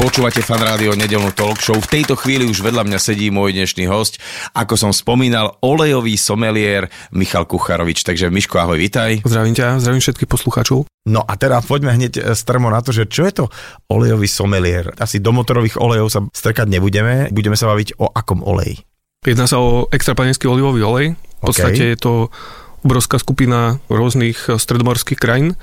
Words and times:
Počúvate 0.00 0.40
fan 0.40 0.64
rádio 0.64 0.96
nedelnú 0.96 1.28
talk 1.36 1.60
show. 1.60 1.76
V 1.76 1.84
tejto 1.84 2.16
chvíli 2.16 2.48
už 2.48 2.64
vedľa 2.64 2.88
mňa 2.88 2.96
sedí 2.96 3.28
môj 3.28 3.52
dnešný 3.52 3.84
host. 3.84 4.16
Ako 4.56 4.72
som 4.72 4.96
spomínal, 4.96 5.60
olejový 5.60 6.16
someliér 6.16 6.88
Michal 7.12 7.44
Kucharovič. 7.44 8.00
Takže 8.08 8.32
Miško, 8.32 8.64
ahoj, 8.64 8.80
vitaj. 8.80 9.20
Zdravím 9.28 9.52
ťa, 9.52 9.76
zdravím 9.76 10.00
všetkých 10.00 10.24
poslucháčov. 10.24 10.88
No 11.04 11.20
a 11.20 11.36
teda 11.36 11.60
poďme 11.60 12.00
hneď 12.00 12.12
e, 12.16 12.32
strmo 12.32 12.72
na 12.72 12.80
to, 12.80 12.96
že 12.96 13.12
čo 13.12 13.28
je 13.28 13.44
to 13.44 13.52
olejový 13.92 14.24
someliér. 14.24 14.96
Asi 14.96 15.20
do 15.20 15.36
motorových 15.36 15.76
olejov 15.76 16.08
sa 16.08 16.24
strkať 16.32 16.72
nebudeme, 16.72 17.28
budeme 17.28 17.60
sa 17.60 17.68
baviť 17.68 18.00
o 18.00 18.08
akom 18.08 18.40
oleji. 18.40 18.80
Jedná 19.28 19.44
sa 19.44 19.60
o 19.60 19.84
extrapanenský 19.92 20.48
olivový 20.48 20.80
olej. 20.80 21.06
V 21.12 21.42
podstate 21.44 21.92
je 21.92 21.98
to 22.00 22.32
obrovská 22.80 23.20
skupina 23.20 23.84
rôznych 23.92 24.48
stredomorských 24.48 25.20
krajín 25.20 25.60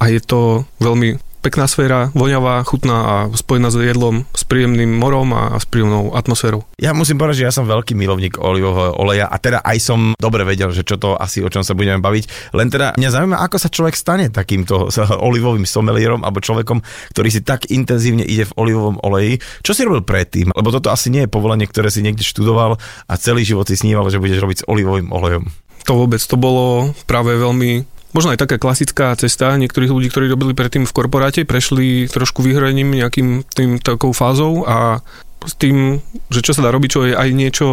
a 0.00 0.08
je 0.08 0.24
to 0.24 0.64
veľmi 0.80 1.20
pekná 1.40 1.70
sféra, 1.70 2.10
voňavá, 2.12 2.62
chutná 2.66 2.96
a 2.98 3.14
spojená 3.32 3.70
s 3.70 3.78
jedlom, 3.78 4.26
s 4.34 4.42
príjemným 4.44 4.90
morom 4.90 5.30
a 5.34 5.56
s 5.56 5.64
príjemnou 5.66 6.14
atmosférou. 6.14 6.66
Ja 6.78 6.94
musím 6.94 7.18
povedať, 7.18 7.42
že 7.42 7.46
ja 7.48 7.52
som 7.54 7.66
veľký 7.66 7.94
milovník 7.94 8.38
olivového 8.38 8.94
oleja 8.98 9.26
a 9.30 9.36
teda 9.38 9.62
aj 9.62 9.78
som 9.78 10.00
dobre 10.18 10.42
vedel, 10.42 10.70
že 10.74 10.82
čo 10.82 10.98
to 10.98 11.14
asi 11.14 11.42
o 11.42 11.50
čom 11.50 11.62
sa 11.62 11.74
budeme 11.78 12.02
baviť. 12.02 12.54
Len 12.54 12.68
teda 12.68 12.98
mňa 12.98 13.10
zaujíma, 13.10 13.36
ako 13.42 13.56
sa 13.58 13.68
človek 13.70 13.94
stane 13.94 14.26
takýmto 14.30 14.90
olivovým 15.18 15.64
somelierom 15.64 16.26
alebo 16.26 16.42
človekom, 16.42 16.82
ktorý 17.14 17.28
si 17.30 17.40
tak 17.46 17.70
intenzívne 17.70 18.26
ide 18.26 18.46
v 18.48 18.56
olivovom 18.58 18.98
oleji. 19.02 19.38
Čo 19.62 19.72
si 19.74 19.86
robil 19.86 20.02
predtým? 20.02 20.50
Lebo 20.54 20.74
toto 20.74 20.90
asi 20.90 21.08
nie 21.08 21.26
je 21.26 21.32
povolenie, 21.32 21.66
ktoré 21.66 21.88
si 21.88 22.02
niekde 22.02 22.26
študoval 22.26 22.78
a 23.06 23.12
celý 23.20 23.46
život 23.46 23.68
si 23.68 23.78
sníval, 23.78 24.10
že 24.10 24.20
budeš 24.20 24.42
robiť 24.42 24.58
s 24.62 24.66
olivovým 24.66 25.10
olejom. 25.14 25.46
To 25.88 25.96
vôbec, 25.96 26.20
to 26.20 26.36
bolo 26.36 26.92
práve 27.08 27.32
veľmi 27.32 27.97
Možno 28.16 28.32
aj 28.32 28.40
taká 28.40 28.56
klasická 28.56 29.12
cesta 29.20 29.52
niektorých 29.60 29.92
ľudí, 29.92 30.08
ktorí 30.08 30.32
robili 30.32 30.56
predtým 30.56 30.88
v 30.88 30.94
korporáte, 30.96 31.44
prešli 31.44 32.08
trošku 32.08 32.40
vyhraním 32.40 32.96
nejakým 32.96 33.44
tým 33.52 33.76
takou 33.84 34.16
fázou 34.16 34.64
a 34.64 35.04
s 35.44 35.54
tým, 35.54 36.00
že 36.32 36.40
čo 36.40 36.56
sa 36.56 36.64
dá 36.64 36.72
robiť, 36.72 36.90
čo 36.90 37.00
je 37.04 37.12
aj 37.12 37.28
niečo 37.36 37.68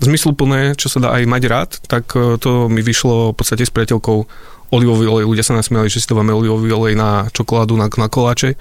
zmysluplné, 0.00 0.74
čo 0.74 0.90
sa 0.90 0.98
dá 0.98 1.14
aj 1.14 1.22
mať 1.28 1.42
rád, 1.46 1.70
tak 1.86 2.16
e, 2.18 2.40
to 2.40 2.66
mi 2.66 2.82
vyšlo 2.82 3.30
v 3.30 3.36
podstate 3.36 3.62
s 3.62 3.70
priateľkou 3.70 4.18
olivový 4.74 5.06
olej. 5.06 5.28
Ľudia 5.28 5.46
sa 5.46 5.54
nasmiali, 5.54 5.86
že 5.86 6.02
si 6.02 6.10
máme 6.10 6.34
olivový 6.34 6.74
olej 6.74 6.94
na 6.98 7.30
čokoládu, 7.30 7.78
na, 7.78 7.86
na 7.86 8.08
koláče. 8.10 8.58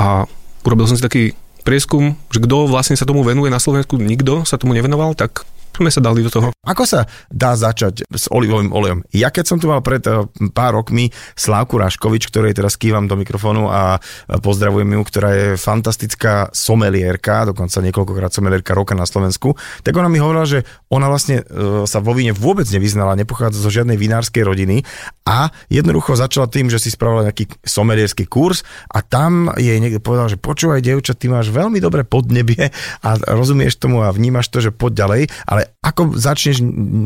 A 0.00 0.24
urobil 0.64 0.88
som 0.88 0.96
si 0.96 1.04
taký 1.04 1.36
prieskum, 1.66 2.16
že 2.32 2.40
kto 2.40 2.70
vlastne 2.70 2.96
sa 2.96 3.04
tomu 3.04 3.20
venuje 3.26 3.50
na 3.52 3.60
Slovensku, 3.60 3.98
nikto 3.98 4.46
sa 4.46 4.56
tomu 4.56 4.72
nevenoval, 4.72 5.18
tak 5.18 5.44
sme 5.76 5.92
sa 5.92 6.00
dali 6.00 6.24
do 6.24 6.32
toho. 6.32 6.48
Ako 6.66 6.82
sa 6.82 7.06
dá 7.30 7.54
začať 7.54 8.08
s 8.10 8.26
olivovým 8.32 8.74
olejom? 8.74 9.06
Ja 9.14 9.30
keď 9.30 9.44
som 9.46 9.58
tu 9.60 9.70
mal 9.70 9.84
pred 9.84 10.02
eh, 10.08 10.26
pár 10.50 10.80
rokmi 10.80 11.12
Slávku 11.36 11.78
Raškovič, 11.78 12.32
ktorej 12.32 12.56
teraz 12.56 12.74
kývam 12.80 13.06
do 13.06 13.14
mikrofónu 13.14 13.68
a 13.70 13.96
eh, 13.96 14.40
pozdravujem 14.40 14.88
ju, 14.96 15.00
ktorá 15.06 15.30
je 15.36 15.46
fantastická 15.60 16.50
somelierka, 16.50 17.46
dokonca 17.46 17.78
niekoľkokrát 17.84 18.32
somelierka 18.32 18.72
roka 18.74 18.96
na 18.96 19.06
Slovensku, 19.06 19.54
tak 19.84 19.94
ona 19.94 20.10
mi 20.10 20.18
hovorila, 20.18 20.48
že 20.48 20.64
ona 20.90 21.06
vlastne 21.06 21.44
eh, 21.44 21.84
sa 21.84 22.00
vo 22.00 22.16
víne 22.16 22.32
vôbec 22.34 22.66
nevyznala, 22.66 23.18
nepochádza 23.18 23.62
zo 23.62 23.70
žiadnej 23.70 24.00
vinárskej 24.00 24.42
rodiny 24.42 24.82
a 25.26 25.50
jednoducho 25.70 26.18
začala 26.18 26.50
tým, 26.50 26.72
že 26.72 26.82
si 26.82 26.90
spravila 26.90 27.28
nejaký 27.28 27.50
somelierský 27.62 28.26
kurz 28.26 28.66
a 28.90 29.02
tam 29.02 29.52
jej 29.58 29.78
niekto 29.78 30.02
povedal, 30.02 30.30
že 30.30 30.38
počúvaj, 30.38 30.82
dievča, 30.82 31.18
ty 31.18 31.26
máš 31.30 31.50
veľmi 31.50 31.78
dobré 31.82 32.02
podnebie 32.06 32.70
a 33.06 33.08
rozumieš 33.30 33.78
tomu 33.78 34.02
a 34.02 34.14
vnímaš 34.14 34.48
to, 34.50 34.62
že 34.62 34.70
poď 34.74 35.06
ďalej, 35.06 35.22
ale 35.50 35.65
ako 35.82 36.16
začneš 36.16 36.62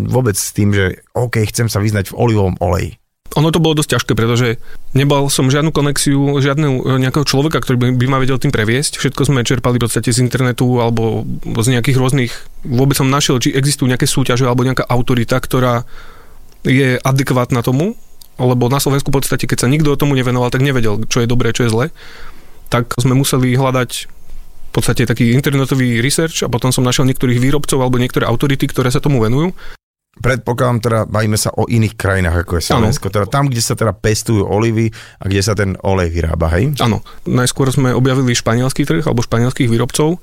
vôbec 0.09 0.37
s 0.37 0.53
tým, 0.55 0.75
že 0.75 1.05
OK, 1.13 1.43
chcem 1.49 1.69
sa 1.69 1.83
vyznať 1.83 2.13
v 2.13 2.19
olivovom 2.19 2.57
oleji? 2.61 3.01
Ono 3.39 3.55
to 3.55 3.63
bolo 3.63 3.79
dosť 3.79 3.95
ťažké, 3.95 4.13
pretože 4.19 4.59
nebal 4.91 5.31
som 5.31 5.47
žiadnu 5.47 5.71
konexiu, 5.71 6.43
žiadneho 6.43 6.99
nejakého 6.99 7.23
človeka, 7.23 7.63
ktorý 7.63 7.79
by, 7.79 7.87
by 7.95 8.07
ma 8.11 8.19
vedel 8.19 8.43
tým 8.43 8.51
previesť. 8.51 8.99
Všetko 8.99 9.31
sme 9.31 9.47
čerpali 9.47 9.79
v 9.79 9.87
podstate 9.87 10.11
z 10.11 10.19
internetu 10.19 10.83
alebo 10.83 11.23
z 11.47 11.79
nejakých 11.79 11.95
rôznych... 11.95 12.33
Vôbec 12.67 12.99
som 12.99 13.07
našiel, 13.07 13.39
či 13.39 13.55
existujú 13.55 13.87
nejaké 13.87 14.11
súťaže 14.11 14.51
alebo 14.51 14.67
nejaká 14.67 14.83
autorita, 14.83 15.39
ktorá 15.39 15.87
je 16.67 16.99
adekvátna 16.99 17.63
tomu, 17.63 17.95
lebo 18.35 18.67
na 18.67 18.83
Slovensku 18.83 19.15
v 19.15 19.23
podstate, 19.23 19.47
keď 19.47 19.63
sa 19.63 19.71
nikto 19.71 19.95
tomu 19.95 20.19
nevenoval, 20.19 20.51
tak 20.51 20.67
nevedel, 20.67 21.07
čo 21.07 21.23
je 21.23 21.31
dobré, 21.31 21.55
čo 21.55 21.71
je 21.71 21.73
zlé. 21.73 21.87
Tak 22.67 22.99
sme 22.99 23.15
museli 23.15 23.55
hľadať 23.55 24.11
v 24.71 24.73
podstate 24.73 25.03
taký 25.03 25.35
internetový 25.35 25.99
research 25.99 26.47
a 26.47 26.49
potom 26.49 26.71
som 26.71 26.87
našiel 26.87 27.03
niektorých 27.11 27.43
výrobcov 27.43 27.83
alebo 27.83 27.99
niektoré 27.99 28.23
autority, 28.23 28.71
ktoré 28.71 28.95
sa 28.95 29.03
tomu 29.03 29.19
venujú. 29.19 29.51
Predpokladám 30.11 30.79
teda, 30.83 31.01
bavíme 31.07 31.39
sa 31.39 31.55
o 31.55 31.71
iných 31.71 31.95
krajinách 31.95 32.47
ako 32.47 32.59
je 32.59 32.67
Slovensko, 32.67 33.15
teda 33.15 33.31
tam, 33.31 33.47
kde 33.47 33.63
sa 33.63 33.79
teda 33.79 33.95
pestujú 33.95 34.43
olivy 34.43 34.91
a 35.23 35.25
kde 35.31 35.43
sa 35.43 35.55
ten 35.55 35.79
olej 35.87 36.11
vyrába, 36.11 36.51
hej? 36.55 36.75
Áno, 36.83 37.03
najskôr 37.27 37.71
sme 37.71 37.95
objavili 37.95 38.35
španielský 38.35 38.87
trh 38.87 39.07
alebo 39.07 39.23
španielských 39.23 39.71
výrobcov 39.71 40.19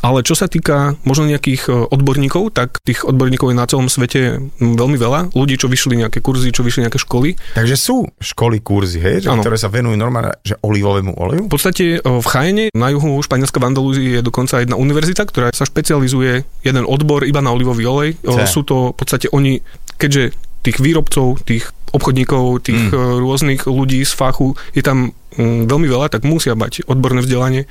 ale 0.00 0.24
čo 0.24 0.32
sa 0.32 0.48
týka 0.48 0.96
možno 1.04 1.28
nejakých 1.28 1.62
e, 1.68 1.72
odborníkov, 1.92 2.56
tak 2.56 2.80
tých 2.80 3.04
odborníkov 3.04 3.52
je 3.52 3.56
na 3.56 3.68
celom 3.68 3.88
svete 3.92 4.40
veľmi 4.58 4.96
veľa. 4.96 5.36
Ľudí, 5.36 5.60
čo 5.60 5.68
vyšli 5.68 6.00
nejaké 6.00 6.24
kurzy, 6.24 6.52
čo 6.52 6.64
vyšli 6.64 6.88
nejaké 6.88 7.00
školy. 7.00 7.36
Takže 7.56 7.76
sú 7.76 8.08
školy, 8.20 8.64
kurzy, 8.64 9.00
hej, 9.00 9.24
že, 9.24 9.28
ktoré 9.28 9.60
sa 9.60 9.68
venujú 9.68 9.96
normálne 10.00 10.36
že 10.40 10.56
olivovému 10.64 11.16
oleju? 11.16 11.42
V 11.48 11.52
podstate 11.52 11.84
e, 11.96 11.98
v 12.00 12.26
Chajene, 12.26 12.66
na 12.72 12.88
juhu 12.92 13.20
Španielska 13.20 13.60
v 13.60 13.68
Andalúzii 13.68 14.08
je 14.18 14.20
dokonca 14.24 14.60
jedna 14.60 14.80
univerzita, 14.80 15.22
ktorá 15.28 15.52
sa 15.52 15.68
špecializuje 15.68 16.44
jeden 16.64 16.84
odbor 16.88 17.28
iba 17.28 17.44
na 17.44 17.52
olivový 17.52 17.84
olej. 17.84 18.10
C. 18.24 18.38
Sú 18.48 18.64
to 18.64 18.92
v 18.92 18.96
podstate 18.96 19.28
oni, 19.30 19.60
keďže 20.00 20.32
tých 20.60 20.76
výrobcov, 20.80 21.40
tých 21.44 21.72
obchodníkov, 21.90 22.62
tých 22.62 22.92
mm. 22.92 23.18
rôznych 23.18 23.66
ľudí 23.66 24.04
z 24.06 24.12
fachu 24.14 24.54
je 24.76 24.82
tam 24.84 25.10
mm, 25.34 25.66
veľmi 25.66 25.88
veľa, 25.90 26.12
tak 26.12 26.22
musia 26.22 26.54
mať 26.54 26.86
odborné 26.86 27.24
vzdelanie 27.24 27.66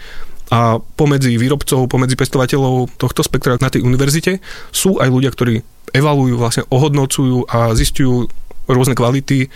a 0.49 0.81
pomedzi 0.81 1.37
výrobcov, 1.37 1.85
pomedzi 1.85 2.17
pestovateľov 2.17 2.97
tohto 2.97 3.21
spektra 3.21 3.61
na 3.61 3.69
tej 3.69 3.85
univerzite 3.85 4.41
sú 4.73 4.97
aj 4.97 5.09
ľudia, 5.09 5.29
ktorí 5.29 5.61
evalujú, 5.93 6.37
vlastne 6.37 6.65
ohodnocujú 6.69 7.49
a 7.49 7.73
zistujú 7.73 8.29
rôzne 8.69 8.93
kvality 8.93 9.49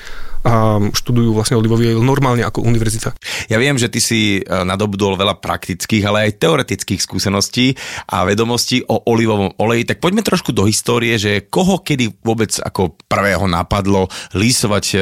a 0.43 0.75
študujú 0.91 1.31
vlastne 1.31 1.55
olivový 1.55 1.95
normálne 1.95 2.43
ako 2.43 2.67
univerzita. 2.67 3.15
Ja 3.47 3.55
viem, 3.61 3.79
že 3.79 3.87
ty 3.87 4.03
si 4.03 4.21
e, 4.37 4.43
nadobudol 4.43 5.15
veľa 5.15 5.39
praktických, 5.39 6.03
ale 6.03 6.27
aj 6.27 6.41
teoretických 6.41 6.99
skúseností 6.99 7.79
a 8.11 8.27
vedomostí 8.27 8.83
o 8.83 9.07
olivovom 9.07 9.55
oleji, 9.55 9.87
tak 9.87 10.03
poďme 10.03 10.19
trošku 10.19 10.51
do 10.51 10.67
histórie, 10.67 11.15
že 11.15 11.47
koho 11.47 11.79
kedy 11.79 12.19
vôbec 12.19 12.51
ako 12.59 12.99
prvého 13.07 13.47
napadlo 13.47 14.11
lísovať 14.35 14.85
e, 14.91 14.97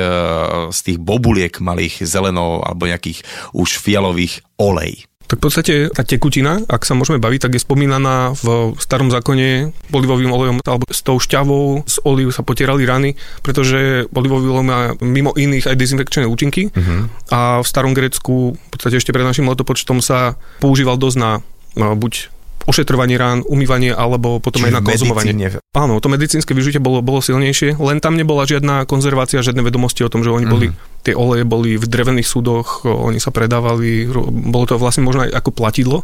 z 0.70 0.80
tých 0.86 0.98
bobuliek 1.02 1.58
malých 1.58 2.06
zelenov 2.06 2.62
alebo 2.62 2.86
nejakých 2.86 3.26
už 3.58 3.82
fialových 3.82 4.46
olej. 4.62 5.10
Tak 5.32 5.40
v 5.40 5.44
podstate 5.48 5.74
tá 5.96 6.04
tekutina, 6.04 6.60
ak 6.68 6.84
sa 6.84 6.92
môžeme 6.92 7.16
baviť, 7.24 7.48
tak 7.48 7.56
je 7.56 7.64
spomínaná 7.64 8.36
v 8.36 8.76
starom 8.76 9.08
zákone 9.08 9.72
olivovým 9.96 10.28
olejom 10.28 10.60
alebo 10.60 10.84
s 10.92 11.00
tou 11.00 11.24
šťavou 11.24 11.88
z 11.88 11.96
olív 12.04 12.36
sa 12.36 12.44
potierali 12.44 12.84
rany, 12.84 13.16
pretože 13.40 14.12
olivový 14.12 14.52
olej 14.52 14.68
má 14.68 14.80
mimo 15.00 15.32
iných 15.32 15.72
aj 15.72 15.80
dezinfekčné 15.80 16.28
účinky 16.28 16.68
uh-huh. 16.68 17.08
a 17.32 17.64
v 17.64 17.68
starom 17.68 17.96
Grécku 17.96 18.60
v 18.60 18.70
podstate 18.76 19.00
ešte 19.00 19.16
pred 19.16 19.24
našim 19.24 19.48
letopočtom 19.48 20.04
sa 20.04 20.36
používal 20.60 21.00
dosť 21.00 21.18
na 21.24 21.40
no, 21.80 21.96
buď 21.96 22.28
ošetrovanie 22.70 23.18
rán, 23.18 23.42
umývanie 23.48 23.94
alebo 23.94 24.38
potom 24.38 24.62
Čiže 24.62 24.68
aj 24.70 24.74
na 24.74 24.82
konzumovanie. 24.82 25.34
Áno, 25.74 25.98
to 25.98 26.08
medicínske 26.12 26.54
využitie 26.54 26.78
bolo, 26.78 27.02
bolo 27.02 27.24
silnejšie, 27.24 27.80
len 27.82 27.98
tam 28.04 28.14
nebola 28.14 28.46
žiadna 28.46 28.86
konzervácia, 28.86 29.42
žiadne 29.42 29.66
vedomosti 29.66 30.06
o 30.06 30.12
tom, 30.12 30.22
že 30.22 30.34
oni 30.34 30.46
mm. 30.46 30.52
boli, 30.52 30.68
mhm. 30.70 30.76
tie 31.06 31.14
oleje 31.18 31.44
boli 31.46 31.78
v 31.78 31.86
drevených 31.86 32.28
súdoch, 32.28 32.86
oni 32.86 33.18
sa 33.18 33.34
predávali, 33.34 34.06
bolo 34.52 34.66
to 34.70 34.78
vlastne 34.78 35.06
možno 35.06 35.26
aj 35.26 35.32
ako 35.34 35.50
platidlo. 35.54 36.04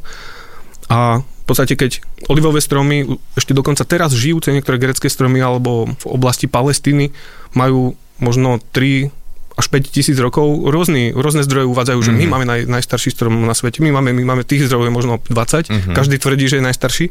A 0.88 1.19
v 1.19 1.44
podstate, 1.44 1.75
keď 1.75 2.00
olivové 2.31 2.63
stromy, 2.63 3.07
ešte 3.36 3.51
dokonca 3.51 3.83
teraz 3.83 4.15
žijúce 4.15 4.51
niektoré 4.51 4.80
grecké 4.80 5.12
stromy 5.12 5.39
alebo 5.44 5.88
v 5.88 6.06
oblasti 6.07 6.48
Palestíny 6.48 7.12
majú 7.56 7.95
možno 8.19 8.59
3 8.71 9.12
až 9.57 9.65
5 9.74 9.89
tisíc 9.89 10.18
rokov. 10.21 10.69
Rôzny, 10.69 11.18
rôzne 11.18 11.42
zdroje 11.42 11.65
uvádzajú, 11.65 12.00
že 12.06 12.13
mm-hmm. 12.13 12.21
my 12.21 12.25
mhm. 12.25 12.31
máme 12.31 12.45
naj, 12.45 12.62
najstarší 12.69 13.09
strom 13.09 13.33
na 13.44 13.57
svete, 13.57 13.81
my 13.81 13.89
máme, 13.89 14.13
my 14.13 14.24
máme 14.24 14.44
tých 14.45 14.69
zdrojov 14.69 14.94
možno 14.94 15.18
20, 15.25 15.68
mm-hmm. 15.68 15.95
každý 15.98 16.21
tvrdí, 16.21 16.45
že 16.45 16.62
je 16.62 16.68
najstarší. 16.69 17.06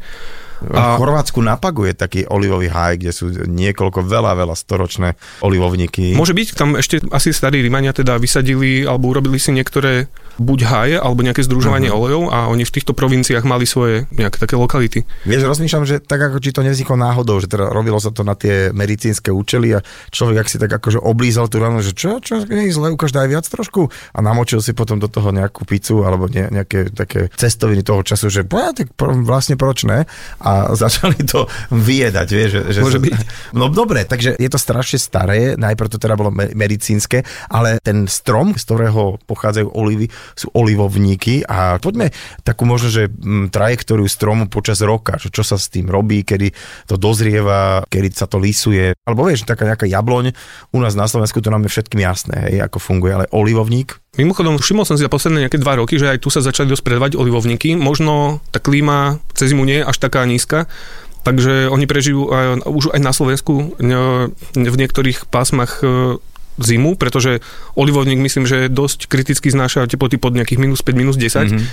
A... 0.72 0.96
V 0.96 1.04
Chorvátsku 1.04 1.44
na 1.44 1.60
Pagu 1.60 1.84
je 1.84 1.92
taký 1.92 2.24
olivový 2.24 2.72
haj, 2.72 2.96
kde 2.96 3.12
sú 3.12 3.28
niekoľko 3.28 4.00
veľa, 4.00 4.32
veľa 4.40 4.56
storočné 4.56 5.12
olivovníky. 5.44 6.16
Môže 6.16 6.32
byť, 6.32 6.46
tam 6.56 6.80
ešte 6.80 7.04
asi 7.12 7.36
starí 7.36 7.60
Rímania 7.60 7.92
teda 7.92 8.16
vysadili 8.16 8.88
alebo 8.88 9.12
urobili 9.12 9.36
si 9.36 9.52
niektoré 9.52 10.08
buď 10.36 10.58
háje 10.68 10.96
alebo 11.00 11.24
nejaké 11.24 11.42
združovanie 11.44 11.88
uh-huh. 11.88 12.00
olejov 12.02 12.22
a 12.32 12.38
oni 12.52 12.64
v 12.64 12.74
týchto 12.74 12.92
provinciách 12.92 13.44
mali 13.44 13.64
svoje 13.64 14.04
nejaké 14.12 14.36
také 14.36 14.54
lokality. 14.56 15.04
Vieš, 15.24 15.48
rozmýšľam, 15.48 15.84
že 15.88 15.96
tak 16.02 16.20
ako 16.20 16.40
či 16.40 16.52
to 16.52 16.60
nevzniklo 16.64 16.96
náhodou, 16.96 17.40
že 17.40 17.48
teda 17.48 17.72
robilo 17.72 17.96
sa 18.00 18.12
to 18.12 18.22
na 18.22 18.36
tie 18.36 18.70
medicínske 18.72 19.32
účely 19.32 19.76
a 19.76 19.84
človek 20.12 20.44
ak 20.44 20.48
si 20.48 20.56
tak 20.60 20.70
akože 20.72 21.00
oblízal 21.00 21.48
tú 21.48 21.60
ranu, 21.60 21.80
že 21.80 21.96
čo, 21.96 22.20
čo, 22.20 22.44
nie 22.48 22.68
je 22.68 22.76
zle, 22.76 22.92
ukáž 22.92 23.12
daj 23.12 23.28
viac 23.28 23.44
trošku 23.48 23.88
a 23.88 24.18
namočil 24.20 24.60
si 24.60 24.76
potom 24.76 25.00
do 25.00 25.08
toho 25.08 25.32
nejakú 25.32 25.64
pizzu 25.64 26.04
alebo 26.04 26.28
ne, 26.28 26.52
nejaké 26.52 26.92
také 26.92 27.32
cestoviny 27.34 27.80
toho 27.80 28.04
času, 28.04 28.28
že 28.28 28.42
ja, 28.44 28.72
tak 28.76 28.92
vlastne 29.24 29.56
proč 29.56 29.88
ne? 29.88 30.04
A 30.40 30.50
začali 30.82 31.24
to 31.24 31.48
vyjedať, 31.72 32.28
vieš. 32.28 32.50
Že, 32.56 32.62
že 32.72 32.80
Môže 32.82 33.00
sa, 33.00 33.04
byť. 33.04 33.14
No 33.56 33.72
dobre, 33.72 34.04
takže 34.04 34.36
je 34.36 34.50
to 34.50 34.58
strašne 34.60 34.98
staré, 35.00 35.54
najprv 35.58 35.88
to 35.90 35.98
teda 35.98 36.14
bolo 36.18 36.30
me- 36.30 36.52
medicínske, 36.52 37.22
ale 37.50 37.78
ten 37.80 38.10
strom, 38.10 38.54
z 38.54 38.62
ktorého 38.66 39.18
pochádzajú 39.24 39.72
olivy, 39.72 40.10
sú 40.34 40.50
olivovníky 40.56 41.46
a 41.46 41.78
poďme 41.78 42.10
takú 42.42 42.66
možno, 42.66 42.90
že 42.90 43.06
m, 43.06 43.52
trajektóriu 43.52 44.08
stromu 44.10 44.50
počas 44.50 44.82
roka, 44.82 45.20
že 45.20 45.30
čo 45.30 45.46
sa 45.46 45.60
s 45.60 45.70
tým 45.70 45.86
robí, 45.86 46.26
kedy 46.26 46.50
to 46.90 46.98
dozrieva, 46.98 47.86
kedy 47.86 48.08
sa 48.16 48.26
to 48.26 48.40
lisuje, 48.40 48.96
alebo 49.06 49.28
vieš, 49.28 49.46
taká 49.46 49.68
nejaká 49.68 49.86
jabloň, 49.86 50.34
u 50.74 50.78
nás 50.82 50.96
na 50.98 51.06
Slovensku 51.06 51.38
to 51.38 51.52
nám 51.52 51.68
je 51.68 51.74
všetkým 51.76 52.00
jasné, 52.02 52.36
hej, 52.50 52.64
ako 52.66 52.78
funguje, 52.82 53.12
ale 53.12 53.26
olivovník, 53.30 54.00
Mimochodom, 54.16 54.56
všimol 54.56 54.88
som 54.88 54.96
si 54.96 55.04
za 55.04 55.12
posledné 55.12 55.44
nejaké 55.44 55.60
dva 55.60 55.76
roky, 55.76 56.00
že 56.00 56.08
aj 56.08 56.24
tu 56.24 56.32
sa 56.32 56.40
začali 56.40 56.72
dosť 56.72 56.80
predávať 56.88 57.20
olivovníky. 57.20 57.76
Možno 57.76 58.40
tá 58.48 58.56
klíma 58.56 59.20
cez 59.36 59.52
zimu 59.52 59.68
nie 59.68 59.84
je 59.84 59.88
až 59.92 60.00
taká 60.00 60.24
nízka, 60.24 60.72
takže 61.20 61.68
oni 61.68 61.84
prežijú 61.84 62.32
aj, 62.32 62.64
už 62.64 62.96
aj 62.96 63.00
na 63.04 63.12
Slovensku 63.12 63.76
ne- 63.76 64.32
v 64.56 64.76
niektorých 64.80 65.28
pásmach 65.28 65.84
e, 65.84 66.16
zimu, 66.60 66.96
pretože 66.96 67.44
olivovník 67.76 68.20
myslím, 68.20 68.48
že 68.48 68.72
dosť 68.72 69.06
kriticky 69.10 69.52
znáša 69.52 69.86
teploty 69.86 70.16
pod 70.16 70.32
nejakých 70.32 70.60
minus 70.60 70.80
5, 70.80 70.96
minus 70.96 71.16
10. 71.20 71.52
Mm-hmm. 71.52 71.64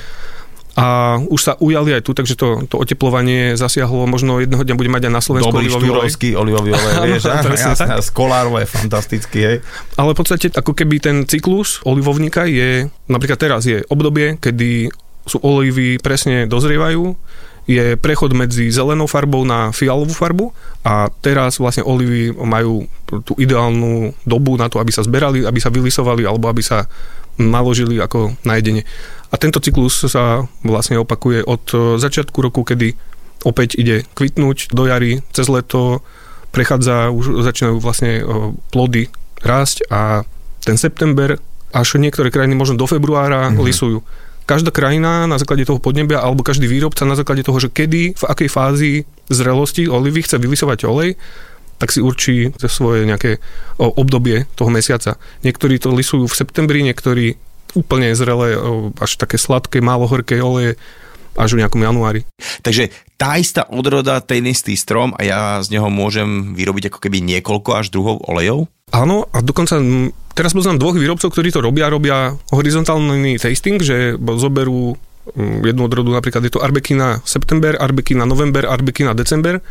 A 0.73 1.21
už 1.29 1.37
sa 1.37 1.53
ujali 1.61 1.93
aj 1.93 2.01
tu, 2.01 2.17
takže 2.17 2.33
to, 2.33 2.65
to 2.65 2.81
oteplovanie 2.81 3.53
zasiahlo, 3.53 4.09
možno 4.09 4.41
jedného 4.41 4.65
dňa 4.65 4.73
bude 4.73 4.89
mať 4.89 5.05
aj 5.05 5.13
na 5.13 5.21
Slovensku 5.21 5.53
dobrý 5.53 5.69
olivový 5.69 5.89
olej. 5.93 6.33
olivový 6.33 6.69
olej, 6.77 6.93
vieš, 7.13 7.29
jasné, 7.29 7.53
je 8.65 8.65
fantastický, 8.65 9.39
hej. 9.45 9.57
Ale 10.01 10.17
v 10.17 10.17
podstate 10.17 10.49
ako 10.49 10.73
keby 10.73 10.97
ten 10.97 11.29
cyklus 11.29 11.77
olivovníka 11.85 12.49
je, 12.49 12.89
napríklad 13.05 13.37
teraz 13.37 13.69
je 13.69 13.85
obdobie, 13.85 14.41
kedy 14.41 14.89
sú 15.29 15.37
olivy 15.45 16.01
presne 16.01 16.49
dozrievajú, 16.49 17.13
je 17.63 17.95
prechod 17.95 18.35
medzi 18.35 18.67
zelenou 18.67 19.07
farbou 19.07 19.47
na 19.47 19.71
fialovú 19.71 20.11
farbu 20.11 20.51
a 20.83 21.07
teraz 21.23 21.63
vlastne 21.63 21.87
olivy 21.87 22.35
majú 22.35 22.83
tú 23.23 23.33
ideálnu 23.39 24.11
dobu 24.27 24.59
na 24.59 24.67
to, 24.67 24.83
aby 24.83 24.91
sa 24.91 25.05
zberali, 25.05 25.47
aby 25.47 25.59
sa 25.63 25.71
vylisovali 25.71 26.27
alebo 26.27 26.51
aby 26.51 26.59
sa 26.59 26.91
naložili 27.39 27.97
ako 28.03 28.35
na 28.43 28.59
jedenie. 28.59 28.83
A 29.33 29.39
tento 29.39 29.57
cyklus 29.57 30.05
sa 30.05 30.45
vlastne 30.61 31.01
opakuje 31.01 31.41
od 31.41 31.63
e, 31.73 31.77
začiatku 31.97 32.37
roku, 32.37 32.61
kedy 32.61 32.93
opäť 33.47 33.79
ide 33.79 34.05
kvitnúť 34.13 34.69
do 34.69 34.85
jary, 34.85 35.25
cez 35.33 35.49
leto 35.49 36.05
prechádza, 36.53 37.09
už 37.09 37.41
začínajú 37.41 37.81
vlastne 37.81 38.21
e, 38.21 38.23
plody 38.69 39.09
rásť 39.41 39.89
a 39.89 40.21
ten 40.61 40.77
september 40.77 41.41
až 41.73 41.97
niektoré 41.97 42.29
krajiny 42.29 42.53
možno 42.53 42.77
do 42.77 42.85
februára 42.85 43.49
mm-hmm. 43.49 43.65
lisujú. 43.65 43.99
Každá 44.43 44.75
krajina 44.75 45.23
na 45.23 45.39
základe 45.39 45.63
toho 45.63 45.79
podnebia 45.79 46.19
alebo 46.19 46.43
každý 46.43 46.67
výrobca 46.67 47.07
na 47.07 47.15
základe 47.15 47.47
toho, 47.47 47.59
že 47.59 47.71
kedy, 47.71 48.19
v 48.19 48.23
akej 48.27 48.49
fázi 48.51 48.91
zrelosti 49.31 49.87
olivy 49.87 50.23
chce 50.23 50.35
vylisovať 50.35 50.83
olej, 50.83 51.15
tak 51.79 51.91
si 51.91 51.99
určí 51.99 52.51
svoje 52.67 53.03
nejaké 53.03 53.43
obdobie 53.79 54.47
toho 54.55 54.71
mesiaca. 54.71 55.19
Niektorí 55.43 55.79
to 55.79 55.91
lisujú 55.91 56.31
v 56.31 56.37
septembri, 56.37 56.79
niektorí 56.83 57.35
úplne 57.73 58.13
zrelé, 58.13 58.55
až 59.01 59.17
také 59.17 59.35
sladké, 59.35 59.81
málo 59.81 60.07
horké 60.07 60.39
oleje, 60.39 60.79
až 61.33 61.57
v 61.57 61.65
nejakom 61.65 61.81
januári. 61.81 62.21
Takže 62.61 62.93
tá 63.17 63.41
istá 63.41 63.65
odroda, 63.65 64.21
ten 64.21 64.45
istý 64.45 64.77
strom 64.77 65.17
a 65.17 65.21
ja 65.25 65.39
z 65.65 65.73
neho 65.73 65.89
môžem 65.89 66.53
vyrobiť 66.53 66.93
ako 66.93 66.99
keby 67.01 67.25
niekoľko 67.25 67.69
až 67.73 67.89
druhov 67.89 68.21
olejov? 68.29 68.69
Áno, 68.93 69.25
a 69.33 69.41
dokonca 69.41 69.81
teraz 70.37 70.53
poznám 70.53 70.77
dvoch 70.77 70.93
výrobcov, 70.93 71.33
ktorí 71.33 71.49
to 71.49 71.65
robia, 71.65 71.89
robia 71.89 72.37
horizontálny 72.53 73.41
tasting, 73.41 73.81
že 73.81 74.21
zoberú 74.37 74.93
jednu 75.65 75.87
odrodu, 75.87 76.13
napríklad 76.13 76.45
je 76.45 76.53
to 76.53 76.61
Arbekina 76.61 77.23
september, 77.25 77.73
Arbekina 77.79 78.27
november, 78.29 78.69
Arbekina 78.69 79.17
december 79.17 79.63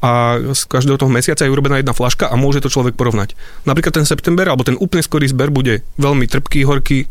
a 0.00 0.40
z 0.40 0.64
každého 0.64 0.96
toho 0.96 1.12
mesiaca 1.12 1.44
je 1.44 1.52
urobená 1.52 1.76
jedna 1.76 1.92
flaška 1.92 2.30
a 2.30 2.38
môže 2.40 2.64
to 2.64 2.72
človek 2.72 2.96
porovnať. 2.96 3.36
Napríklad 3.68 4.00
ten 4.00 4.08
september, 4.08 4.48
alebo 4.48 4.64
ten 4.64 4.80
úplne 4.80 5.04
skorý 5.04 5.28
zber 5.28 5.52
bude 5.52 5.84
veľmi 6.00 6.24
trpký, 6.24 6.64
horký, 6.64 7.04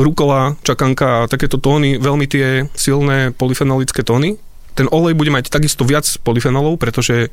rukola, 0.00 0.56
čakanka 0.64 1.24
a 1.24 1.28
takéto 1.28 1.60
tóny, 1.60 2.00
veľmi 2.00 2.24
tie 2.24 2.72
silné 2.72 3.36
polyfenolické 3.36 4.00
tóny. 4.00 4.40
Ten 4.72 4.88
olej 4.88 5.12
bude 5.12 5.28
mať 5.28 5.52
takisto 5.52 5.84
viac 5.84 6.08
polyfenolov, 6.24 6.80
pretože 6.80 7.28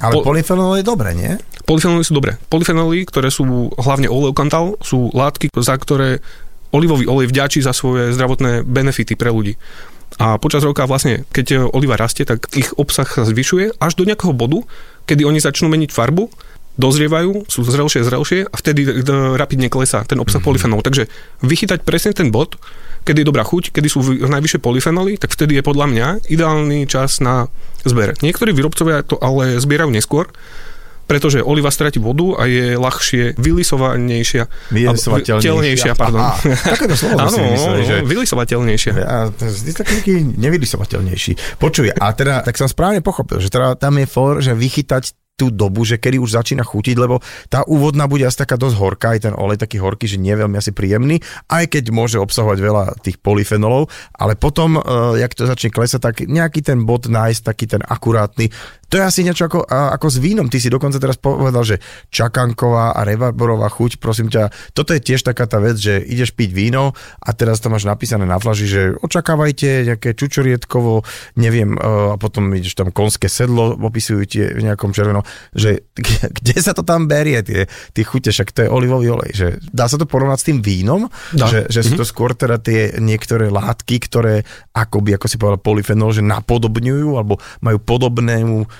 Ale 0.00 0.12
Po- 0.20 0.24
polyfenol 0.28 0.76
je 0.76 0.84
dobré, 0.84 1.16
nie? 1.16 1.40
Polyfenoly 1.64 2.04
sú 2.04 2.12
dobré. 2.12 2.36
Polyfenoly, 2.52 3.08
ktoré 3.08 3.32
sú 3.32 3.72
hlavne 3.80 4.06
oleokantal, 4.12 4.76
sú 4.84 5.08
látky, 5.16 5.50
za 5.56 5.74
ktoré 5.76 6.20
olivový 6.70 7.08
olej 7.08 7.32
vďačí 7.32 7.64
za 7.64 7.72
svoje 7.72 8.12
zdravotné 8.12 8.66
benefity 8.66 9.16
pre 9.16 9.32
ľudí. 9.32 9.56
A 10.20 10.36
počas 10.40 10.62
roka 10.62 10.86
vlastne, 10.86 11.28
keď 11.32 11.72
oliva 11.72 11.98
rastie, 11.98 12.24
tak 12.24 12.48
ich 12.56 12.72
obsah 12.76 13.08
sa 13.08 13.24
zvyšuje 13.24 13.80
až 13.80 13.92
do 13.98 14.06
nejakého 14.06 14.32
bodu, 14.32 14.62
kedy 15.04 15.26
oni 15.26 15.42
začnú 15.42 15.68
meniť 15.68 15.90
farbu, 15.92 16.28
dozrievajú, 16.76 17.48
sú 17.48 17.64
zrelšie, 17.64 18.04
zrelšie 18.04 18.40
a 18.46 18.54
vtedy 18.54 18.84
e, 18.84 18.92
rapidne 19.34 19.72
klesá 19.72 20.04
ten 20.04 20.20
obsah 20.20 20.38
mm-hmm. 20.38 20.46
polyfenolov. 20.46 20.84
Takže 20.84 21.08
vychytať 21.40 21.82
presne 21.82 22.12
ten 22.12 22.28
bod, 22.28 22.60
kedy 23.06 23.22
je 23.22 23.30
dobrá 23.30 23.46
chuť, 23.46 23.70
kedy 23.70 23.86
sú 23.86 24.02
vy- 24.02 24.26
najvyššie 24.26 24.58
polyfenoly, 24.58 25.14
tak 25.16 25.30
vtedy 25.30 25.54
je 25.54 25.62
podľa 25.62 25.86
mňa 25.86 26.06
ideálny 26.26 26.90
čas 26.90 27.22
na 27.22 27.46
zber. 27.86 28.18
Niektorí 28.18 28.50
výrobcovia 28.50 29.06
to 29.06 29.14
ale 29.22 29.62
zbierajú 29.62 29.94
neskôr, 29.94 30.26
pretože 31.06 31.38
oliva 31.38 31.70
stratí 31.70 32.02
vodu 32.02 32.34
a 32.34 32.50
je 32.50 32.74
ľahšie 32.74 33.38
vylisovanejšia. 33.38 34.74
Vylisovateľnejšia. 34.74 35.94
Pardon. 35.94 36.18
Aha, 36.18 36.34
takéto 36.66 36.98
slovo 37.00 37.22
Áno, 37.22 37.30
si 37.30 37.38
vymysleli, 37.38 37.82
že... 37.86 37.96
vylisovateľnejšia. 38.02 38.92
To 39.38 39.42
je 39.46 39.72
taký 39.78 40.14
nevylisovateľnejší. 40.34 41.62
Počuj, 41.62 41.94
a 41.94 42.06
teda, 42.10 42.42
tak 42.42 42.58
som 42.58 42.66
správne 42.66 43.06
pochopil, 43.06 43.38
že 43.38 43.54
teda 43.54 43.78
tam 43.78 44.02
je 44.02 44.06
for, 44.10 44.42
že 44.42 44.50
vychytať 44.50 45.14
tú 45.36 45.52
dobu, 45.52 45.84
že 45.84 46.00
kedy 46.00 46.16
už 46.16 46.32
začína 46.32 46.64
chutiť, 46.64 46.96
lebo 46.96 47.20
tá 47.52 47.60
úvodná 47.68 48.08
bude 48.08 48.24
asi 48.24 48.40
taká 48.40 48.56
dosť 48.56 48.76
horká, 48.80 49.06
aj 49.12 49.28
ten 49.28 49.34
olej 49.36 49.60
taký 49.60 49.76
horký, 49.76 50.08
že 50.08 50.16
nie 50.16 50.32
veľmi 50.32 50.56
asi 50.56 50.72
príjemný, 50.72 51.20
aj 51.52 51.76
keď 51.76 51.84
môže 51.92 52.16
obsahovať 52.16 52.58
veľa 52.58 52.84
tých 53.04 53.20
polyfenolov, 53.20 53.92
ale 54.16 54.32
potom, 54.34 54.80
uh, 54.80 55.12
jak 55.20 55.36
to 55.36 55.44
začne 55.44 55.68
klesať, 55.68 56.00
tak 56.00 56.16
nejaký 56.24 56.64
ten 56.64 56.88
bod 56.88 57.12
nájsť, 57.12 57.40
taký 57.44 57.68
ten 57.68 57.84
akurátny, 57.84 58.48
to 58.86 58.98
je 58.98 59.02
asi 59.02 59.26
niečo 59.26 59.50
ako, 59.50 59.66
ako 59.66 60.06
s 60.06 60.18
vínom. 60.22 60.46
Ty 60.46 60.58
si 60.62 60.70
dokonca 60.70 61.02
teraz 61.02 61.18
povedal, 61.18 61.66
že 61.66 61.82
čakanková 62.14 62.94
a 62.94 63.02
rebarborová 63.02 63.66
chuť, 63.66 63.98
prosím 63.98 64.30
ťa, 64.30 64.50
toto 64.72 64.94
je 64.94 65.02
tiež 65.02 65.26
taká 65.26 65.50
tá 65.50 65.58
vec, 65.58 65.74
že 65.78 65.98
ideš 65.98 66.30
piť 66.34 66.54
víno 66.54 66.94
a 67.18 67.30
teraz 67.34 67.58
tam 67.58 67.74
máš 67.74 67.88
napísané 67.88 68.22
na 68.24 68.38
flaži, 68.38 68.66
že 68.70 68.82
očakávajte 69.02 69.90
nejaké 69.90 70.14
čučoriedkovo, 70.14 71.02
neviem, 71.34 71.74
e, 71.74 71.80
a 72.14 72.16
potom 72.16 72.54
ideš 72.54 72.78
tam 72.78 72.94
konské 72.94 73.26
sedlo, 73.26 73.74
opisujú 73.74 74.22
tie 74.26 74.54
v 74.54 74.62
nejakom 74.70 74.94
červenom, 74.94 75.26
že 75.50 75.82
kde, 76.38 76.56
sa 76.62 76.70
to 76.70 76.86
tam 76.86 77.10
berie, 77.10 77.42
tie, 77.42 77.66
tie 77.66 78.04
chute, 78.06 78.30
však 78.30 78.54
to 78.54 78.60
je 78.66 78.68
olivový 78.70 79.10
olej, 79.10 79.32
že 79.34 79.46
dá 79.74 79.90
sa 79.90 79.98
to 79.98 80.06
porovnať 80.06 80.38
s 80.38 80.46
tým 80.46 80.58
vínom, 80.62 81.10
Dá. 81.34 81.50
že, 81.50 81.66
že 81.66 81.82
sú 81.82 81.98
to 81.98 82.06
skôr 82.06 82.38
teda 82.38 82.62
tie 82.62 82.94
niektoré 83.02 83.50
látky, 83.50 83.98
ktoré 84.06 84.46
akoby, 84.70 85.18
ako 85.18 85.26
si 85.26 85.36
povedal, 85.40 85.58
polyfenol, 85.58 86.14
že 86.14 86.22
napodobňujú 86.22 87.18
alebo 87.18 87.42
majú 87.64 87.78
podobnú 87.82 88.62
eh, 88.62 88.75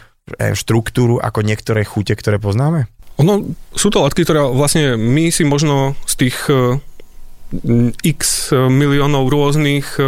štruktúru 0.55 1.23
ako 1.23 1.47
niektoré 1.47 1.87
chute, 1.87 2.15
ktoré 2.19 2.43
poznáme? 2.43 2.91
Ono, 3.17 3.57
sú 3.73 3.89
to 3.89 4.05
látky, 4.05 4.27
ktoré 4.27 4.45
vlastne 4.53 4.99
my 4.99 5.33
si 5.33 5.47
možno 5.47 5.97
z 6.05 6.27
tých 6.27 6.37
eh, 6.53 6.77
x 8.05 8.51
miliónov 8.53 9.31
rôznych 9.31 9.97
eh, 9.97 10.07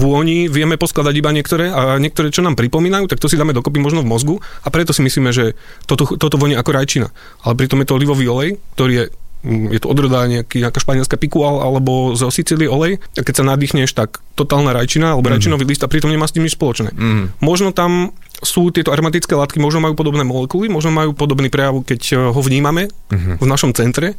vôni 0.00 0.48
vieme 0.48 0.80
poskladať 0.80 1.14
iba 1.20 1.30
niektoré 1.36 1.68
a 1.68 2.00
niektoré, 2.00 2.32
čo 2.32 2.40
nám 2.40 2.56
pripomínajú, 2.56 3.12
tak 3.12 3.20
to 3.20 3.28
si 3.28 3.36
dáme 3.36 3.52
dokopy 3.52 3.76
možno 3.76 4.00
v 4.00 4.08
mozgu 4.08 4.34
a 4.64 4.68
preto 4.72 4.96
si 4.96 5.04
myslíme, 5.04 5.36
že 5.36 5.52
toto, 5.84 6.16
toto 6.16 6.40
voní 6.40 6.56
ako 6.56 6.70
rajčina. 6.72 7.12
Ale 7.44 7.60
pritom 7.60 7.84
je 7.84 7.86
to 7.92 7.96
olivový 8.00 8.24
olej, 8.30 8.50
ktorý 8.76 8.92
je 8.96 9.06
je 9.40 9.80
to 9.80 9.88
odroda 9.88 10.28
nejaký, 10.28 10.60
nejaká 10.60 10.84
španielská 10.84 11.16
pikual 11.16 11.64
alebo 11.64 12.12
zo 12.12 12.28
Sicílie 12.28 12.68
olej 12.68 13.00
a 13.16 13.24
keď 13.24 13.40
sa 13.40 13.48
nadýchneš, 13.48 13.96
tak 13.96 14.20
totálna 14.36 14.76
rajčina 14.76 15.16
alebo 15.16 15.32
mm. 15.32 15.32
rajčinový 15.32 15.64
list 15.64 15.80
a 15.80 15.88
pritom 15.88 16.12
nemá 16.12 16.28
s 16.28 16.36
tým 16.36 16.44
nič 16.44 16.60
spoločné. 16.60 16.92
Mm. 16.92 17.40
Možno 17.40 17.72
tam 17.72 18.12
sú 18.40 18.72
tieto 18.72 18.90
aromatické 18.90 19.36
látky, 19.36 19.60
možno 19.60 19.84
majú 19.84 19.94
podobné 19.96 20.24
molekuly, 20.24 20.72
možno 20.72 20.90
majú 20.90 21.12
podobný 21.12 21.52
prejav, 21.52 21.80
keď 21.84 22.00
eh, 22.12 22.16
ho 22.32 22.40
vnímame 22.40 22.88
mm-hmm. 22.88 23.36
v 23.40 23.46
našom 23.46 23.72
centre, 23.76 24.16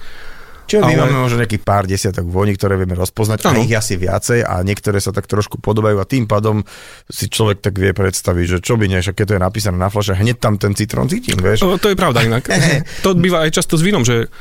Čiže 0.72 0.88
my 0.88 0.96
Ale- 0.96 1.02
máme 1.04 1.28
možno 1.28 1.44
nejakých 1.44 1.64
pár 1.68 1.84
desiatok 1.84 2.24
voní, 2.32 2.56
ktoré 2.56 2.80
vieme 2.80 2.96
rozpoznať, 2.96 3.44
a 3.44 3.52
Áno. 3.52 3.60
ich 3.60 3.76
asi 3.76 4.00
viacej 4.00 4.48
a 4.48 4.64
niektoré 4.64 5.04
sa 5.04 5.12
tak 5.12 5.28
trošku 5.28 5.60
podobajú 5.60 6.00
a 6.00 6.08
tým 6.08 6.32
pádom 6.32 6.64
si 7.12 7.28
človek 7.28 7.60
tak 7.60 7.76
vie 7.76 7.92
predstaviť, 7.92 8.46
že 8.48 8.58
čo 8.64 8.80
by 8.80 8.88
nie, 8.88 9.04
keď 9.04 9.26
to 9.28 9.36
je 9.36 9.42
napísané 9.44 9.76
na 9.76 9.92
flaše, 9.92 10.16
hneď 10.16 10.40
tam 10.40 10.56
ten 10.56 10.72
citrón 10.72 11.12
cítim, 11.12 11.36
vieš. 11.36 11.68
O, 11.68 11.76
To 11.76 11.92
je 11.92 12.00
pravda 12.00 12.24
inak. 12.24 12.48
to 13.06 13.12
býva 13.20 13.44
aj 13.44 13.52
často 13.52 13.76
s 13.76 13.84
vínom, 13.84 14.08
že 14.08 14.32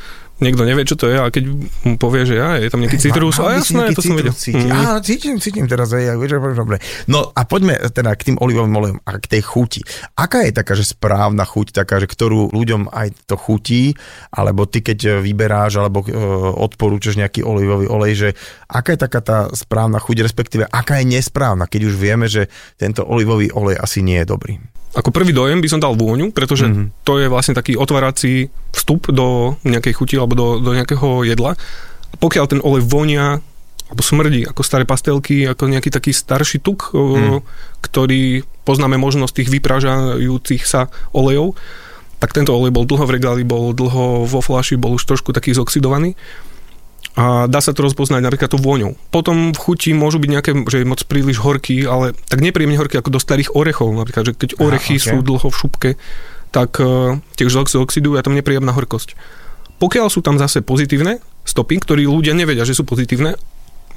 niekto 0.41 0.65
nevie, 0.65 0.83
čo 0.83 0.97
to 0.97 1.05
je, 1.07 1.17
a 1.21 1.29
keď 1.29 1.43
mu 1.85 1.95
povie, 2.01 2.25
že 2.25 2.35
ja, 2.35 2.57
je 2.57 2.67
tam 2.67 2.81
nejaký 2.81 2.97
citrus, 2.97 3.37
a 3.37 3.61
jasné, 3.61 3.93
to 3.93 4.01
som 4.01 4.17
vedel. 4.17 4.33
citrus 4.33 4.41
cítiť. 4.41 4.67
Mm. 4.67 4.81
Áno, 4.81 4.99
cítim, 5.05 5.35
cítim 5.37 5.65
teraz. 5.69 5.93
Aj, 5.93 6.01
aj, 6.01 6.17
dobre. 6.57 6.81
No 7.05 7.29
a 7.31 7.41
poďme 7.45 7.77
teda 7.93 8.11
k 8.17 8.33
tým 8.33 8.37
olivovým 8.41 8.73
olejom 8.73 8.99
a 9.05 9.11
k 9.21 9.25
tej 9.37 9.41
chuti. 9.45 9.81
Aká 10.17 10.43
je 10.43 10.51
taká, 10.51 10.73
že 10.73 10.89
správna 10.89 11.45
chuť, 11.45 11.77
taká, 11.77 12.01
že 12.01 12.09
ktorú 12.09 12.51
ľuďom 12.51 12.89
aj 12.89 13.29
to 13.29 13.37
chutí, 13.37 13.93
alebo 14.33 14.65
ty 14.65 14.81
keď 14.81 15.21
vyberáš, 15.21 15.77
alebo 15.77 16.01
e, 16.03 16.11
odporúčaš 16.57 17.21
nejaký 17.21 17.45
olivový 17.45 17.85
olej, 17.85 18.13
že 18.17 18.29
aká 18.65 18.97
je 18.97 18.99
taká 18.99 19.21
tá 19.21 19.37
správna 19.53 20.01
chuť, 20.01 20.25
respektíve 20.25 20.63
aká 20.65 20.99
je 20.99 21.13
nesprávna, 21.13 21.69
keď 21.69 21.81
už 21.93 21.95
vieme, 21.95 22.25
že 22.25 22.49
tento 22.81 23.05
olivový 23.05 23.53
olej 23.53 23.77
asi 23.77 24.01
nie 24.01 24.17
je 24.23 24.27
dobrý. 24.27 24.57
Ako 24.91 25.15
prvý 25.15 25.31
dojem 25.31 25.63
by 25.63 25.67
som 25.71 25.79
dal 25.79 25.95
vôňu, 25.95 26.35
pretože 26.35 26.67
Mhm. 26.67 26.73
mm-hmm. 26.73 26.87
to 27.07 27.13
je 27.19 27.27
vlastne 27.31 27.55
taký 27.55 27.79
otvárací 27.79 28.51
vstup 28.75 29.07
do 29.11 29.55
nejakej 29.63 29.93
chuti 29.95 30.15
alebo 30.19 30.35
do, 30.35 30.47
do 30.59 30.71
nejakého 30.75 31.23
jedla. 31.23 31.55
Pokiaľ 32.19 32.45
ten 32.51 32.61
olej 32.63 32.83
vonia 32.83 33.39
alebo 33.91 34.07
smrdí 34.07 34.47
ako 34.47 34.63
staré 34.63 34.87
pastelky, 34.87 35.43
ako 35.43 35.67
nejaký 35.67 35.91
taký 35.91 36.15
starší 36.15 36.63
tuk, 36.63 36.95
mm. 36.95 37.43
ktorý 37.83 38.47
poznáme 38.63 38.95
možnosť 38.95 39.43
tých 39.43 39.51
vypražajúcich 39.51 40.63
sa 40.63 40.87
olejov, 41.11 41.59
tak 42.23 42.31
tento 42.31 42.55
olej 42.55 42.71
bol 42.71 42.87
dlho 42.87 43.03
v 43.03 43.13
regáli, 43.19 43.43
bol 43.43 43.75
dlho 43.75 44.23
vo 44.23 44.39
flaši, 44.39 44.79
bol 44.79 44.95
už 44.95 45.03
trošku 45.03 45.35
taký 45.35 45.51
zoxidovaný. 45.51 46.15
A 47.11 47.43
dá 47.51 47.59
sa 47.59 47.75
to 47.75 47.83
rozpoznať 47.83 48.23
napríklad 48.23 48.55
tou 48.55 48.61
vôňou. 48.61 48.95
Potom 49.11 49.51
v 49.51 49.59
chuti 49.59 49.91
môžu 49.91 50.23
byť 50.23 50.29
nejaké, 50.31 50.51
že 50.71 50.79
je 50.79 50.87
moc 50.87 51.03
príliš 51.03 51.43
horký, 51.43 51.83
ale 51.83 52.15
tak 52.31 52.39
nepríjemne 52.39 52.79
horký 52.79 53.03
ako 53.03 53.11
do 53.11 53.19
starých 53.19 53.51
orechov. 53.51 53.91
Napríklad, 53.91 54.31
že 54.31 54.33
keď 54.39 54.63
orechy 54.63 54.95
ok. 54.95 55.03
sú 55.11 55.17
dlho 55.19 55.47
v 55.51 55.59
šupke, 55.59 55.89
tak 56.55 56.79
uh, 56.79 57.19
tiež 57.35 57.51
oxidujú 57.59 58.15
a 58.15 58.23
tam 58.23 58.35
nepríjemná 58.35 58.71
horkosť. 58.71 59.19
Pokiaľ 59.79 60.07
sú 60.07 60.23
tam 60.23 60.39
zase 60.39 60.63
pozitívne 60.63 61.19
stopy, 61.43 61.83
ktorí 61.83 62.07
ľudia 62.07 62.31
nevedia, 62.31 62.63
že 62.63 62.77
sú 62.77 62.87
pozitívne, 62.87 63.35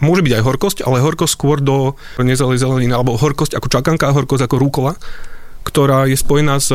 môže 0.03 0.25
byť 0.27 0.33
aj 0.41 0.43
horkosť, 0.43 0.79
ale 0.83 1.05
horkosť 1.05 1.35
skôr 1.39 1.63
do 1.63 1.95
nezalej 2.19 2.59
zeleniny, 2.59 2.95
alebo 2.97 3.15
horkosť 3.15 3.55
ako 3.55 3.69
čakanka, 3.69 4.11
horkosť 4.11 4.49
ako 4.49 4.57
rúkola, 4.59 4.99
ktorá 5.63 6.11
je 6.11 6.19
spojená 6.19 6.59
s 6.59 6.73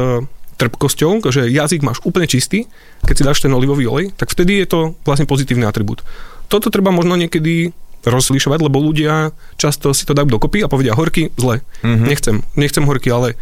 trpkosťou, 0.60 1.24
že 1.32 1.48
jazyk 1.48 1.82
máš 1.82 2.04
úplne 2.04 2.28
čistý, 2.28 2.68
keď 3.08 3.16
si 3.16 3.24
dáš 3.24 3.40
ten 3.40 3.56
olivový 3.56 3.88
olej, 3.88 4.12
tak 4.20 4.36
vtedy 4.36 4.60
je 4.60 4.68
to 4.68 4.80
vlastne 5.08 5.24
pozitívny 5.24 5.64
atribút. 5.64 6.04
Toto 6.52 6.68
treba 6.68 6.92
možno 6.92 7.16
niekedy 7.16 7.72
rozlišovať, 8.04 8.60
lebo 8.60 8.84
ľudia 8.84 9.32
často 9.56 9.96
si 9.96 10.04
to 10.04 10.16
dajú 10.16 10.28
dokopy 10.28 10.64
a 10.64 10.72
povedia 10.72 10.96
horký, 10.96 11.32
zle. 11.36 11.64
Mm-hmm. 11.84 12.08
Nechcem, 12.08 12.36
nechcem 12.56 12.84
horký, 12.84 13.10
ale 13.12 13.40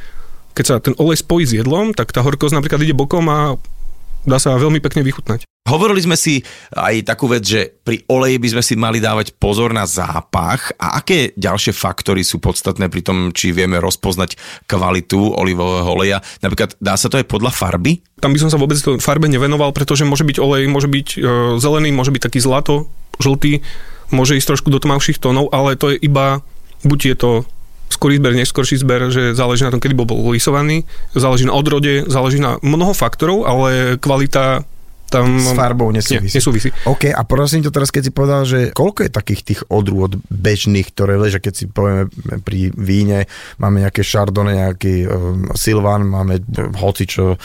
keď 0.58 0.66
sa 0.66 0.76
ten 0.82 0.98
olej 0.98 1.22
spojí 1.22 1.46
s 1.46 1.54
jedlom, 1.54 1.94
tak 1.94 2.10
tá 2.10 2.26
horkosť 2.26 2.58
napríklad 2.58 2.82
ide 2.82 2.98
bokom 2.98 3.26
a 3.30 3.58
dá 4.24 4.38
sa 4.42 4.58
veľmi 4.58 4.82
pekne 4.82 5.04
vychutnať. 5.04 5.46
Hovorili 5.68 6.00
sme 6.00 6.16
si 6.16 6.40
aj 6.72 7.04
takú 7.04 7.28
vec, 7.28 7.44
že 7.44 7.68
pri 7.84 8.00
oleji 8.08 8.40
by 8.40 8.50
sme 8.56 8.64
si 8.64 8.74
mali 8.80 9.04
dávať 9.04 9.36
pozor 9.36 9.76
na 9.76 9.84
zápach 9.84 10.72
a 10.80 10.96
aké 11.04 11.36
ďalšie 11.36 11.76
faktory 11.76 12.24
sú 12.24 12.40
podstatné 12.40 12.88
pri 12.88 13.04
tom, 13.04 13.36
či 13.36 13.52
vieme 13.52 13.76
rozpoznať 13.84 14.40
kvalitu 14.64 15.36
olivového 15.36 15.92
oleja. 15.92 16.24
Napríklad 16.40 16.80
dá 16.80 16.96
sa 16.96 17.12
to 17.12 17.20
aj 17.20 17.28
podľa 17.28 17.52
farby? 17.52 18.00
Tam 18.24 18.32
by 18.32 18.40
som 18.40 18.48
sa 18.48 18.56
vôbec 18.56 18.80
farbe 19.04 19.28
nevenoval, 19.28 19.76
pretože 19.76 20.08
môže 20.08 20.24
byť 20.24 20.40
olej, 20.40 20.72
môže 20.72 20.88
byť 20.88 21.08
e, 21.12 21.18
zelený, 21.60 21.92
môže 21.92 22.16
byť 22.16 22.24
taký 22.24 22.40
zlato, 22.40 22.88
žltý, 23.20 23.60
môže 24.08 24.40
ísť 24.40 24.56
trošku 24.56 24.72
do 24.72 24.80
tmavších 24.80 25.20
tónov, 25.20 25.52
ale 25.52 25.76
to 25.76 25.92
je 25.92 26.00
iba, 26.00 26.40
buď 26.88 27.00
je 27.12 27.16
to 27.20 27.32
skorý 27.88 28.20
zber, 28.20 28.34
neskorší 28.36 28.78
zber, 28.78 29.10
že 29.10 29.32
záleží 29.34 29.64
na 29.64 29.72
tom, 29.72 29.80
kedy 29.80 29.96
bol 29.96 30.08
lisovaný, 30.32 30.84
záleží 31.16 31.48
na 31.48 31.56
odrode, 31.56 32.04
záleží 32.08 32.40
na 32.40 32.60
mnoho 32.60 32.92
faktorov, 32.92 33.48
ale 33.48 33.96
kvalita 33.98 34.68
tam... 35.08 35.40
S 35.40 35.56
farbou 35.56 35.88
nesúvisí. 35.92 36.36
Nie, 36.36 36.40
nesúvisí. 36.40 36.70
OK, 36.84 37.08
a 37.16 37.22
prosím 37.24 37.64
to 37.64 37.72
teraz, 37.72 37.90
keď 37.96 38.04
si 38.04 38.12
povedal, 38.12 38.42
že 38.44 38.60
koľko 38.76 39.08
je 39.08 39.12
takých 39.12 39.42
tých 39.44 39.60
odrôd 39.72 40.20
bežných, 40.28 40.92
ktoré 40.92 41.16
ležia, 41.16 41.40
keď 41.40 41.54
si 41.56 41.66
povieme 41.72 42.12
pri 42.44 42.76
víne, 42.76 43.24
máme 43.56 43.88
nejaké 43.88 44.04
chardonnay, 44.04 44.68
nejaký 44.68 45.08
um, 45.08 45.48
silvan, 45.56 46.04
máme 46.12 46.44
um, 46.44 46.76
hocičo, 46.76 47.40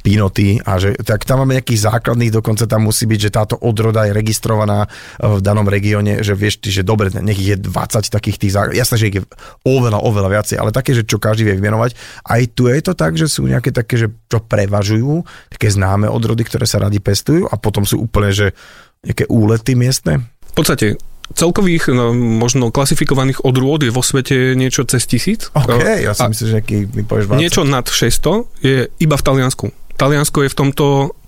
pinoty 0.00 0.62
a 0.62 0.78
že 0.78 0.94
tak 1.02 1.26
tam 1.26 1.42
máme 1.42 1.58
nejakých 1.58 1.90
základných, 1.90 2.32
dokonca 2.32 2.64
tam 2.64 2.86
musí 2.88 3.04
byť, 3.04 3.20
že 3.20 3.30
táto 3.34 3.54
odroda 3.60 4.06
je 4.06 4.16
registrovaná 4.16 4.86
uh, 4.86 5.38
v 5.38 5.40
danom 5.42 5.66
regióne, 5.66 6.22
že 6.22 6.32
vieš 6.32 6.62
ty, 6.62 6.70
že 6.70 6.86
dobre, 6.86 7.10
nech 7.10 7.38
je 7.38 7.56
20 7.58 8.08
takých 8.08 8.36
tých 8.40 8.52
základných, 8.54 8.80
jasné, 8.80 8.96
že 8.96 9.08
ich 9.10 9.16
je 9.20 9.24
oveľa, 9.66 9.98
oveľa 10.02 10.28
viacej, 10.40 10.56
ale 10.56 10.70
také, 10.70 10.94
že 10.94 11.04
čo 11.04 11.18
každý 11.20 11.48
vie 11.48 11.58
vymenovať. 11.58 11.98
Aj 12.24 12.42
tu 12.52 12.70
je 12.70 12.80
to 12.82 12.92
tak, 12.94 13.18
že 13.18 13.26
sú 13.26 13.48
nejaké 13.48 13.74
také, 13.74 13.98
že 13.98 14.08
čo 14.30 14.38
prevažujú, 14.40 15.26
také 15.52 15.68
známe 15.68 16.06
odrody, 16.06 16.46
ktoré 16.46 16.64
sa 16.64 16.82
radi 16.82 17.02
pestujú 17.02 17.50
a 17.50 17.54
potom 17.58 17.82
sú 17.82 18.00
úplne, 18.00 18.30
že 18.30 18.46
nejaké 19.04 19.28
úlety 19.30 19.78
miestne. 19.78 20.26
V 20.50 20.64
podstate 20.64 20.96
celkových 21.34 21.90
no, 21.90 22.14
možno 22.14 22.70
klasifikovaných 22.70 23.42
odrôd 23.42 23.82
je 23.82 23.90
vo 23.90 24.04
svete 24.04 24.54
niečo 24.54 24.86
cez 24.86 25.08
tisíc. 25.08 25.50
OK, 25.56 25.82
ja 25.82 26.14
si 26.14 26.22
myslím, 26.22 26.46
že 26.46 26.54
nejaký, 26.62 26.76
mi 26.94 27.02
povieš 27.02 27.26
20. 27.32 27.42
Niečo 27.42 27.62
nad 27.66 27.86
600 27.88 28.62
je 28.62 28.78
iba 29.02 29.16
v 29.18 29.24
Taliansku. 29.26 29.66
Taliansko 29.96 30.38
je 30.46 30.50
v 30.52 30.56
tomto 30.56 30.86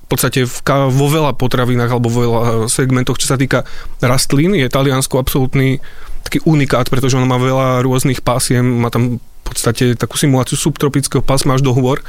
v 0.09 0.17
podstate 0.17 0.49
v, 0.49 0.57
vo 0.89 1.07
veľa 1.13 1.37
potravinách 1.37 1.93
alebo 1.93 2.09
vo 2.09 2.21
veľa 2.25 2.41
segmentoch, 2.73 3.21
čo 3.21 3.29
sa 3.29 3.37
týka 3.37 3.69
rastlín, 4.01 4.57
je 4.57 4.65
Taliansko 4.65 5.21
absolútny 5.21 5.85
taký 6.25 6.41
unikát, 6.49 6.89
pretože 6.89 7.21
ono 7.21 7.29
má 7.29 7.37
veľa 7.37 7.85
rôznych 7.85 8.25
pásiem, 8.25 8.65
má 8.65 8.89
tam 8.89 9.21
v 9.21 9.43
podstate 9.45 10.01
takú 10.01 10.17
simuláciu 10.17 10.57
subtropického 10.57 11.21
pásma 11.21 11.61
až 11.61 11.65
do 11.65 11.77
hôr 11.77 12.01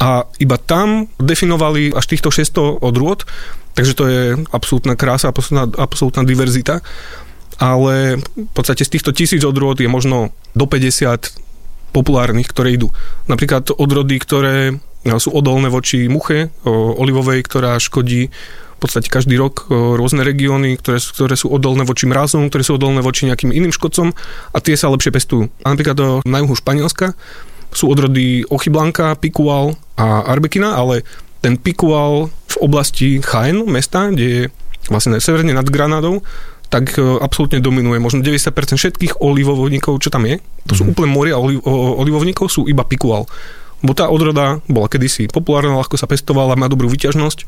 a 0.00 0.24
iba 0.40 0.56
tam 0.56 1.10
definovali 1.20 1.92
až 1.92 2.06
týchto 2.06 2.32
600 2.32 2.80
odrôd, 2.80 3.28
takže 3.78 3.94
to 3.94 4.04
je 4.10 4.22
absolútna 4.50 4.98
krása, 4.98 5.30
absolútna, 5.30 5.70
absolútna 5.78 6.26
diverzita, 6.26 6.82
ale 7.62 8.18
v 8.34 8.50
podstate 8.50 8.82
z 8.82 8.98
týchto 8.98 9.14
tisíc 9.14 9.46
odrôd 9.46 9.78
je 9.78 9.86
možno 9.86 10.34
do 10.58 10.66
50 10.66 11.94
populárnych, 11.94 12.50
ktoré 12.50 12.74
idú. 12.74 12.90
Napríklad 13.30 13.70
odrody, 13.78 14.18
ktoré 14.18 14.74
sú 15.06 15.30
odolné 15.30 15.70
voči 15.70 16.10
muche 16.10 16.50
olivovej, 16.68 17.46
ktorá 17.46 17.78
škodí 17.78 18.28
v 18.28 18.78
podstate 18.78 19.10
každý 19.10 19.34
rok 19.34 19.66
rôzne 19.70 20.22
regióny, 20.22 20.78
ktoré, 20.78 21.02
ktoré 21.02 21.34
sú 21.34 21.50
odolné 21.50 21.82
voči 21.82 22.06
mrazom, 22.06 22.46
ktoré 22.46 22.62
sú 22.62 22.78
odolné 22.78 23.02
voči 23.02 23.26
nejakým 23.26 23.50
iným 23.50 23.74
škodcom 23.74 24.14
a 24.54 24.58
tie 24.62 24.78
sa 24.78 24.86
lepšie 24.92 25.10
pestujú. 25.10 25.50
A 25.66 25.74
napríklad 25.74 26.22
na 26.22 26.38
juhu 26.38 26.54
Španielska 26.54 27.18
sú 27.74 27.90
odrody 27.90 28.46
Ochyblanka, 28.46 29.18
Pikual 29.18 29.74
a 29.98 30.30
Arbekina, 30.30 30.78
ale 30.78 31.02
ten 31.42 31.58
Pikual 31.58 32.30
oblasti 32.60 33.22
Jaén, 33.22 33.64
mesta, 33.66 34.10
kde 34.10 34.24
je 34.24 34.42
vlastne 34.88 35.20
severne 35.20 35.52
nad 35.52 35.66
Granadou, 35.68 36.24
tak 36.68 36.96
e, 36.96 37.00
absolútne 37.00 37.60
dominuje. 37.64 37.96
Možno 38.00 38.20
90% 38.20 38.76
všetkých 38.76 39.24
olivovníkov, 39.24 40.00
čo 40.04 40.12
tam 40.12 40.28
je, 40.28 40.40
to 40.68 40.76
sú 40.76 40.84
úplne 40.92 41.08
moria 41.08 41.40
oli- 41.40 41.60
o- 41.60 41.96
olivovníkov, 42.00 42.52
sú 42.52 42.68
iba 42.68 42.84
Pikual. 42.84 43.24
Bo 43.80 43.92
tá 43.94 44.10
odroda 44.10 44.60
bola 44.66 44.90
kedysi 44.90 45.30
populárna, 45.30 45.78
ľahko 45.78 45.96
sa 45.96 46.10
pestovala, 46.10 46.58
má 46.58 46.66
dobrú 46.66 46.90
vyťažnosť, 46.90 47.46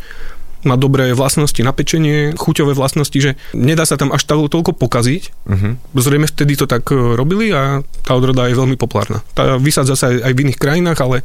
má 0.64 0.76
dobré 0.76 1.16
vlastnosti 1.16 1.56
na 1.64 1.72
pečenie, 1.72 2.36
chuťové 2.36 2.76
vlastnosti, 2.76 3.16
že 3.16 3.40
nedá 3.56 3.88
sa 3.88 3.96
tam 3.96 4.12
až 4.12 4.28
tak 4.28 4.36
toľko 4.36 4.76
pokaziť. 4.76 5.22
Uh-huh. 5.48 5.72
Zrejme 5.96 6.28
vtedy 6.28 6.52
to 6.56 6.68
tak 6.68 6.84
e, 6.92 7.16
robili 7.16 7.48
a 7.52 7.80
tá 8.04 8.12
odroda 8.12 8.44
je 8.48 8.56
veľmi 8.56 8.76
populárna. 8.76 9.24
Tá 9.32 9.56
vysádza 9.56 9.96
sa 9.96 10.06
aj 10.12 10.32
v 10.32 10.42
iných 10.48 10.60
krajinách, 10.60 11.00
ale 11.00 11.24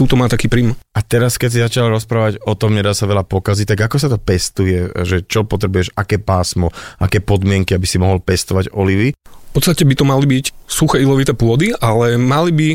túto 0.00 0.16
má 0.16 0.32
taký 0.32 0.48
prím. 0.48 0.72
A 0.96 1.04
teraz, 1.04 1.36
keď 1.36 1.48
si 1.52 1.60
začal 1.60 1.92
rozprávať 1.92 2.40
o 2.48 2.56
tom, 2.56 2.72
nedá 2.72 2.96
sa 2.96 3.04
veľa 3.04 3.28
pokaziť, 3.28 3.76
tak 3.76 3.84
ako 3.84 3.96
sa 4.00 4.08
to 4.08 4.16
pestuje, 4.16 4.88
že 5.04 5.28
čo 5.28 5.44
potrebuješ, 5.44 5.92
aké 5.92 6.16
pásmo, 6.16 6.72
aké 6.96 7.20
podmienky, 7.20 7.76
aby 7.76 7.84
si 7.84 8.00
mohol 8.00 8.24
pestovať 8.24 8.72
olivy? 8.72 9.12
V 9.12 9.52
podstate 9.52 9.84
by 9.84 9.92
to 9.92 10.08
mali 10.08 10.24
byť 10.24 10.44
suché 10.64 11.04
ilovité 11.04 11.36
pôdy, 11.36 11.76
ale 11.76 12.16
mali 12.16 12.50
by, 12.56 12.68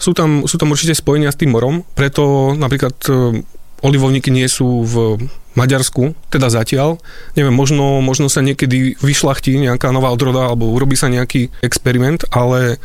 sú 0.00 0.16
tam, 0.16 0.48
sú 0.48 0.56
tam 0.56 0.72
určite 0.72 0.96
spojenia 0.96 1.28
s 1.28 1.36
tým 1.36 1.52
morom, 1.52 1.84
preto 1.92 2.56
napríklad 2.56 2.96
e, 3.04 3.44
olivovníky 3.84 4.32
nie 4.32 4.48
sú 4.48 4.86
v 4.88 5.28
Maďarsku, 5.52 6.16
teda 6.32 6.48
zatiaľ. 6.48 6.96
Neviem, 7.36 7.52
možno, 7.52 8.00
možno 8.00 8.32
sa 8.32 8.40
niekedy 8.40 8.96
vyšlachtí 8.96 9.60
nejaká 9.60 9.92
nová 9.92 10.08
odroda 10.08 10.48
alebo 10.48 10.72
urobí 10.72 10.96
sa 10.96 11.12
nejaký 11.12 11.52
experiment, 11.60 12.24
ale 12.32 12.80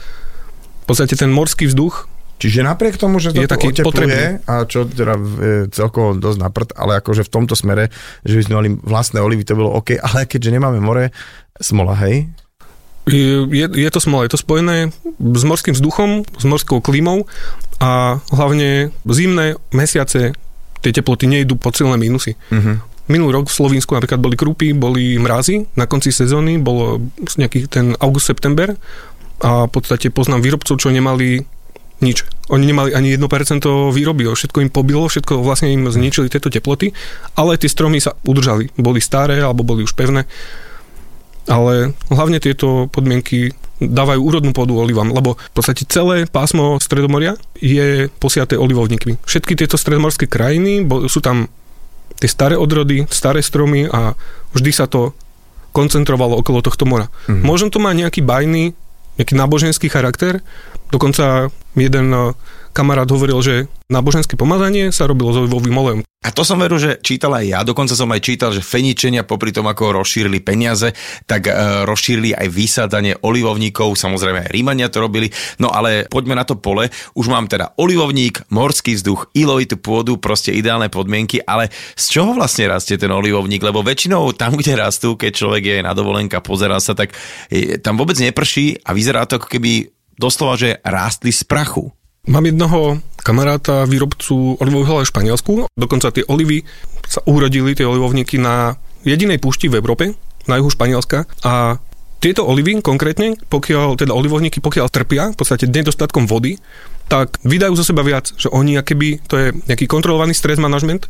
v 0.84 0.86
podstate 0.89 1.15
ten 1.15 1.32
morský 1.32 1.72
vzduch 1.72 2.12
Čiže 2.38 2.62
napriek 2.62 3.01
tomu, 3.01 3.17
že 3.17 3.34
to 3.34 3.41
Je 3.41 3.50
taký 3.50 3.74
otepluje, 3.74 3.86
potrebný. 3.86 4.46
a 4.46 4.53
čo 4.70 4.86
teda 4.86 5.17
je 5.17 5.56
celkovo 5.74 6.13
dosť 6.13 6.38
naprd, 6.38 6.70
ale 6.77 7.01
akože 7.01 7.25
v 7.25 7.34
tomto 7.34 7.58
smere, 7.58 7.89
že 8.22 8.38
by 8.38 8.44
sme 8.46 8.56
mali 8.62 8.70
vlastné 8.77 9.17
olivy, 9.17 9.41
to 9.41 9.58
bolo 9.58 9.74
OK, 9.74 9.98
ale 9.98 10.29
keďže 10.29 10.53
nemáme 10.53 10.77
more, 10.77 11.10
smola, 11.58 11.98
hej? 12.06 12.29
je, 13.08 13.65
je, 13.72 13.89
to 13.89 14.00
smola, 14.03 14.27
je 14.27 14.36
to 14.36 14.44
spojené 14.44 14.91
s 15.17 15.44
morským 15.48 15.72
vzduchom, 15.72 16.27
s 16.27 16.44
morskou 16.44 16.84
klímou 16.84 17.24
a 17.79 18.20
hlavne 18.36 18.91
zimné 19.08 19.56
mesiace 19.72 20.36
tie 20.84 20.91
teploty 20.91 21.25
nejdú 21.25 21.56
pod 21.56 21.74
silné 21.74 21.96
mínusy. 21.96 22.36
Uh-huh. 22.51 22.84
Minulý 23.08 23.39
rok 23.39 23.48
v 23.48 23.58
Slovensku 23.58 23.96
napríklad 23.96 24.20
boli 24.20 24.36
krúpy, 24.36 24.75
boli 24.75 25.15
mrazy, 25.15 25.63
na 25.79 25.88
konci 25.88 26.12
sezóny 26.12 26.60
bolo 26.60 27.00
nejaký 27.39 27.72
ten 27.72 27.96
august-september 28.03 28.75
a 29.39 29.65
v 29.65 29.72
podstate 29.72 30.12
poznám 30.12 30.44
výrobcov, 30.44 30.75
čo 30.75 30.91
nemali 30.91 31.39
nič. 32.00 32.24
Oni 32.48 32.63
nemali 32.63 32.96
ani 32.96 33.18
1% 33.18 33.66
výroby, 33.92 34.30
všetko 34.30 34.63
im 34.63 34.72
pobilo, 34.72 35.10
všetko 35.10 35.44
vlastne 35.44 35.74
im 35.74 35.89
zničili 35.89 36.32
tieto 36.32 36.48
teploty, 36.48 36.96
ale 37.36 37.60
tie 37.60 37.68
stromy 37.68 38.00
sa 38.00 38.16
udržali. 38.24 38.72
Boli 38.80 39.04
staré 39.04 39.44
alebo 39.44 39.68
boli 39.68 39.84
už 39.84 39.98
pevné. 39.98 40.30
Ale 41.48 41.96
hlavne 42.12 42.44
tieto 42.44 42.92
podmienky 42.92 43.56
dávajú 43.77 44.20
úrodnú 44.20 44.51
pôdu 44.58 44.74
olivám, 44.75 45.13
lebo 45.13 45.38
v 45.38 45.54
podstate 45.54 45.86
celé 45.86 46.25
pásmo 46.25 46.82
Stredomoria 46.82 47.38
je 47.62 48.10
posiaté 48.18 48.58
olivovníkmi. 48.58 49.22
Všetky 49.22 49.54
tieto 49.54 49.77
stredomorské 49.77 50.25
krajiny, 50.25 50.82
sú 51.06 51.22
tam 51.22 51.46
tie 52.18 52.30
staré 52.30 52.58
odrody, 52.58 53.06
staré 53.08 53.46
stromy 53.46 53.86
a 53.86 54.18
vždy 54.58 54.72
sa 54.74 54.89
to 54.89 55.13
koncentrovalo 55.77 56.42
okolo 56.42 56.66
tohto 56.66 56.89
mora. 56.89 57.13
Mm. 57.30 57.46
Možno 57.46 57.68
to 57.70 57.77
má 57.77 57.94
nejaký 57.94 58.25
bajný, 58.25 58.74
nejaký 59.22 59.34
náboženský 59.38 59.88
charakter. 59.94 60.42
Dokonca 60.88 61.51
jeden 61.75 62.36
kamarát 62.77 63.10
hovoril, 63.10 63.41
že 63.41 63.56
náboženské 63.89 64.38
pomazanie 64.38 64.94
sa 64.94 65.10
robilo 65.10 65.34
s 65.34 65.41
olivovým 65.41 65.74
olejom. 65.74 66.01
A 66.22 66.29
to 66.29 66.44
som 66.44 66.60
veru, 66.60 66.75
že 66.75 67.00
čítal 67.00 67.32
aj 67.39 67.46
ja, 67.48 67.60
dokonca 67.63 67.96
som 67.96 68.12
aj 68.12 68.22
čítal, 68.22 68.51
že 68.51 68.60
Feničenia 68.60 69.24
popri 69.24 69.56
tom, 69.56 69.63
ako 69.63 70.01
rozšírili 70.01 70.44
peniaze, 70.44 70.91
tak 71.24 71.48
e, 71.48 71.53
rozšírili 71.88 72.36
aj 72.36 72.48
vysádzanie 72.51 73.13
olivovníkov, 73.24 73.96
samozrejme 73.96 74.44
aj 74.44 74.51
Rímania 74.51 74.91
to 74.91 75.00
robili, 75.00 75.32
no 75.63 75.72
ale 75.72 76.03
poďme 76.12 76.36
na 76.36 76.44
to 76.44 76.60
pole, 76.60 76.91
už 77.15 77.25
mám 77.32 77.48
teda 77.48 77.72
olivovník, 77.79 78.44
morský 78.51 79.00
vzduch, 79.00 79.32
ilovitú 79.39 79.79
pôdu, 79.79 80.20
proste 80.20 80.51
ideálne 80.51 80.91
podmienky, 80.91 81.39
ale 81.48 81.72
z 81.96 82.20
čoho 82.20 82.36
vlastne 82.36 82.67
rastie 82.67 83.00
ten 83.00 83.13
olivovník, 83.13 83.63
lebo 83.63 83.79
väčšinou 83.79 84.36
tam, 84.36 84.60
kde 84.60 84.84
rastú, 84.84 85.15
keď 85.15 85.32
človek 85.32 85.63
je 85.63 85.77
na 85.86 85.96
dovolenka, 85.96 86.44
pozerá 86.44 86.82
sa, 86.84 86.91
tak 86.91 87.15
e, 87.48 87.79
tam 87.79 87.96
vôbec 87.96 88.20
neprší 88.20 88.84
a 88.84 88.91
vyzerá 88.91 89.24
to 89.24 89.39
ako 89.39 89.48
keby 89.48 89.97
doslova, 90.18 90.58
že 90.58 90.82
rástli 90.82 91.32
z 91.32 91.46
prachu. 91.46 91.94
Mám 92.28 92.50
jednoho 92.50 93.00
kamaráta, 93.24 93.88
výrobcu 93.88 94.60
olivových 94.60 94.92
olejov 94.92 95.08
v 95.08 95.14
Španielsku. 95.16 95.54
Dokonca 95.80 96.12
tie 96.12 96.28
olivy 96.28 96.68
sa 97.08 97.24
urodili, 97.24 97.72
tie 97.72 97.88
olivovníky 97.88 98.36
na 98.36 98.76
jedinej 99.08 99.40
púšti 99.40 99.72
v 99.72 99.80
Európe, 99.80 100.12
na 100.50 100.60
juhu 100.60 100.68
Španielska. 100.68 101.24
A 101.48 101.80
tieto 102.20 102.44
olivy 102.44 102.82
konkrétne, 102.84 103.38
pokiaľ, 103.48 103.96
teda 103.96 104.12
olivovníky, 104.12 104.60
pokiaľ 104.60 104.88
trpia 104.90 105.32
v 105.32 105.38
podstate 105.38 105.70
nedostatkom 105.70 106.26
vody, 106.26 106.60
tak 107.08 107.40
vydajú 107.48 107.80
zo 107.80 107.88
seba 107.88 108.04
viac, 108.04 108.36
že 108.36 108.52
oni 108.52 108.76
akéby, 108.76 109.24
to 109.24 109.36
je 109.40 109.48
nejaký 109.70 109.88
kontrolovaný 109.88 110.36
stres 110.36 110.60
manažment, 110.60 111.08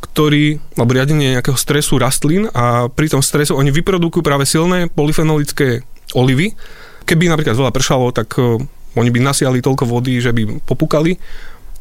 ktorý, 0.00 0.58
alebo 0.74 0.96
riadenie 0.96 1.36
nejakého 1.36 1.54
stresu 1.60 2.00
rastlín 2.00 2.48
a 2.50 2.88
pri 2.88 3.12
tom 3.12 3.20
stresu 3.20 3.54
oni 3.54 3.68
vyprodukujú 3.70 4.24
práve 4.24 4.48
silné 4.48 4.88
polyfenolické 4.88 5.84
olivy. 6.16 6.56
Keby 7.04 7.30
napríklad 7.30 7.56
veľa 7.56 7.72
pršalo, 7.74 8.10
tak 8.14 8.38
oni 8.94 9.10
by 9.10 9.20
nasiali 9.22 9.62
toľko 9.62 9.86
vody, 9.86 10.18
že 10.18 10.34
by 10.34 10.62
popukali. 10.66 11.18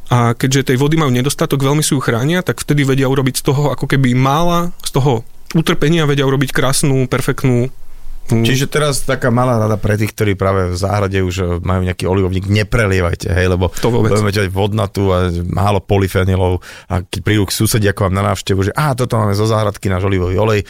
A 0.10 0.34
keďže 0.34 0.74
tej 0.74 0.78
vody 0.82 0.98
majú 0.98 1.14
nedostatok, 1.14 1.62
veľmi 1.62 1.86
si 1.86 1.94
ju 1.94 2.02
chránia, 2.02 2.42
tak 2.42 2.66
vtedy 2.66 2.82
vedia 2.82 3.06
urobiť 3.06 3.42
z 3.42 3.44
toho 3.46 3.70
ako 3.70 3.86
keby 3.86 4.18
mála, 4.18 4.74
z 4.82 4.98
toho 4.98 5.22
utrpenia 5.54 6.10
vedia 6.10 6.26
urobiť 6.26 6.50
krásnu, 6.50 7.06
perfektnú 7.06 7.70
Mm. 8.30 8.46
Čiže 8.46 8.70
teraz 8.70 9.02
taká 9.02 9.34
malá 9.34 9.58
rada 9.58 9.78
pre 9.82 9.98
tých, 9.98 10.14
ktorí 10.14 10.38
práve 10.38 10.70
v 10.70 10.78
záhrade 10.78 11.18
už 11.26 11.66
majú 11.66 11.82
nejaký 11.82 12.06
olivovník, 12.06 12.46
neprelievajte, 12.46 13.34
hej, 13.34 13.50
lebo 13.50 13.74
to 13.74 13.90
budeme 13.90 14.30
mať 14.30 14.54
vodnatú 14.54 15.10
a 15.10 15.34
málo 15.50 15.82
polyfenilov 15.82 16.62
a 16.94 17.02
keď 17.02 17.20
prídu 17.26 17.44
k 17.50 17.58
susedia 17.58 17.90
ako 17.90 18.06
vám 18.06 18.16
na 18.22 18.24
návštevu, 18.30 18.70
že 18.70 18.76
a 18.78 18.94
toto 18.94 19.18
máme 19.18 19.34
zo 19.34 19.50
záhradky 19.50 19.90
náš 19.90 20.06
olivový 20.06 20.38
olej, 20.38 20.62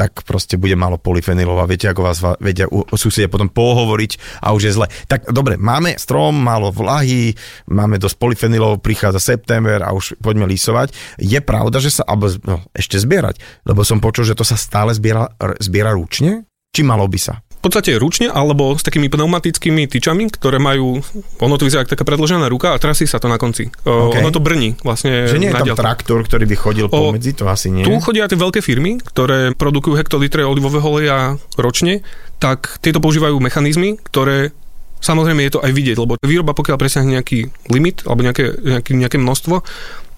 tak 0.00 0.24
proste 0.24 0.56
bude 0.56 0.72
málo 0.80 0.96
polyfenilov 0.96 1.60
a 1.60 1.68
viete, 1.68 1.84
ako 1.84 2.00
vás 2.00 2.24
vedia 2.40 2.64
susedia 2.96 3.28
potom 3.28 3.52
pohovoriť 3.52 4.40
a 4.40 4.56
už 4.56 4.62
je 4.68 4.72
zle. 4.72 4.88
Tak 5.04 5.28
dobre, 5.28 5.60
máme 5.60 6.00
strom, 6.00 6.40
málo 6.40 6.72
vlahy, 6.72 7.36
máme 7.68 8.00
dosť 8.00 8.16
polyfenilov, 8.16 8.80
prichádza 8.80 9.20
september 9.20 9.84
a 9.84 9.92
už 9.92 10.16
poďme 10.24 10.48
lísovať. 10.48 11.20
Je 11.20 11.36
pravda, 11.44 11.84
že 11.84 12.00
sa, 12.00 12.08
alebo 12.08 12.32
no, 12.48 12.64
ešte 12.72 12.96
zbierať, 12.96 13.40
lebo 13.68 13.84
som 13.84 14.00
počul, 14.00 14.24
že 14.24 14.32
to 14.32 14.44
sa 14.44 14.56
stále 14.56 14.96
zbiera, 14.96 15.36
zbiera 15.60 15.92
ručne? 15.92 16.48
Či 16.70 16.86
malo 16.86 17.06
by 17.10 17.18
sa? 17.18 17.34
v 17.60 17.68
podstate 17.68 17.92
ručne 18.00 18.32
alebo 18.32 18.72
s 18.72 18.80
takými 18.80 19.12
pneumatickými 19.12 19.84
tyčami, 19.84 20.32
ktoré 20.32 20.56
majú, 20.56 21.04
ono 21.44 21.54
to 21.60 21.68
vyzerá 21.68 21.84
taká 21.84 22.08
predložená 22.08 22.48
ruka 22.48 22.72
a 22.72 22.80
trasí 22.80 23.04
sa 23.04 23.20
to 23.20 23.28
na 23.28 23.36
konci. 23.36 23.68
Okay. 23.84 24.24
Ono 24.24 24.32
to 24.32 24.40
brní 24.40 24.80
vlastne. 24.80 25.28
Že 25.28 25.40
nie 25.44 25.52
je 25.52 25.60
tam 25.60 25.76
traktor, 25.76 26.24
ktorý 26.24 26.48
by 26.48 26.56
chodil 26.56 26.86
pomedzi, 26.88 27.36
to 27.36 27.44
asi 27.52 27.68
nie. 27.68 27.84
Tu 27.84 27.92
chodia 28.00 28.24
tie 28.32 28.40
veľké 28.40 28.64
firmy, 28.64 28.96
ktoré 28.96 29.52
produkujú 29.52 29.92
hektolitre 29.92 30.40
olivového 30.40 30.88
oleja 30.88 31.36
ročne, 31.60 32.00
tak 32.40 32.80
tieto 32.80 32.96
používajú 32.96 33.36
mechanizmy, 33.36 34.00
ktoré 34.00 34.56
Samozrejme 35.00 35.40
je 35.48 35.52
to 35.56 35.64
aj 35.64 35.72
vidieť, 35.72 35.96
lebo 35.96 36.20
výroba 36.20 36.52
pokiaľ 36.52 36.76
presiahne 36.76 37.16
nejaký 37.16 37.48
limit 37.72 38.04
alebo 38.04 38.20
nejaké, 38.20 38.52
nejaké, 38.60 38.92
nejaké 38.92 39.16
množstvo, 39.16 39.64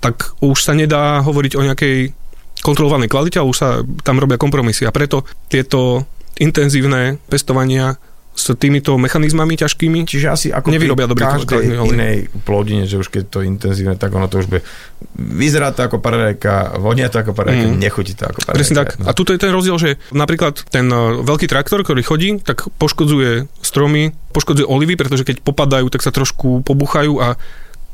tak 0.03 0.35
už 0.43 0.59
sa 0.59 0.75
nedá 0.75 1.23
hovoriť 1.23 1.55
o 1.55 1.63
nejakej 1.63 2.11
kontrolovanej 2.67 3.07
kvalite, 3.07 3.39
ale 3.39 3.55
už 3.55 3.59
sa 3.63 3.69
tam 4.03 4.19
robia 4.19 4.43
kompromisy. 4.43 4.83
A 4.83 4.91
preto 4.91 5.23
tieto 5.47 6.03
intenzívne 6.43 7.23
pestovania 7.31 7.95
s 8.33 8.49
týmito 8.57 8.97
mechanizmami 8.97 9.61
ťažkými 9.61 10.09
Čiže 10.09 10.27
asi 10.33 10.49
ako 10.49 10.73
nevyrobia 10.73 11.05
dobrý 11.05 11.21
každej 11.21 11.85
inej 11.85 12.17
plodine, 12.49 12.89
že 12.89 12.97
už 12.97 13.13
keď 13.13 13.25
to 13.29 13.37
je 13.45 13.47
intenzívne, 13.53 13.95
tak 14.01 14.09
ono 14.17 14.25
to 14.25 14.41
už 14.41 14.49
bude 14.49 14.65
vyzerá 15.21 15.77
to 15.77 15.85
ako 15.85 16.01
paradajka, 16.01 16.81
vonia 16.81 17.13
to 17.13 17.21
ako 17.21 17.37
paradajka, 17.37 17.69
mm. 17.69 17.77
nechutí 17.77 18.17
to 18.17 18.25
ako 18.25 18.41
paradajka. 18.41 18.57
Presne 18.57 18.77
tak. 18.81 18.89
No. 18.97 19.05
A 19.05 19.13
tuto 19.13 19.37
je 19.37 19.41
ten 19.43 19.53
rozdiel, 19.53 19.77
že 19.77 19.91
napríklad 20.17 20.65
ten 20.73 20.89
e, 20.89 21.21
veľký 21.21 21.45
traktor, 21.45 21.85
ktorý 21.85 22.01
chodí, 22.01 22.41
tak 22.41 22.65
poškodzuje 22.81 23.53
stromy, 23.61 24.17
poškodzuje 24.33 24.65
olivy, 24.65 24.97
pretože 24.97 25.29
keď 25.29 25.45
popadajú, 25.45 25.93
tak 25.93 26.01
sa 26.01 26.09
trošku 26.15 26.65
pobuchajú 26.65 27.21
a 27.21 27.37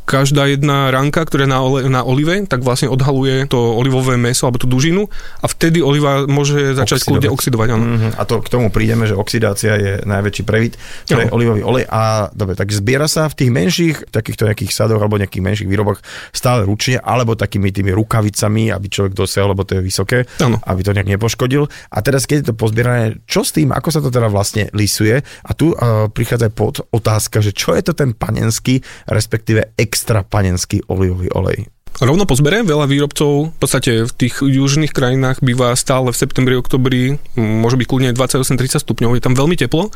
každá 0.08 0.48
jedna 0.48 0.88
ranka, 0.88 1.20
ktorá 1.28 1.44
je 1.44 1.52
na, 1.52 1.60
ole, 1.60 1.80
na 1.92 2.00
olive, 2.00 2.40
tak 2.48 2.64
vlastne 2.64 2.88
odhaluje 2.88 3.44
to 3.44 3.60
olivové 3.76 4.16
meso 4.16 4.48
alebo 4.48 4.56
tú 4.56 4.64
dužinu 4.64 5.04
a 5.44 5.46
vtedy 5.46 5.84
oliva 5.84 6.24
môže 6.24 6.72
začať 6.72 7.04
kľudne 7.04 7.28
oxidovať. 7.28 7.68
Áno. 7.76 7.84
Mm-hmm. 7.84 8.12
A 8.16 8.22
to 8.24 8.40
k 8.40 8.48
tomu 8.48 8.72
prídeme, 8.72 9.04
že 9.04 9.12
oxidácia 9.12 9.76
je 9.76 9.92
najväčší 10.08 10.42
previt 10.48 10.80
pre 11.04 11.28
no. 11.28 11.36
olivový 11.36 11.60
olej. 11.60 11.84
A 11.92 12.32
dobre, 12.32 12.56
tak 12.56 12.72
zbiera 12.72 13.04
sa 13.04 13.28
v 13.28 13.36
tých 13.36 13.50
menších 13.52 13.96
takýchto 14.08 14.48
nejakých 14.48 14.72
sadoch 14.72 15.04
alebo 15.04 15.20
nejakých 15.20 15.44
menších 15.44 15.68
výroboch 15.68 16.00
stále 16.32 16.64
ručne 16.64 16.96
alebo 16.96 17.36
takými 17.36 17.68
tými 17.68 17.92
rukavicami, 17.92 18.72
aby 18.72 18.86
človek 18.88 19.12
dosiahol, 19.12 19.52
lebo 19.52 19.68
to 19.68 19.76
je 19.76 19.84
vysoké, 19.84 20.24
ano. 20.40 20.56
aby 20.64 20.80
to 20.80 20.96
nejak 20.96 21.20
nepoškodil. 21.20 21.68
A 21.92 21.98
teraz, 22.00 22.24
keď 22.24 22.36
je 22.40 22.46
to 22.48 22.54
pozbierané, 22.56 23.20
čo 23.28 23.44
s 23.44 23.52
tým, 23.52 23.76
ako 23.76 23.88
sa 23.92 24.00
to 24.00 24.08
teda 24.08 24.32
vlastne 24.32 24.72
lisuje? 24.72 25.20
A 25.20 25.50
tu 25.52 25.76
uh, 25.76 26.08
prichádza 26.08 26.48
pod 26.48 26.80
otázka, 26.88 27.44
že 27.44 27.52
čo 27.52 27.76
je 27.76 27.84
to 27.84 27.92
ten 27.92 28.16
panenský, 28.16 28.80
respektíve 29.04 29.76
ex 29.76 29.97
extra 29.98 30.22
panenský 30.22 30.86
olivový 30.86 31.34
olej. 31.34 31.66
Rovno 31.98 32.30
po 32.30 32.38
zbere 32.38 32.62
veľa 32.62 32.86
výrobcov 32.86 33.50
v 33.50 33.58
podstate 33.58 34.06
v 34.06 34.12
tých 34.14 34.38
južných 34.38 34.94
krajinách 34.94 35.42
býva 35.42 35.74
stále 35.74 36.14
v 36.14 36.20
septembri, 36.22 36.54
oktobri, 36.54 37.18
môže 37.34 37.74
byť 37.74 37.86
kľudne 37.90 38.14
28-30 38.14 38.78
stupňov, 38.86 39.18
je 39.18 39.24
tam 39.26 39.34
veľmi 39.34 39.58
teplo 39.58 39.90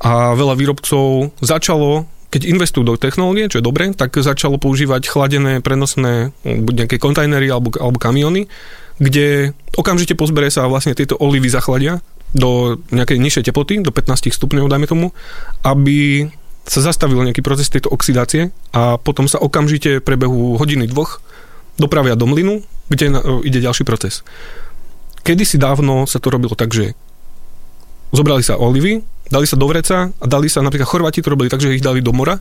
a 0.00 0.32
veľa 0.32 0.56
výrobcov 0.56 1.36
začalo 1.44 2.08
keď 2.32 2.48
investujú 2.48 2.80
do 2.88 2.96
technológie, 2.96 3.44
čo 3.52 3.60
je 3.60 3.68
dobre, 3.68 3.92
tak 3.92 4.16
začalo 4.16 4.56
používať 4.56 5.04
chladené, 5.04 5.60
prenosné 5.60 6.32
buď 6.48 6.74
nejaké 6.88 6.96
kontajnery 6.96 7.52
alebo, 7.52 7.76
alebo 7.76 8.00
kamiony, 8.00 8.48
kde 8.96 9.52
okamžite 9.76 10.16
po 10.16 10.24
zbere 10.24 10.48
sa 10.48 10.64
vlastne 10.64 10.96
tieto 10.96 11.20
olivy 11.20 11.52
zachladia 11.52 12.00
do 12.32 12.80
nejakej 12.88 13.20
nižšej 13.20 13.52
teploty, 13.52 13.84
do 13.84 13.92
15 13.92 14.32
stupňov, 14.32 14.64
dajme 14.64 14.88
tomu, 14.88 15.12
aby 15.60 16.24
sa 16.62 16.80
zastavil 16.80 17.18
nejaký 17.26 17.42
proces 17.42 17.66
tejto 17.68 17.90
oxidácie 17.90 18.54
a 18.70 18.96
potom 18.96 19.26
sa 19.26 19.42
okamžite 19.42 19.98
prebehu 20.02 20.54
hodiny 20.56 20.86
dvoch 20.86 21.18
dopravia 21.80 22.14
do 22.14 22.28
mlynu, 22.28 22.62
kde 22.86 23.18
ide 23.42 23.58
ďalší 23.64 23.82
proces. 23.82 24.22
Kedy 25.22 25.42
si 25.46 25.56
dávno 25.58 26.06
sa 26.06 26.18
to 26.22 26.30
robilo 26.30 26.54
tak, 26.54 26.70
že 26.74 26.94
zobrali 28.14 28.44
sa 28.44 28.58
olivy, 28.58 29.02
dali 29.30 29.46
sa 29.48 29.56
do 29.56 29.66
vreca 29.66 30.12
a 30.12 30.24
dali 30.28 30.46
sa, 30.46 30.60
napríklad 30.62 30.86
Chorváti 30.86 31.24
to 31.24 31.32
robili 31.32 31.48
tak, 31.48 31.64
že 31.64 31.74
ich 31.74 31.82
dali 31.82 32.04
do 32.04 32.12
mora, 32.12 32.38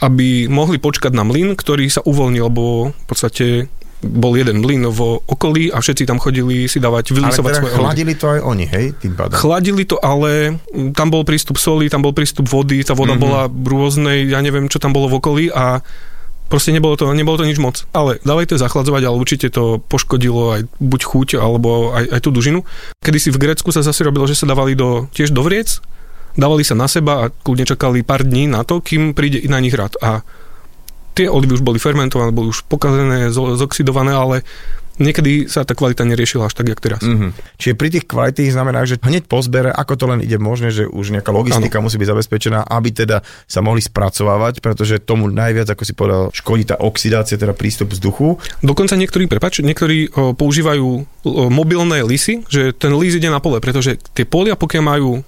aby 0.00 0.48
mohli 0.48 0.80
počkať 0.80 1.12
na 1.12 1.26
mlyn, 1.28 1.52
ktorý 1.52 1.86
sa 1.92 2.00
uvoľnil, 2.00 2.48
lebo 2.48 2.94
v 2.96 3.04
podstate 3.04 3.68
bol 4.00 4.32
jeden 4.32 4.64
mlyn 4.64 4.88
v 4.88 5.00
okolí 5.28 5.68
a 5.68 5.84
všetci 5.84 6.08
tam 6.08 6.16
chodili 6.16 6.64
si 6.66 6.80
dávať, 6.80 7.12
vylisovať 7.12 7.52
teda 7.52 7.60
svoje 7.60 7.74
chladili 7.76 8.12
to 8.16 8.26
aj 8.32 8.40
oni, 8.40 8.66
hej, 8.66 8.86
tým 8.96 9.12
pádom? 9.12 9.36
Chladili 9.36 9.84
to, 9.84 10.00
ale 10.00 10.56
tam 10.96 11.12
bol 11.12 11.22
prístup 11.22 11.60
soli, 11.60 11.92
tam 11.92 12.00
bol 12.00 12.16
prístup 12.16 12.48
vody, 12.48 12.80
tá 12.80 12.96
voda 12.96 13.12
mm-hmm. 13.12 13.24
bola 13.24 13.42
rôznej, 13.48 14.24
ja 14.32 14.40
neviem, 14.40 14.72
čo 14.72 14.80
tam 14.80 14.96
bolo 14.96 15.12
v 15.12 15.18
okolí 15.20 15.44
a 15.52 15.84
proste 16.50 16.74
nebolo 16.74 16.98
to, 16.98 17.12
nebolo 17.12 17.38
to 17.38 17.46
nič 17.46 17.60
moc. 17.62 17.84
Ale 17.94 18.18
dávali 18.24 18.48
to 18.48 18.58
zachladzovať, 18.58 19.02
ale 19.06 19.16
určite 19.20 19.52
to 19.52 19.78
poškodilo 19.86 20.58
aj 20.58 20.60
buď 20.80 21.00
chuť, 21.04 21.28
alebo 21.38 21.94
aj, 21.94 22.04
aj 22.10 22.20
tú 22.24 22.34
dužinu. 22.34 22.66
Kedy 23.04 23.18
si 23.20 23.30
v 23.30 23.38
Grécku 23.38 23.70
sa 23.70 23.86
zase 23.86 24.02
robilo, 24.02 24.26
že 24.26 24.34
sa 24.34 24.50
dávali 24.50 24.74
do, 24.74 25.06
tiež 25.14 25.30
do 25.30 25.46
vriec, 25.46 25.78
dávali 26.34 26.66
sa 26.66 26.74
na 26.74 26.90
seba 26.90 27.28
a 27.28 27.30
kľudne 27.30 27.68
čakali 27.68 28.02
pár 28.02 28.26
dní 28.26 28.50
na 28.50 28.66
to, 28.66 28.82
kým 28.82 29.14
príde 29.14 29.46
na 29.46 29.62
nich 29.62 29.76
rad. 29.76 29.94
A 30.02 30.26
tie 31.20 31.28
olivy 31.28 31.60
už 31.60 31.64
boli 31.64 31.76
fermentované, 31.76 32.32
boli 32.32 32.48
už 32.48 32.64
pokazené, 32.64 33.28
zo- 33.28 33.52
zoxidované, 33.60 34.16
ale 34.16 34.40
niekedy 35.00 35.48
sa 35.48 35.64
tá 35.64 35.72
kvalita 35.72 36.04
neriešila 36.04 36.48
až 36.48 36.54
tak, 36.60 36.68
jak 36.68 36.80
teraz. 36.80 37.00
Mm-hmm. 37.00 37.56
Čiže 37.56 37.74
pri 37.74 37.88
tých 37.88 38.04
kvalitých 38.04 38.52
znamená, 38.52 38.84
že 38.84 39.00
hneď 39.00 39.24
po 39.24 39.40
zbere, 39.40 39.72
ako 39.72 39.92
to 39.96 40.04
len 40.12 40.20
ide 40.20 40.36
možné, 40.36 40.68
že 40.68 40.84
už 40.84 41.16
nejaká 41.16 41.32
logistika 41.32 41.80
ano. 41.80 41.88
musí 41.88 41.96
byť 41.96 42.08
zabezpečená, 42.12 42.68
aby 42.68 42.88
teda 42.92 43.24
sa 43.48 43.64
mohli 43.64 43.80
spracovávať, 43.80 44.60
pretože 44.60 45.00
tomu 45.00 45.32
najviac, 45.32 45.72
ako 45.72 45.82
si 45.88 45.96
povedal, 45.96 46.28
škodí 46.36 46.68
tá 46.68 46.76
oxidácia, 46.76 47.40
teda 47.40 47.56
prístup 47.56 47.96
vzduchu. 47.96 48.36
Dokonca 48.60 48.92
niektorí, 49.00 49.24
prepač, 49.24 49.64
niektorí 49.64 50.12
o, 50.12 50.36
používajú 50.36 50.84
o, 50.84 51.04
mobilné 51.48 52.04
lisy, 52.04 52.44
že 52.52 52.76
ten 52.76 52.92
lis 53.00 53.16
ide 53.16 53.32
na 53.32 53.40
pole, 53.40 53.56
pretože 53.64 53.96
tie 54.12 54.28
polia, 54.28 54.52
pokiaľ 54.52 54.84
majú 54.84 55.24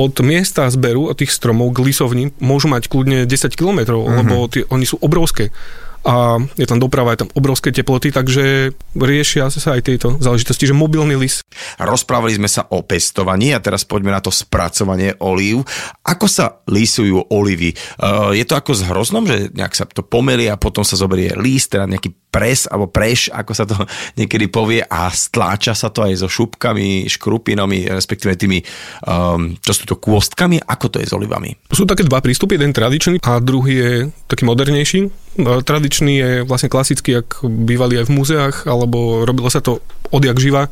od 0.00 0.16
miesta 0.24 0.64
zberu, 0.72 1.12
od 1.12 1.20
tých 1.20 1.28
stromov 1.28 1.76
k 1.76 1.84
lisovni, 1.84 2.32
môžu 2.40 2.72
mať 2.72 2.88
kľudne 2.88 3.28
10 3.28 3.52
km, 3.52 4.00
mm-hmm. 4.00 4.16
lebo 4.24 4.34
tie, 4.48 4.64
oni 4.72 4.88
sú 4.88 4.96
obrovské 5.04 5.52
a 6.00 6.40
je 6.56 6.64
tam 6.64 6.80
doprava, 6.80 7.12
je 7.12 7.26
tam 7.26 7.32
obrovské 7.36 7.68
teploty, 7.70 8.08
takže 8.08 8.72
riešia 8.96 9.52
sa 9.52 9.76
aj 9.76 9.82
tieto 9.84 10.16
záležitosti, 10.16 10.70
že 10.70 10.76
mobilný 10.76 11.16
lis. 11.20 11.44
Rozprávali 11.76 12.40
sme 12.40 12.48
sa 12.48 12.64
o 12.72 12.80
pestovaní 12.80 13.52
a 13.52 13.60
teraz 13.60 13.84
poďme 13.84 14.16
na 14.16 14.24
to 14.24 14.32
spracovanie 14.32 15.12
olív. 15.20 15.68
Ako 16.00 16.24
sa 16.24 16.64
lisujú 16.64 17.28
olivy? 17.28 17.76
Uh, 18.00 18.32
je 18.32 18.44
to 18.48 18.56
ako 18.56 18.72
s 18.72 18.86
hroznom, 18.88 19.28
že 19.28 19.52
nejak 19.52 19.76
sa 19.76 19.84
to 19.84 20.00
pomelie 20.00 20.48
a 20.48 20.56
potom 20.56 20.80
sa 20.80 20.96
zoberie 20.96 21.36
líst, 21.36 21.76
teda 21.76 21.84
nejaký 21.84 22.16
pres 22.30 22.70
alebo 22.70 22.86
preš, 22.86 23.28
ako 23.34 23.52
sa 23.52 23.66
to 23.66 23.76
niekedy 24.20 24.46
povie 24.46 24.80
a 24.80 25.10
stláča 25.10 25.74
sa 25.74 25.90
to 25.92 26.06
aj 26.06 26.24
so 26.24 26.28
šupkami, 26.30 27.10
škrupinami, 27.10 27.90
respektíve 27.90 28.38
tými, 28.38 28.62
um, 29.04 29.58
čo 29.60 29.72
sú 29.74 29.84
to 29.84 29.98
kôstkami, 29.98 30.62
ako 30.62 30.86
to 30.88 30.96
je 31.02 31.10
s 31.10 31.12
olivami? 31.12 31.58
Sú 31.74 31.84
také 31.84 32.06
dva 32.06 32.22
prístupy, 32.22 32.56
jeden 32.56 32.72
tradičný 32.72 33.20
a 33.20 33.42
druhý 33.42 33.74
je 33.76 33.92
taký 34.30 34.46
modernejší. 34.46 35.29
No, 35.38 35.62
tradičný 35.62 36.12
je 36.18 36.30
vlastne 36.42 36.66
klasický, 36.72 37.22
ak 37.22 37.46
bývali 37.46 38.02
aj 38.02 38.10
v 38.10 38.14
múzeách, 38.18 38.56
alebo 38.66 39.22
robilo 39.22 39.46
sa 39.46 39.62
to 39.62 39.78
odjak 40.10 40.42
živa. 40.42 40.66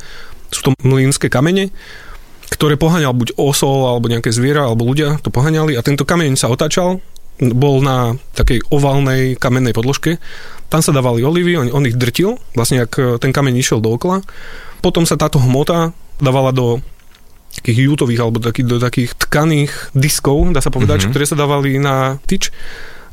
Sú 0.50 0.66
to 0.66 0.70
mlínske 0.82 1.30
kamene, 1.30 1.70
ktoré 2.50 2.74
poháňal 2.74 3.14
buď 3.14 3.38
osol, 3.38 3.86
alebo 3.86 4.10
nejaké 4.10 4.34
zviera, 4.34 4.66
alebo 4.66 4.88
ľudia 4.88 5.22
to 5.22 5.30
poháňali 5.30 5.78
a 5.78 5.84
tento 5.84 6.02
kameň 6.02 6.34
sa 6.34 6.50
otáčal 6.50 6.98
bol 7.38 7.78
na 7.78 8.18
takej 8.34 8.66
oválnej 8.74 9.38
kamennej 9.38 9.70
podložke. 9.70 10.18
Tam 10.66 10.82
sa 10.82 10.90
dávali 10.90 11.22
olivy, 11.22 11.54
on, 11.54 11.70
on 11.70 11.86
ich 11.86 11.94
drtil, 11.94 12.34
vlastne 12.58 12.82
ak 12.82 12.92
e, 12.98 13.02
ten 13.22 13.30
kameň 13.30 13.54
išiel 13.62 13.78
dookola. 13.78 14.26
Potom 14.82 15.06
sa 15.06 15.14
táto 15.14 15.38
hmota 15.38 15.94
dávala 16.18 16.50
do 16.50 16.82
takých 17.62 17.78
jútových 17.90 18.20
alebo 18.22 18.42
taký, 18.42 18.66
do 18.66 18.82
takých 18.82 19.14
tkaných 19.14 19.94
diskov, 19.94 20.50
dá 20.50 20.58
sa 20.58 20.74
povedať, 20.74 21.06
mm-hmm. 21.06 21.12
ktoré 21.14 21.24
sa 21.26 21.38
dávali 21.38 21.78
na 21.78 22.18
tyč. 22.26 22.50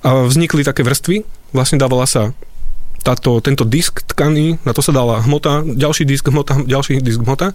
Vznikli 0.06 0.62
také 0.62 0.86
vrstvy, 0.86 1.26
vlastne 1.50 1.82
dávala 1.82 2.06
sa 2.06 2.30
táto, 3.02 3.42
tento 3.42 3.66
disk 3.66 4.06
tkaný, 4.06 4.62
na 4.66 4.74
to 4.74 4.82
sa 4.82 4.94
dala 4.94 5.22
hmota, 5.26 5.66
ďalší 5.66 6.06
disk 6.06 6.30
hmota, 6.30 6.62
ďalší 6.62 7.02
disk 7.02 7.22
hmota 7.22 7.54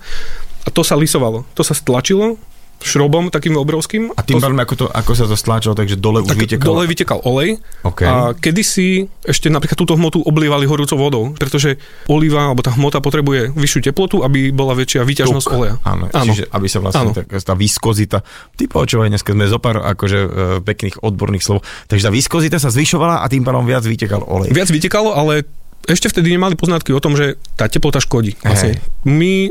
a 0.67 0.69
to 0.71 0.83
sa 0.83 0.99
lisovalo. 0.99 1.47
To 1.55 1.63
sa 1.63 1.75
stlačilo 1.75 2.39
šrobom 2.81 3.29
takým 3.29 3.55
obrovským. 3.61 4.17
A 4.17 4.25
tým 4.25 4.41
pádom, 4.41 4.57
ako, 4.57 4.75
to, 4.75 4.87
ako 4.89 5.13
sa 5.13 5.29
to 5.29 5.37
stláčalo, 5.37 5.77
takže 5.77 6.01
dole 6.01 6.25
už 6.25 6.33
vytekal? 6.33 6.67
Dole 6.73 6.85
vytekal 6.89 7.21
olej. 7.29 7.61
Okay. 7.85 8.09
A 8.09 8.33
kedysi 8.33 9.05
ešte 9.21 9.53
napríklad 9.53 9.77
túto 9.77 9.95
hmotu 10.01 10.25
oblievali 10.25 10.65
horúcou 10.65 10.97
vodou, 10.97 11.23
pretože 11.37 11.77
oliva 12.09 12.49
alebo 12.49 12.65
tá 12.65 12.73
hmota 12.73 13.05
potrebuje 13.05 13.53
vyššiu 13.53 13.81
teplotu, 13.93 14.25
aby 14.25 14.49
bola 14.51 14.73
väčšia 14.73 15.05
výťažnosť 15.05 15.47
Tuk. 15.47 15.57
oleja. 15.61 15.75
Áno, 15.85 16.09
Áno, 16.11 16.33
čiže 16.33 16.49
aby 16.49 16.67
sa 16.67 16.79
vlastne 16.81 17.13
tá, 17.13 17.23
tá 17.29 17.55
viskozita, 17.55 18.25
ty 18.57 18.65
počúvaj, 18.65 19.13
dneska 19.13 19.37
sme 19.37 19.45
zopár 19.45 19.85
akože 19.85 20.19
e, 20.19 20.29
pekných 20.65 21.05
odborných 21.05 21.45
slov, 21.45 21.61
takže 21.87 22.09
tá 22.09 22.11
viskozita 22.11 22.57
sa 22.57 22.73
zvyšovala 22.73 23.21
a 23.21 23.27
tým 23.29 23.45
pádom 23.45 23.69
viac 23.69 23.85
vytekal 23.85 24.25
olej. 24.25 24.49
Viac 24.51 24.73
vytekalo, 24.73 25.13
ale 25.13 25.45
ešte 25.89 26.13
vtedy 26.13 26.37
nemali 26.37 26.57
poznatky 26.57 26.93
o 26.93 27.01
tom, 27.01 27.17
že 27.17 27.41
tá 27.57 27.69
teplota 27.69 28.03
škodí. 28.03 28.37
Vlastne 28.45 28.81
my, 29.09 29.49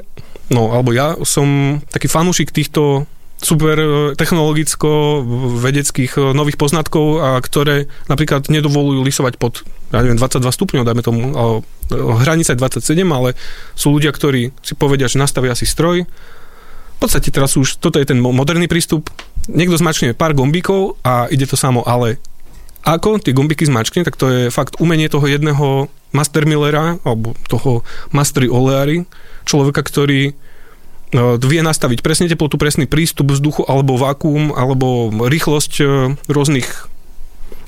no 0.53 0.73
alebo 0.73 0.93
ja 0.93 1.17
som 1.25 1.79
taký 1.89 2.05
fanúšik 2.05 2.53
týchto 2.53 3.09
super 3.39 3.75
e, 3.79 3.87
technologicko 4.19 5.23
vedeckých 5.63 6.11
e, 6.19 6.21
nových 6.35 6.59
poznatkov, 6.59 7.23
a 7.23 7.29
ktoré 7.39 7.87
napríklad 8.11 8.51
nedovolujú 8.51 9.01
lisovať 9.03 9.39
pod 9.39 9.63
ja 9.89 10.05
neviem, 10.05 10.21
22 10.21 10.53
stupňov, 10.53 10.85
dajme 10.85 11.01
tomu, 11.01 11.21
hranica 12.21 12.53
je 12.53 12.61
27, 12.61 12.93
ale 13.09 13.33
sú 13.73 13.89
ľudia, 13.89 14.13
ktorí 14.13 14.53
si 14.61 14.77
povedia, 14.77 15.09
že 15.09 15.17
nastavia 15.17 15.57
si 15.57 15.65
stroj. 15.65 16.05
V 16.05 16.97
podstate 17.01 17.33
teraz 17.33 17.57
už, 17.57 17.81
toto 17.81 17.97
je 17.97 18.05
ten 18.05 18.21
moderný 18.21 18.69
prístup. 18.69 19.09
Niekto 19.49 19.81
zmačkne 19.81 20.13
pár 20.13 20.37
gombíkov 20.37 21.01
a 21.01 21.25
ide 21.33 21.49
to 21.49 21.57
samo, 21.57 21.81
ale 21.89 22.21
ako 22.85 23.17
tie 23.17 23.33
gombiky 23.33 23.65
zmačkne, 23.65 24.05
tak 24.05 24.15
to 24.15 24.29
je 24.29 24.41
fakt 24.53 24.77
umenie 24.77 25.09
toho 25.09 25.25
jedného 25.25 25.89
master 26.13 26.45
millera, 26.45 27.01
alebo 27.01 27.33
toho 27.49 27.81
mastery 28.13 28.45
oleári, 28.45 29.09
človeka, 29.45 29.81
ktorý 29.81 30.37
vie 31.17 31.61
nastaviť 31.65 32.05
presne 32.05 32.29
teplotu, 32.29 32.61
presný 32.61 32.85
prístup 32.85 33.33
vzduchu 33.33 33.65
alebo 33.65 33.97
vakuum 33.97 34.53
alebo 34.53 35.09
rýchlosť 35.09 35.73
e, 35.81 35.85
rôznych 36.29 36.69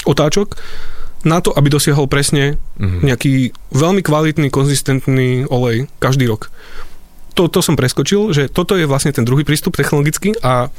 otáčok 0.06 0.58
na 1.25 1.41
to, 1.41 1.54
aby 1.54 1.69
dosiahol 1.69 2.10
presne 2.10 2.58
mm-hmm. 2.77 3.01
nejaký 3.06 3.34
veľmi 3.73 4.01
kvalitný, 4.01 4.49
konzistentný 4.49 5.45
olej 5.49 5.89
každý 6.01 6.25
rok. 6.30 6.49
To, 7.38 7.49
to 7.49 7.62
som 7.65 7.77
preskočil, 7.77 8.34
že 8.34 8.49
toto 8.49 8.77
je 8.77 8.89
vlastne 8.89 9.13
ten 9.13 9.25
druhý 9.25 9.45
prístup 9.45 9.77
technologický 9.77 10.38
a 10.41 10.69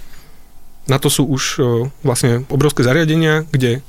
na 0.87 0.99
to 0.99 1.11
sú 1.11 1.27
už 1.27 1.43
e, 1.59 1.61
vlastne 2.07 2.47
obrovské 2.47 2.87
zariadenia, 2.87 3.47
kde 3.51 3.83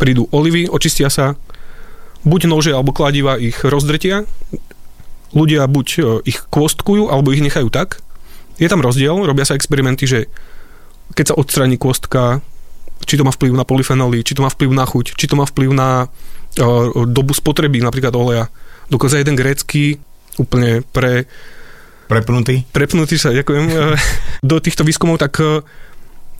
prídu 0.00 0.28
olivy, 0.32 0.68
očistia 0.68 1.12
sa, 1.12 1.36
buď 2.24 2.40
nože 2.48 2.72
alebo 2.72 2.92
kladiva 2.92 3.36
ich 3.36 3.60
rozdretia, 3.64 4.28
ľudia 5.32 5.64
buď 5.68 5.88
e, 5.88 6.00
ich 6.28 6.44
kvostkujú, 6.48 7.08
alebo 7.12 7.32
ich 7.32 7.44
nechajú 7.44 7.68
tak, 7.68 8.00
je 8.60 8.68
tam 8.68 8.84
rozdiel, 8.84 9.16
robia 9.24 9.48
sa 9.48 9.56
experimenty, 9.56 10.04
že 10.04 10.28
keď 11.16 11.32
sa 11.32 11.38
odstraní 11.40 11.80
kostka, 11.80 12.44
či 13.08 13.16
to 13.16 13.24
má 13.24 13.32
vplyv 13.32 13.56
na 13.56 13.64
polyfenoly, 13.64 14.20
či 14.20 14.36
to 14.36 14.44
má 14.44 14.52
vplyv 14.52 14.70
na 14.76 14.84
chuť, 14.84 15.16
či 15.16 15.26
to 15.26 15.34
má 15.34 15.48
vplyv 15.48 15.72
na 15.72 16.06
uh, 16.06 17.06
dobu 17.08 17.32
spotreby 17.32 17.80
napríklad 17.80 18.12
oleja. 18.12 18.52
Dokonca 18.92 19.16
jeden 19.16 19.34
grécky 19.34 19.96
úplne 20.36 20.84
pre... 20.92 21.24
Prepnutý? 22.10 22.66
Prepnutý 22.74 23.16
sa, 23.16 23.32
ďakujem. 23.32 23.64
do 24.50 24.56
týchto 24.60 24.84
výskumov, 24.84 25.22
tak 25.22 25.40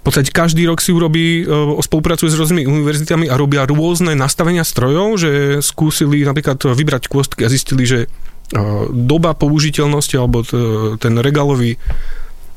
v 0.01 0.03
podstate 0.03 0.33
každý 0.33 0.65
rok 0.65 0.81
si 0.81 0.97
urobí, 0.97 1.45
spolupracuje 1.85 2.33
s 2.33 2.39
rôznymi 2.41 2.65
univerzitami 2.65 3.29
a 3.29 3.37
robia 3.37 3.69
rôzne 3.69 4.17
nastavenia 4.17 4.65
strojov, 4.65 5.21
že 5.21 5.31
skúsili 5.61 6.25
napríklad 6.25 6.57
vybrať 6.73 7.13
kôstky 7.13 7.45
a 7.45 7.53
zistili, 7.53 7.85
že 7.85 8.09
doba 8.91 9.35
použiteľnosti 9.39 10.15
alebo 10.19 10.43
ten 10.99 11.15
regálový 11.19 11.79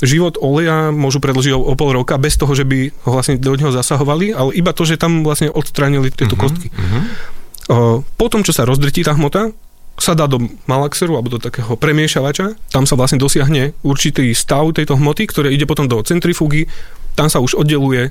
život 0.03 0.35
oleja 0.41 0.91
môžu 0.91 1.23
predlžiť 1.23 1.53
o, 1.55 1.63
o 1.63 1.73
pol 1.79 1.95
roka 1.95 2.19
bez 2.19 2.35
toho, 2.35 2.51
že 2.51 2.67
by 2.67 2.91
ho 3.07 3.09
vlastne 3.13 3.39
do 3.39 3.55
neho 3.55 3.71
zasahovali, 3.71 4.35
ale 4.35 4.51
iba 4.57 4.75
to, 4.75 4.83
že 4.83 4.99
tam 4.99 5.23
vlastne 5.23 5.47
odstránili 5.53 6.11
tieto 6.11 6.35
uh-huh, 6.35 6.43
kostky. 6.43 6.67
Uh-huh. 6.73 8.03
Potom, 8.19 8.43
čo 8.43 8.51
sa 8.51 8.67
rozdrtí 8.67 9.07
tá 9.07 9.15
hmota, 9.15 9.55
sa 9.95 10.17
dá 10.17 10.25
do 10.25 10.41
malaxeru 10.65 11.15
alebo 11.15 11.37
do 11.37 11.39
takého 11.39 11.77
premiešavača, 11.77 12.57
tam 12.73 12.83
sa 12.89 12.97
vlastne 12.97 13.21
dosiahne 13.21 13.77
určitý 13.85 14.33
stav 14.33 14.73
tejto 14.73 14.97
hmoty, 14.97 15.29
ktoré 15.29 15.53
ide 15.53 15.69
potom 15.69 15.85
do 15.85 16.01
centrifugy, 16.01 16.65
tam 17.13 17.29
sa 17.29 17.39
už 17.39 17.55
oddeluje 17.55 18.09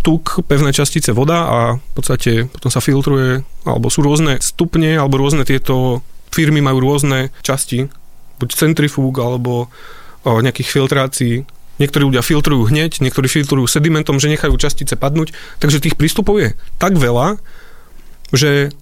tuk, 0.00 0.40
pevné 0.48 0.72
častice, 0.72 1.12
voda 1.12 1.38
a 1.44 1.58
v 1.76 1.92
podstate 1.92 2.48
potom 2.48 2.70
sa 2.72 2.80
filtruje, 2.80 3.44
alebo 3.68 3.92
sú 3.92 4.00
rôzne 4.00 4.40
stupne, 4.40 4.96
alebo 4.96 5.20
rôzne 5.20 5.44
tieto 5.44 6.00
firmy 6.30 6.62
majú 6.62 6.82
rôzne 6.82 7.34
časti, 7.42 7.90
buď 8.40 8.48
centrifúg 8.56 9.14
alebo 9.20 9.68
o, 10.24 10.40
nejakých 10.40 10.68
filtrácií. 10.70 11.34
Niektorí 11.80 12.02
ľudia 12.12 12.24
filtrujú 12.24 12.68
hneď, 12.68 13.00
niektorí 13.00 13.28
filtrujú 13.28 13.64
sedimentom, 13.64 14.20
že 14.20 14.32
nechajú 14.32 14.52
častice 14.60 14.96
padnúť. 14.96 15.32
Takže 15.60 15.80
tých 15.80 15.96
prístupov 15.96 16.40
je 16.40 16.48
tak 16.76 16.96
veľa, 16.96 17.40
že 18.36 18.72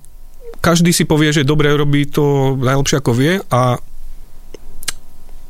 každý 0.59 0.91
si 0.91 1.07
povie, 1.07 1.31
že 1.31 1.47
dobre 1.47 1.71
robí 1.71 2.11
to 2.11 2.59
najlepšie 2.59 2.99
ako 2.99 3.13
vie 3.15 3.39
a 3.55 3.79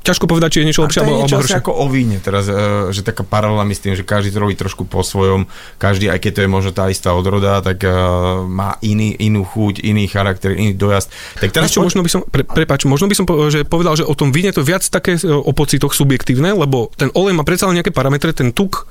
ťažko 0.09 0.25
povedať, 0.25 0.57
či 0.57 0.59
je 0.64 0.66
niečo 0.73 0.83
lepšie 0.88 1.05
alebo, 1.05 1.29
horšie. 1.29 1.61
ako 1.61 1.73
o 1.85 1.87
víne 1.92 2.16
teraz, 2.25 2.49
e, 2.49 2.88
že 2.97 3.05
taká 3.05 3.21
paralela 3.29 3.68
s 3.68 3.85
tým, 3.85 3.92
že 3.92 4.09
každý 4.09 4.33
to 4.33 4.40
robí 4.40 4.57
trošku 4.57 4.88
po 4.88 5.05
svojom, 5.05 5.44
každý, 5.77 6.09
aj 6.09 6.25
keď 6.25 6.33
to 6.33 6.40
je 6.44 6.51
možno 6.51 6.71
tá 6.73 6.88
istá 6.88 7.12
odroda, 7.12 7.61
tak 7.61 7.85
uh, 7.85 8.40
má 8.49 8.81
iný, 8.81 9.12
inú 9.21 9.44
chuť, 9.44 9.85
iný 9.85 10.09
charakter, 10.09 10.57
iný 10.57 10.73
dojazd. 10.73 11.12
Tak 11.44 11.53
teraz 11.53 11.68
čo, 11.68 11.85
možno 11.85 12.01
by 12.01 12.11
som, 12.11 12.21
pre, 12.25 12.42
prepáč, 12.49 12.88
možno 12.88 13.07
by 13.07 13.14
som 13.14 13.29
že 13.53 13.68
povedal, 13.68 13.94
že 13.94 14.09
o 14.09 14.16
tom 14.16 14.33
víne 14.33 14.51
to 14.57 14.64
viac 14.64 14.81
také 14.88 15.21
e, 15.21 15.29
o 15.29 15.53
pocitoch 15.53 15.92
subjektívne, 15.92 16.57
lebo 16.57 16.88
ten 16.97 17.12
olej 17.12 17.37
má 17.37 17.44
predsa 17.44 17.68
len 17.68 17.77
nejaké 17.77 17.92
parametre, 17.92 18.33
ten 18.33 18.57
tuk 18.57 18.88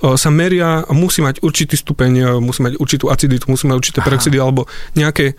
sa 0.00 0.32
meria 0.32 0.80
musí 0.88 1.20
mať 1.20 1.44
určitý 1.44 1.76
stupeň, 1.76 2.40
musí 2.40 2.64
mať 2.64 2.80
určitú 2.80 3.12
aciditu, 3.12 3.52
musí 3.52 3.68
mať 3.68 3.76
určité 3.76 3.98
peroxidy 4.00 4.40
alebo 4.40 4.64
nejaké 4.96 5.36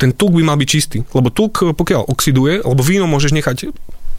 ten 0.00 0.16
tuk 0.16 0.32
by 0.32 0.40
mal 0.40 0.56
byť 0.56 0.68
čistý. 0.68 0.98
Lebo 1.12 1.28
tuk, 1.28 1.60
pokiaľ 1.60 2.08
oxiduje, 2.08 2.64
alebo 2.64 2.80
víno 2.80 3.04
môžeš 3.04 3.36
nechať 3.36 3.68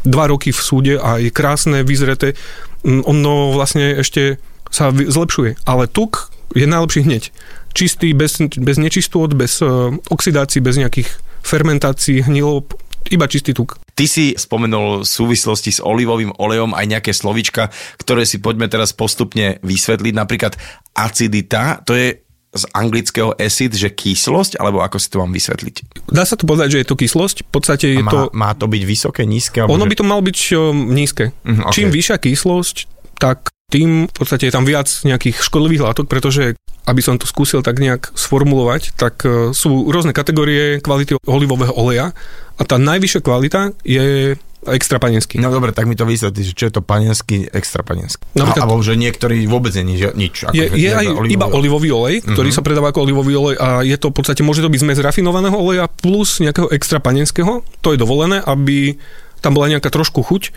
dva 0.03 0.29
roky 0.29 0.49
v 0.49 0.61
súde 0.61 0.93
a 0.97 1.17
je 1.21 1.29
krásne, 1.33 1.85
vyzreté. 1.85 2.33
Mm, 2.81 3.05
ono 3.05 3.53
vlastne 3.53 3.97
ešte 3.97 4.41
sa 4.71 4.89
zlepšuje. 4.91 5.67
Ale 5.67 5.85
tuk, 5.91 6.31
je 6.55 6.67
najlepší 6.67 7.07
hneď. 7.07 7.23
Čistý, 7.71 8.11
bez, 8.11 8.39
bez 8.39 8.75
nečistôt, 8.75 9.31
bez 9.31 9.63
uh, 9.63 9.95
oxidácií, 10.11 10.59
bez 10.59 10.75
nejakých 10.75 11.07
fermentácií, 11.41 12.23
hnilop, 12.27 12.75
iba 13.09 13.25
čistý 13.25 13.55
tuk. 13.55 13.79
Ty 13.95 14.05
si 14.07 14.35
spomenul 14.37 15.03
v 15.03 15.07
súvislosti 15.07 15.71
s 15.73 15.83
olivovým 15.83 16.35
olejom 16.37 16.75
aj 16.77 16.85
nejaké 16.85 17.11
slovička, 17.15 17.73
ktoré 17.97 18.27
si 18.27 18.39
poďme 18.39 18.69
teraz 18.69 18.93
postupne 18.93 19.57
vysvetliť. 19.65 20.13
Napríklad 20.15 20.53
acidita, 20.95 21.81
to 21.81 21.95
je 21.97 22.21
z 22.51 22.63
anglického 22.75 23.31
acid, 23.39 23.71
že 23.71 23.87
kyslosť, 23.87 24.59
alebo 24.59 24.83
ako 24.83 24.99
si 24.99 25.07
to 25.07 25.23
mám 25.23 25.31
vysvetliť? 25.31 26.03
Dá 26.11 26.27
sa 26.27 26.35
to 26.35 26.43
povedať, 26.43 26.75
že 26.75 26.79
je 26.83 26.87
to 26.91 26.99
kyslosť. 26.99 27.47
V 27.47 27.51
podstate 27.51 27.87
je 27.95 28.03
má, 28.03 28.11
to... 28.11 28.19
má 28.35 28.51
to 28.51 28.67
byť 28.67 28.83
vysoké, 28.83 29.23
nízke? 29.23 29.63
Ono 29.63 29.87
by 29.87 29.95
to 29.95 30.03
malo 30.03 30.19
byť 30.19 30.37
o, 30.59 30.75
nízke. 30.75 31.31
Mhm, 31.47 31.71
okay. 31.71 31.73
Čím 31.79 31.87
vyššia 31.95 32.17
kyslosť, 32.19 32.75
tak 33.15 33.55
tým 33.71 34.11
v 34.11 34.13
podstate 34.13 34.51
je 34.51 34.53
tam 34.53 34.67
viac 34.67 34.91
nejakých 35.07 35.39
škodlivých 35.39 35.87
látok, 35.87 36.11
pretože 36.11 36.59
aby 36.83 36.99
som 36.99 37.15
to 37.15 37.29
skúsil 37.29 37.63
tak 37.63 37.79
nejak 37.79 38.11
sformulovať, 38.11 38.99
tak 38.99 39.23
e, 39.23 39.55
sú 39.55 39.87
rôzne 39.87 40.11
kategórie 40.11 40.83
kvality 40.83 41.15
olivového 41.23 41.71
oleja 41.77 42.11
a 42.59 42.61
tá 42.67 42.75
najvyššia 42.75 43.21
kvalita 43.23 43.71
je 43.87 44.35
extra 44.63 44.97
panenský. 44.97 45.38
No 45.38 45.50
dobre, 45.50 45.71
tak 45.71 45.86
mi 45.86 45.93
to 45.93 46.04
vysvetlí, 46.04 46.41
že 46.43 46.54
čo 46.54 46.65
je 46.65 46.74
to 46.74 46.82
panenský, 46.82 47.50
extra 47.50 47.82
panenský. 47.82 48.21
Napríklad- 48.32 48.62
Alebo 48.63 48.80
že 48.80 48.93
niektorí 48.93 49.41
vôbec 49.45 49.74
nie 49.76 49.95
je 49.95 50.10
nič. 50.12 50.45
Ako, 50.45 50.54
Je, 50.54 50.65
je 50.69 50.89
aj 50.91 51.06
olivový 51.08 51.30
iba 51.32 51.45
olivový 51.47 51.89
olej, 51.89 52.15
ktorý 52.24 52.47
Mhm. 52.47 52.56
sa 52.56 52.62
predáva 52.62 52.88
ako 52.89 53.02
olivový 53.02 53.34
olej 53.34 53.56
a 53.58 53.82
je 53.82 53.95
to 53.95 54.08
v 54.08 54.15
podstate, 54.15 54.41
môže 54.41 54.60
to 54.60 54.69
byť 54.69 54.80
zmes 54.80 55.00
rafinovaného 55.00 55.56
oleja 55.56 55.86
plus 55.88 56.38
nejakého 56.38 56.69
extra 56.69 56.97
panenského. 56.97 57.62
To 57.82 57.89
je 57.89 57.97
dovolené, 57.97 58.38
aby 58.39 59.02
tam 59.39 59.54
bola 59.54 59.65
nejaká 59.67 59.89
trošku 59.89 60.21
chuť. 60.21 60.54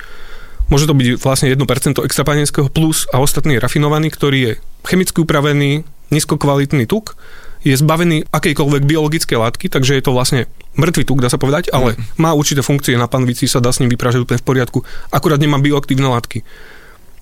Môže 0.67 0.85
to 0.85 0.93
byť 0.93 1.17
vlastne 1.19 1.49
1% 1.49 2.01
extra 2.01 2.23
panenského 2.23 2.69
plus 2.69 3.09
a 3.09 3.21
ostatný 3.21 3.57
je 3.57 3.61
rafinovaný, 3.61 4.09
ktorý 4.09 4.39
je 4.41 4.53
chemicky 4.83 5.21
upravený, 5.21 5.85
nízkokvalitný 6.11 6.85
tuk, 6.85 7.17
je 7.65 7.75
zbavený 7.75 8.29
akejkoľvek 8.29 8.83
biologické 8.85 9.41
látky, 9.41 9.73
takže 9.73 9.97
je 9.97 10.05
to 10.05 10.13
vlastne 10.13 10.45
mŕtvý 10.77 11.03
tuk, 11.09 11.25
dá 11.25 11.33
sa 11.33 11.41
povedať, 11.41 11.73
ale 11.73 11.97
má 12.21 12.37
určité 12.37 12.61
funkcie 12.61 12.95
na 13.01 13.09
panvici, 13.09 13.49
sa 13.49 13.65
dá 13.65 13.73
s 13.73 13.81
ním 13.81 13.89
vypražať 13.89 14.29
úplne 14.29 14.39
v 14.39 14.47
poriadku, 14.47 14.79
akurát 15.09 15.41
nemá 15.41 15.57
bioaktívne 15.57 16.07
látky. 16.13 16.45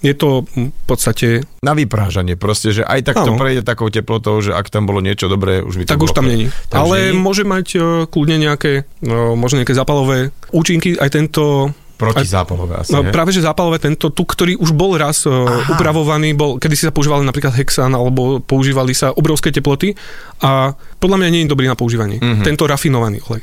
Je 0.03 0.19
to 0.19 0.43
mm, 0.43 0.75
v 0.75 0.85
podstate 0.91 1.27
Na 1.63 1.79
vyprážanie 1.79 2.35
proste, 2.35 2.75
že 2.75 2.83
aj 2.83 3.07
tak 3.07 3.23
to 3.23 3.39
prejde 3.39 3.63
takou 3.63 3.87
teplotou, 3.87 4.43
že 4.43 4.51
ak 4.51 4.67
tam 4.67 4.91
bolo 4.91 4.99
niečo 4.99 5.31
dobré, 5.31 5.63
už 5.63 5.79
by 5.79 5.83
tak 5.87 6.03
už 6.03 6.11
tam 6.11 6.27
není. 6.27 6.51
Ale 6.75 7.15
není? 7.15 7.23
môže 7.23 7.47
mať 7.47 7.67
uh, 7.79 7.83
kľudne 8.11 8.43
nejaké, 8.43 8.83
uh, 8.83 9.39
možno 9.39 9.63
nejaké 9.63 9.79
zápalové 9.79 10.35
účinky. 10.51 10.99
Aj 10.99 11.07
tento... 11.07 11.71
Protizápalové 11.97 12.83
asi, 12.83 12.91
No, 12.91 13.07
he? 13.07 13.15
práve 13.15 13.31
že 13.31 13.45
zápalové 13.45 13.79
tento 13.79 14.11
tuk, 14.11 14.35
ktorý 14.35 14.59
už 14.59 14.75
bol 14.75 14.99
raz 14.99 15.23
uh, 15.25 15.47
upravovaný, 15.71 16.35
bol, 16.35 16.59
kedy 16.59 16.75
si 16.75 16.85
sa 16.85 16.93
používali 16.93 17.23
napríklad 17.23 17.55
hexan, 17.55 17.95
alebo 17.95 18.43
používali 18.43 18.91
sa 18.91 19.15
obrovské 19.15 19.55
teploty 19.55 19.95
a 20.43 20.75
podľa 20.99 21.17
mňa 21.23 21.29
nie 21.31 21.41
je 21.47 21.53
dobrý 21.53 21.71
na 21.71 21.79
používanie. 21.79 22.19
Mhm. 22.19 22.43
Tento 22.43 22.67
rafinovaný 22.67 23.23
olej. 23.31 23.43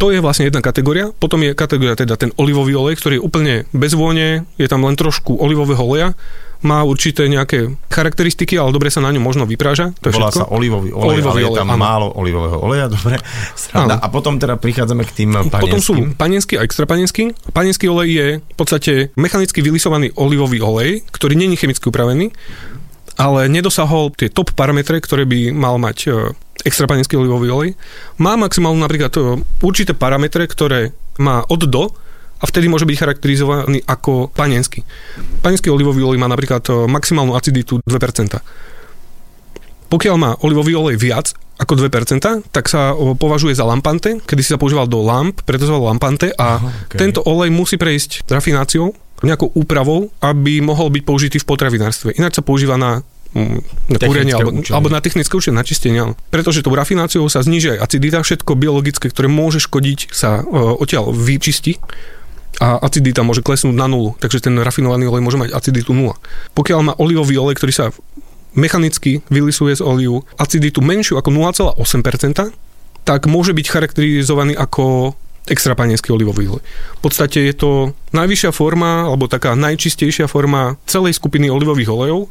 To 0.00 0.08
je 0.08 0.16
vlastne 0.24 0.48
jedna 0.48 0.64
kategória. 0.64 1.12
Potom 1.12 1.44
je 1.44 1.52
kategória 1.52 1.92
teda 1.92 2.16
ten 2.16 2.32
olivový 2.40 2.72
olej, 2.72 2.96
ktorý 2.96 3.20
je 3.20 3.22
úplne 3.24 3.54
bez 3.76 3.92
vône, 3.92 4.48
je 4.56 4.64
tam 4.64 4.80
len 4.88 4.96
trošku 4.96 5.36
olivového 5.36 5.84
oleja, 5.84 6.16
má 6.60 6.84
určité 6.84 7.24
nejaké 7.24 7.72
charakteristiky, 7.88 8.60
ale 8.60 8.68
dobre 8.70 8.92
sa 8.92 9.00
na 9.00 9.08
ňom 9.08 9.24
možno 9.24 9.48
vypráža. 9.48 9.96
To 10.04 10.12
je 10.12 10.14
Volá 10.14 10.28
všetko. 10.28 10.40
sa 10.44 10.52
olivový 10.52 10.92
olej, 10.92 11.08
Olivový 11.16 11.40
ale 11.40 11.40
je 11.40 11.48
olej, 11.48 11.60
tam 11.64 11.68
áno. 11.72 11.80
málo 11.80 12.06
olivového 12.12 12.58
oleja, 12.60 12.86
dobre. 12.92 13.16
A 13.76 14.06
potom 14.12 14.36
teda 14.36 14.60
prichádzame 14.60 15.08
k 15.08 15.12
tým 15.24 15.30
Potom 15.48 15.80
sú 15.80 15.96
panenským. 15.96 16.20
panenský 16.20 16.54
a 16.60 16.62
extrapanenský. 16.64 17.22
Panenský 17.56 17.88
olej 17.88 18.08
je 18.12 18.26
v 18.44 18.56
podstate 18.56 18.92
mechanicky 19.16 19.64
vylisovaný 19.64 20.12
olivový 20.20 20.60
olej, 20.60 21.00
ktorý 21.08 21.32
není 21.32 21.56
chemicky 21.56 21.88
upravený, 21.88 22.28
ale 23.16 23.48
nedosahol 23.48 24.12
tie 24.12 24.28
top 24.28 24.52
parametre, 24.52 25.00
ktoré 25.00 25.24
by 25.24 25.52
mal 25.52 25.76
mať 25.76 25.98
e, 26.08 26.10
extrapanenský 26.64 27.16
olivový 27.16 27.48
olej. 27.48 27.70
Má 28.16 28.36
maximálne 28.36 28.80
napríklad 28.80 29.12
e, 29.16 29.20
určité 29.60 29.96
parametre, 29.96 30.44
ktoré 30.44 30.92
má 31.16 31.40
od 31.48 31.64
do 31.64 31.92
a 32.40 32.44
vtedy 32.48 32.72
môže 32.72 32.88
byť 32.88 32.96
charakterizovaný 32.96 33.84
ako 33.84 34.32
panenský. 34.32 34.80
Panenský 35.44 35.68
olivový 35.68 36.00
olej 36.00 36.20
má 36.20 36.26
napríklad 36.26 36.64
e, 36.72 36.88
maximálnu 36.88 37.36
aciditu 37.36 37.84
2%. 37.84 38.40
Pokiaľ 39.90 40.16
má 40.16 40.32
olivový 40.40 40.72
olej 40.72 40.96
viac 40.96 41.36
ako 41.60 41.76
2%, 41.76 42.48
tak 42.48 42.64
sa 42.72 42.96
o, 42.96 43.12
považuje 43.12 43.52
za 43.52 43.68
lampante, 43.68 44.24
kedy 44.24 44.40
si 44.40 44.50
sa 44.56 44.58
používal 44.58 44.88
do 44.88 45.04
lamp, 45.04 45.44
preto 45.44 45.68
sa 45.68 45.76
lampante 45.76 46.32
a 46.32 46.56
Aha, 46.56 46.88
okej. 46.88 46.96
tento 46.96 47.20
olej 47.28 47.52
musí 47.52 47.76
prejsť 47.76 48.24
rafináciou, 48.32 48.96
nejakou 49.20 49.52
úpravou, 49.52 50.08
aby 50.24 50.64
mohol 50.64 50.88
byť 50.88 51.02
použitý 51.04 51.36
v 51.36 51.44
potravinárstve. 51.44 52.16
Ináč 52.16 52.40
sa 52.40 52.44
používa 52.46 52.80
na 52.80 53.04
mm, 53.36 53.92
na 53.92 53.98
kúrenie 54.00 54.32
alebo, 54.32 54.64
alebo 54.64 54.88
na 54.88 55.04
technické 55.04 55.36
účely, 55.36 55.52
na 55.52 55.60
čistenie. 55.60 56.16
Pretože 56.32 56.64
tou 56.64 56.72
rafináciou 56.72 57.28
sa 57.28 57.44
zniží 57.44 57.76
aj 57.76 57.84
acidita, 57.84 58.24
všetko 58.24 58.56
biologické, 58.56 59.12
ktoré 59.12 59.28
môže 59.28 59.60
škodiť, 59.60 60.08
sa 60.08 60.40
o, 60.40 60.80
odtiaľ 60.80 61.12
vyčistí 61.12 61.76
a 62.58 62.82
acidita 62.82 63.22
môže 63.22 63.44
klesnúť 63.46 63.76
na 63.76 63.86
nulu, 63.86 64.18
takže 64.18 64.42
ten 64.42 64.58
rafinovaný 64.58 65.06
olej 65.06 65.22
môže 65.22 65.38
mať 65.38 65.54
aciditu 65.54 65.94
0. 65.94 66.18
Pokiaľ 66.52 66.80
má 66.82 66.92
olivový 66.98 67.38
olej, 67.38 67.56
ktorý 67.56 67.72
sa 67.72 67.86
mechanicky 68.58 69.22
vylisuje 69.30 69.78
z 69.78 69.82
oliu 69.86 70.26
aciditu 70.34 70.82
menšiu 70.82 71.16
ako 71.22 71.30
0,8%, 71.30 72.50
tak 73.06 73.30
môže 73.30 73.54
byť 73.54 73.66
charakterizovaný 73.70 74.58
ako 74.58 75.14
extrapanenský 75.48 76.12
olivový 76.12 76.52
olej. 76.52 76.64
V 76.98 77.00
podstate 77.00 77.48
je 77.48 77.54
to 77.56 77.70
najvyššia 78.12 78.52
forma, 78.52 79.08
alebo 79.08 79.30
taká 79.30 79.56
najčistejšia 79.56 80.28
forma 80.28 80.76
celej 80.84 81.16
skupiny 81.16 81.48
olivových 81.48 81.90
olejov 81.90 82.28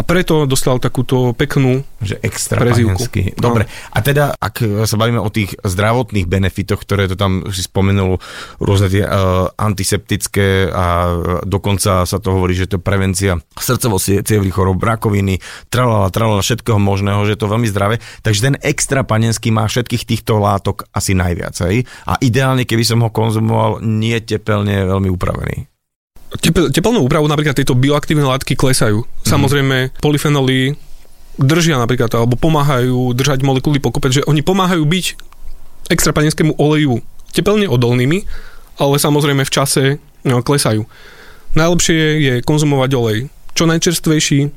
a 0.00 0.02
preto 0.02 0.48
dostal 0.48 0.80
takúto 0.80 1.36
peknú 1.36 1.84
Že 2.00 2.24
extra 2.24 2.56
panenský. 2.56 3.36
No. 3.36 3.52
Dobre, 3.52 3.68
a 3.68 3.98
teda, 4.00 4.32
ak 4.32 4.88
sa 4.88 4.96
bavíme 4.96 5.20
o 5.20 5.28
tých 5.28 5.52
zdravotných 5.60 6.24
benefitoch, 6.24 6.80
ktoré 6.80 7.04
to 7.04 7.20
tam 7.20 7.44
si 7.52 7.60
spomenul, 7.60 8.16
rôzne 8.56 8.88
tie 8.88 9.04
uh, 9.04 9.52
antiseptické 9.60 10.72
a 10.72 10.86
uh, 11.12 11.14
dokonca 11.44 12.08
sa 12.08 12.16
to 12.16 12.32
hovorí, 12.32 12.56
že 12.56 12.72
to 12.72 12.80
je 12.80 12.88
prevencia 12.88 13.36
srdcovo 13.60 14.00
cievných 14.00 14.56
chorób, 14.56 14.80
rakoviny, 14.80 15.36
tralala, 15.68 16.08
tralala, 16.08 16.40
všetkého 16.40 16.80
možného, 16.80 17.28
že 17.28 17.36
je 17.36 17.40
to 17.44 17.52
veľmi 17.52 17.68
zdravé. 17.68 18.00
Takže 18.24 18.40
ten 18.40 18.56
extra 18.64 19.04
panenský 19.04 19.52
má 19.52 19.68
všetkých 19.68 20.08
týchto 20.08 20.40
látok 20.40 20.88
asi 20.96 21.12
najviac. 21.12 21.52
Hej? 21.68 21.84
A 22.08 22.16
ideálne, 22.24 22.64
keby 22.64 22.88
som 22.88 23.04
ho 23.04 23.12
konzumoval 23.12 23.84
nie 23.84 24.16
tepelne 24.24 24.88
veľmi 24.88 25.12
upravený. 25.12 25.69
Tepel, 26.38 26.70
tepelnou 26.70 27.02
úpravou 27.02 27.26
napríklad 27.26 27.58
tieto 27.58 27.74
bioaktívne 27.74 28.22
látky 28.22 28.54
klesajú. 28.54 29.02
Mhm. 29.02 29.26
Samozrejme, 29.26 29.76
polyfenoly 29.98 30.78
držia 31.40 31.80
napríklad, 31.80 32.12
alebo 32.14 32.36
pomáhajú 32.36 33.16
držať 33.16 33.40
molekuly 33.42 33.80
pokope, 33.80 34.12
že 34.12 34.22
oni 34.28 34.44
pomáhajú 34.44 34.84
byť 34.84 35.06
extrapanenskému 35.90 36.54
oleju 36.60 37.00
tepelne 37.32 37.66
odolnými, 37.66 38.28
ale 38.78 38.94
samozrejme 39.00 39.42
v 39.42 39.52
čase 39.52 39.82
no, 40.22 40.44
klesajú. 40.44 40.84
Najlepšie 41.56 42.00
je 42.20 42.34
konzumovať 42.46 42.90
olej 42.94 43.18
čo 43.56 43.66
najčerstvejší, 43.66 44.48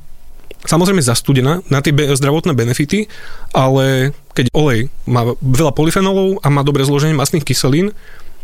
samozrejme 0.64 1.02
zastudená 1.04 1.60
na 1.68 1.80
tie 1.84 1.92
be- 1.92 2.14
zdravotné 2.14 2.54
benefity, 2.56 3.10
ale 3.52 4.16
keď 4.38 4.54
olej 4.54 4.88
má 5.10 5.28
veľa 5.42 5.74
polyfenolov 5.76 6.40
a 6.46 6.48
má 6.48 6.62
dobré 6.62 6.86
zloženie 6.88 7.18
masných 7.18 7.44
kyselín, 7.44 7.92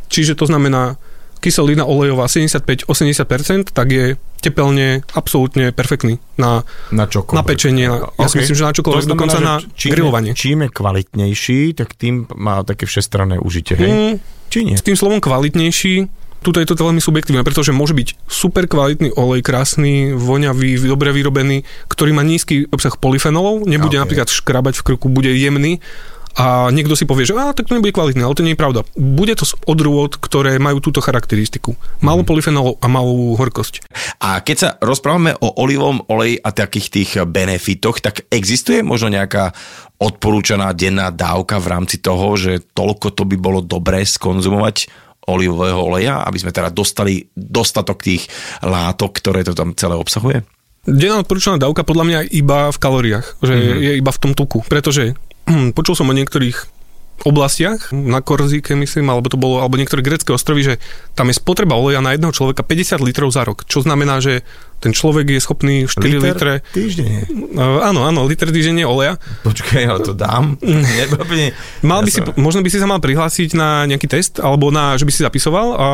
čiže 0.09 0.35
to 0.35 0.49
znamená 0.49 0.99
kyselina 1.39 1.83
olejová 1.83 2.27
75-80%, 2.27 3.71
tak 3.71 3.87
je 3.89 4.05
tepelne 4.39 5.03
absolútne 5.11 5.71
perfektný 5.71 6.19
na, 6.35 6.63
Na 6.89 7.05
čokoľvek. 7.05 7.35
na 7.35 7.43
pečenie. 7.43 7.85
Na, 7.87 8.07
ja 8.13 8.27
si 8.27 8.35
OK. 8.35 8.41
myslím, 8.41 8.55
že 8.55 8.63
na 8.63 8.73
čokoľvek, 8.73 9.03
znamená, 9.03 9.15
dokonca 9.15 9.37
na 9.39 9.53
čím 9.73 9.91
grilovanie. 9.91 10.31
Je, 10.31 10.37
čím 10.37 10.57
je 10.61 10.69
kvalitnejší, 10.69 11.59
tak 11.73 11.91
tým 11.93 12.27
má 12.33 12.61
také 12.61 12.83
všestranné 12.83 13.35
užitie, 13.37 13.75
hej? 13.75 13.89
Mm, 13.89 14.15
Či 14.47 14.57
nie? 14.63 14.75
s 14.75 14.83
tým 14.83 14.95
slovom 14.95 15.19
kvalitnejší, 15.19 16.07
tuto 16.39 16.63
je 16.63 16.67
to 16.67 16.79
veľmi 16.79 16.99
subjektívne, 16.99 17.43
pretože 17.43 17.75
môže 17.75 17.91
byť 17.91 18.15
super 18.25 18.63
kvalitný 18.63 19.11
olej, 19.11 19.43
krásny, 19.43 20.15
voňavý, 20.15 20.79
dobre 20.81 21.11
vyrobený, 21.11 21.67
ktorý 21.87 22.15
má 22.15 22.23
nízky 22.23 22.63
obsah 22.65 22.95
polyfenolov, 22.95 23.67
nebude 23.67 23.99
Ok. 23.99 24.07
napríklad 24.07 24.31
škrabať 24.31 24.79
v 24.79 24.85
krku, 24.85 25.07
bude 25.07 25.27
jemný 25.29 25.83
a 26.37 26.69
niekto 26.69 26.93
si 26.93 27.09
povie, 27.09 27.25
že 27.25 27.33
á, 27.33 27.51
tak 27.51 27.65
to 27.65 27.75
nebude 27.75 27.95
kvalitný, 27.95 28.21
ale 28.21 28.37
to 28.37 28.45
nie 28.45 28.53
je 28.53 28.61
pravda. 28.61 28.85
Bude 28.93 29.33
to 29.33 29.47
z 29.47 29.57
odrôd, 29.65 30.19
ktoré 30.21 30.61
majú 30.61 30.79
túto 30.79 31.01
charakteristiku. 31.01 31.73
Málo 32.05 32.21
polyfenolov 32.21 32.77
a 32.79 32.87
malú 32.91 33.33
horkosť. 33.35 33.89
A 34.21 34.39
keď 34.45 34.55
sa 34.57 34.69
rozprávame 34.79 35.33
o 35.41 35.49
olivom 35.57 36.05
oleji 36.07 36.37
a 36.39 36.53
takých 36.53 36.87
tých 36.91 37.11
benefitoch, 37.25 37.99
tak 37.99 38.29
existuje 38.29 38.85
možno 38.85 39.09
nejaká 39.09 39.51
odporúčaná 39.99 40.71
denná 40.71 41.11
dávka 41.11 41.59
v 41.59 41.67
rámci 41.75 41.99
toho, 41.99 42.37
že 42.39 42.63
toľko 42.71 43.11
to 43.17 43.23
by 43.27 43.35
bolo 43.35 43.59
dobré 43.59 44.07
skonzumovať 44.07 44.87
olivového 45.29 45.77
oleja, 45.77 46.25
aby 46.25 46.41
sme 46.41 46.55
teda 46.55 46.73
dostali 46.73 47.27
dostatok 47.35 48.01
tých 48.01 48.25
látok, 48.65 49.21
ktoré 49.21 49.45
to 49.45 49.53
tam 49.53 49.77
celé 49.77 49.93
obsahuje? 49.93 50.41
Denná 50.87 51.21
odporúčaná 51.21 51.59
dávka 51.59 51.83
podľa 51.83 52.05
mňa 52.07 52.19
iba 52.33 52.71
v 52.71 52.77
kalóriách, 52.81 53.43
že 53.43 53.53
mm-hmm. 53.53 53.81
je 53.83 53.91
iba 53.99 54.11
v 54.15 54.21
tom 54.23 54.31
tuku, 54.33 54.63
pretože 54.65 55.13
počul 55.77 55.95
som 55.97 56.09
o 56.09 56.15
niektorých 56.15 56.79
oblastiach, 57.27 57.91
na 57.91 58.23
Korzíke 58.23 58.79
myslím, 58.79 59.11
alebo 59.11 59.27
to 59.27 59.35
bolo, 59.35 59.59
alebo 59.59 59.75
niektoré 59.75 59.99
grecké 59.99 60.31
ostrovy, 60.31 60.63
že 60.63 60.73
tam 61.19 61.27
je 61.27 61.35
spotreba 61.35 61.75
oleja 61.75 61.99
na 61.99 62.15
jedného 62.15 62.31
človeka 62.31 62.63
50 62.63 63.03
litrov 63.03 63.29
za 63.35 63.43
rok, 63.43 63.67
čo 63.67 63.83
znamená, 63.83 64.23
že 64.23 64.47
ten 64.79 64.91
človek 64.91 65.27
je 65.27 65.39
schopný 65.39 65.75
4 65.83 65.99
Liter 66.01 66.23
litre... 66.23 66.53
Týždenne. 66.69 67.27
Áno, 67.83 68.03
áno, 68.03 68.23
liter 68.23 68.47
týždenne 68.47 68.83
oleja. 68.83 69.19
Počkaj, 69.43 69.83
ale 69.83 69.99
to 70.01 70.11
dám. 70.11 70.55
Nebabne. 70.97 71.51
Mal 71.81 71.99
Ja 71.99 72.05
by 72.05 72.09
si, 72.09 72.19
som- 72.19 72.35
možno 72.35 72.59
by 72.59 72.69
si 72.69 72.77
sa 72.77 72.87
mal 72.87 72.97
prihlásiť 72.97 73.49
na 73.53 73.83
nejaký 73.83 74.07
test, 74.07 74.39
alebo 74.39 74.71
na, 74.71 74.95
že 74.95 75.03
by 75.03 75.11
si 75.11 75.21
zapisoval 75.21 75.67
a 75.71 75.87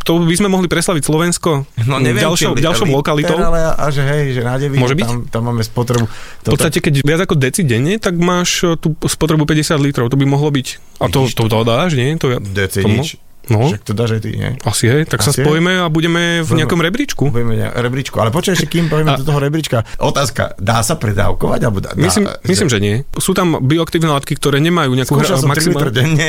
to 0.00 0.12
by 0.18 0.32
sme 0.32 0.48
mohli 0.48 0.66
preslaviť 0.66 1.02
Slovensko 1.02 1.68
No 1.84 2.00
neviem, 2.00 2.24
ďalšou, 2.24 2.52
či 2.52 2.56
li- 2.56 2.64
ďalšou 2.64 2.86
liter, 2.86 2.96
lokalitou. 2.96 3.36
Ale 3.36 3.60
a 3.70 3.86
že 3.88 4.02
hej, 4.02 4.32
že 4.32 4.40
na 4.40 4.56
devín, 4.56 4.80
Môže 4.80 4.96
byť? 4.96 5.04
tam, 5.04 5.16
tam 5.28 5.42
máme 5.46 5.60
spotrebu. 5.60 6.08
V 6.08 6.44
podstate, 6.46 6.80
keď 6.80 7.04
viac 7.04 7.20
ako 7.22 7.36
deci 7.36 7.62
denne, 7.62 8.00
tak 8.00 8.16
máš 8.16 8.64
e, 8.64 8.74
tú 8.74 8.96
spotrebu 8.96 9.44
50 9.44 9.76
litrov. 9.78 10.08
To 10.08 10.16
by 10.16 10.24
mohlo 10.24 10.48
byť. 10.48 10.66
A 10.98 11.06
to, 11.06 11.28
to, 11.28 11.44
to 11.44 11.58
dáš, 11.62 11.92
nie? 11.92 12.16
To, 12.16 12.32
ja- 12.32 12.40
Deci 12.40 12.80
to 12.80 12.88
nič. 12.88 13.20
No, 13.46 13.62
Však 13.64 13.82
to 13.82 13.92
dáš 13.92 14.10
aj 14.12 14.20
ty, 14.20 14.30
nie? 14.34 14.50
asi 14.60 14.84
hej. 14.86 15.02
Tak 15.04 15.20
sa 15.20 15.30
Asi 15.30 15.38
hej. 15.38 15.46
spojíme 15.46 15.72
a 15.78 15.86
budeme 15.86 16.20
v 16.36 16.42
Budeme- 16.42 16.58
nejakom 16.60 16.80
rebríčku. 16.80 17.24
Budeme 17.28 17.54
ne- 17.56 17.70
rebríčku. 17.70 18.16
Ale 18.16 18.28
počkaj, 18.28 18.54
ešte 18.54 18.66
kým 18.68 18.86
povieme 18.86 19.12
A- 19.12 19.16
do 19.16 19.24
toho 19.24 19.38
rebríčka. 19.38 19.86
Otázka, 19.96 20.54
dá 20.56 20.80
sa 20.80 20.94
predávkovať? 20.94 21.60
Alebo 21.62 21.78
dá, 21.78 21.94
Myslím, 21.94 22.26
dá, 22.26 22.42
myslím, 22.42 22.68
že 22.68 22.78
nie. 22.78 22.94
Sú 23.14 23.32
tam 23.32 23.56
bioaktívne 23.56 24.10
látky, 24.10 24.34
ktoré 24.34 24.58
nemajú 24.58 24.90
nejakú 24.92 25.14
Skúšal 25.14 25.38
som 25.38 25.46
3 25.46 25.52
maximál- 25.52 25.78
litr 25.78 25.90
denne 25.92 26.28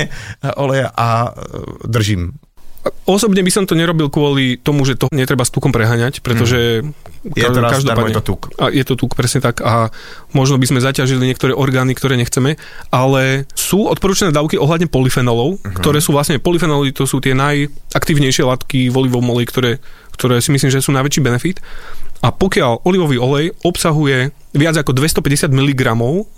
oleja 0.55 0.89
a 0.89 1.07
e, 1.27 1.41
držím. 1.83 2.37
Osobne 3.07 3.41
by 3.43 3.51
som 3.51 3.63
to 3.63 3.73
nerobil 3.73 4.11
kvôli 4.11 4.59
tomu, 4.59 4.83
že 4.83 4.99
to 4.99 5.07
netreba 5.11 5.43
s 5.43 5.51
tukom 5.51 5.71
preháňať, 5.71 6.19
pretože 6.21 6.83
Mhm. 6.83 7.15
Je 7.35 7.43
to 7.43 7.59
darmo, 7.83 8.07
je 8.07 8.15
to 8.15 8.23
tuk. 8.23 8.55
A 8.55 8.71
je 8.71 8.83
to 8.87 8.95
tuk, 8.95 9.11
presne 9.11 9.43
tak. 9.43 9.59
A 9.59 9.91
možno 10.31 10.55
by 10.55 10.63
sme 10.63 10.79
zaťažili 10.79 11.27
niektoré 11.27 11.51
orgány, 11.51 11.91
ktoré 11.91 12.15
nechceme, 12.15 12.55
ale 12.87 13.43
sú 13.51 13.83
odporúčané 13.91 14.31
dávky 14.31 14.55
ohľadne 14.55 14.87
polyfenolov, 14.87 15.59
Mhm. 15.59 15.75
ktoré 15.83 15.99
sú 15.99 16.15
vlastne 16.15 16.39
polyfenoly, 16.39 16.95
to 16.95 17.03
sú 17.03 17.19
tie 17.19 17.35
najaktívnejšie 17.35 18.47
látky 18.47 18.87
v 18.87 18.95
oleji, 18.95 19.47
ktoré, 19.49 19.71
ktoré 20.15 20.39
si 20.39 20.55
myslím, 20.55 20.71
že 20.71 20.79
sú 20.79 20.95
najväčší 20.95 21.19
benefit. 21.19 21.59
A 22.23 22.31
pokiaľ 22.31 22.87
olivový 22.87 23.19
olej 23.19 23.51
obsahuje 23.61 24.31
viac 24.55 24.79
ako 24.79 24.95
250 24.95 25.51
mg 25.51 25.81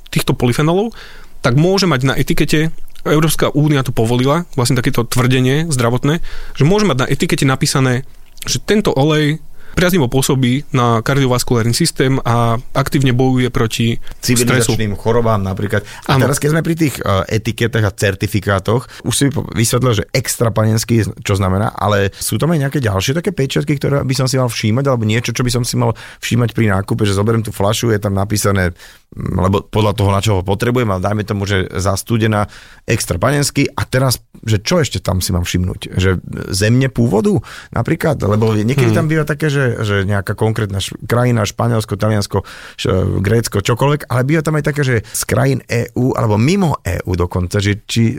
týchto 0.09 0.33
polyfenolov, 0.33 0.91
tak 1.39 1.55
môže 1.55 1.87
mať 1.87 2.01
na 2.03 2.13
etikete 2.19 2.73
Európska 3.07 3.51
únia 3.51 3.85
to 3.85 3.95
povolila, 3.95 4.43
vlastne 4.55 4.79
takéto 4.79 5.05
tvrdenie 5.05 5.71
zdravotné, 5.71 6.19
že 6.55 6.63
môže 6.67 6.87
mať 6.87 6.97
na 7.03 7.07
etikete 7.07 7.47
napísané, 7.47 8.03
že 8.47 8.59
tento 8.63 8.91
olej 8.95 9.39
priaznivo 9.79 10.09
pôsobí 10.09 10.65
na 10.73 10.99
kardiovaskulárny 10.99 11.71
systém 11.71 12.17
a 12.25 12.57
aktívne 12.75 13.13
bojuje 13.13 13.47
proti 13.53 13.95
stresu. 14.19 14.43
civilizačným 14.43 14.97
chorobám 14.97 15.39
napríklad. 15.39 15.85
A 16.09 16.17
Áno. 16.17 16.27
teraz, 16.27 16.41
keď 16.41 16.49
sme 16.57 16.65
pri 16.65 16.75
tých 16.75 16.95
uh, 16.99 17.23
etiketách 17.29 17.85
a 17.85 17.95
certifikátoch, 17.95 18.89
už 19.05 19.13
si 19.13 19.25
vysvetlil, 19.31 20.03
že 20.03 20.09
extra 20.11 20.51
panenský, 20.51 21.05
čo 21.23 21.33
znamená, 21.37 21.71
ale 21.77 22.11
sú 22.11 22.35
tam 22.35 22.51
aj 22.51 22.59
nejaké 22.67 22.79
ďalšie 22.81 23.15
také 23.23 23.31
pečiatky, 23.31 23.77
ktoré 23.77 24.03
by 24.03 24.15
som 24.17 24.27
si 24.27 24.35
mal 24.35 24.49
všímať, 24.49 24.85
alebo 24.89 25.07
niečo, 25.07 25.31
čo 25.31 25.45
by 25.45 25.51
som 25.53 25.63
si 25.63 25.77
mal 25.79 25.95
všímať 26.19 26.51
pri 26.51 26.75
nákupe, 26.75 27.05
že 27.05 27.15
zoberiem 27.15 27.45
tú 27.45 27.53
flašu, 27.53 27.93
je 27.93 28.01
tam 28.01 28.17
napísané, 28.17 28.73
lebo 29.17 29.65
podľa 29.65 29.93
toho, 29.97 30.09
na 30.13 30.21
čo 30.21 30.31
ho 30.37 30.41
potrebujem, 30.45 30.85
ale 30.85 31.01
dajme 31.01 31.23
tomu, 31.25 31.49
že 31.49 31.65
zastúdená 31.73 32.45
extra 32.85 33.17
panenský 33.17 33.65
a 33.73 33.81
teraz, 33.81 34.21
že 34.45 34.61
čo 34.61 34.77
ešte 34.77 35.01
tam 35.01 35.17
si 35.17 35.33
mám 35.33 35.41
všimnúť? 35.41 35.97
Že 35.97 36.09
zemne 36.53 36.93
pôvodu 36.93 37.41
napríklad, 37.73 38.21
lebo 38.21 38.53
niekedy 38.53 38.93
tam 38.93 39.09
býva 39.09 39.25
také, 39.25 39.49
že, 39.49 39.81
že 39.81 40.05
nejaká 40.05 40.37
konkrétna 40.37 40.77
š- 40.77 40.93
krajina, 41.09 41.41
Španielsko, 41.41 41.97
Taliansko, 41.97 42.45
š- 42.77 43.17
Grécko, 43.17 43.65
čokoľvek, 43.65 44.13
ale 44.13 44.21
býva 44.29 44.45
tam 44.45 44.61
aj 44.61 44.65
také, 44.69 44.81
že 44.85 44.95
z 45.01 45.21
krajín 45.25 45.65
EÚ 45.65 46.13
alebo 46.13 46.37
mimo 46.37 46.77
EÚ 46.85 47.17
dokonca, 47.17 47.57
že 47.57 47.81
či, 47.89 48.13
e, 48.13 48.17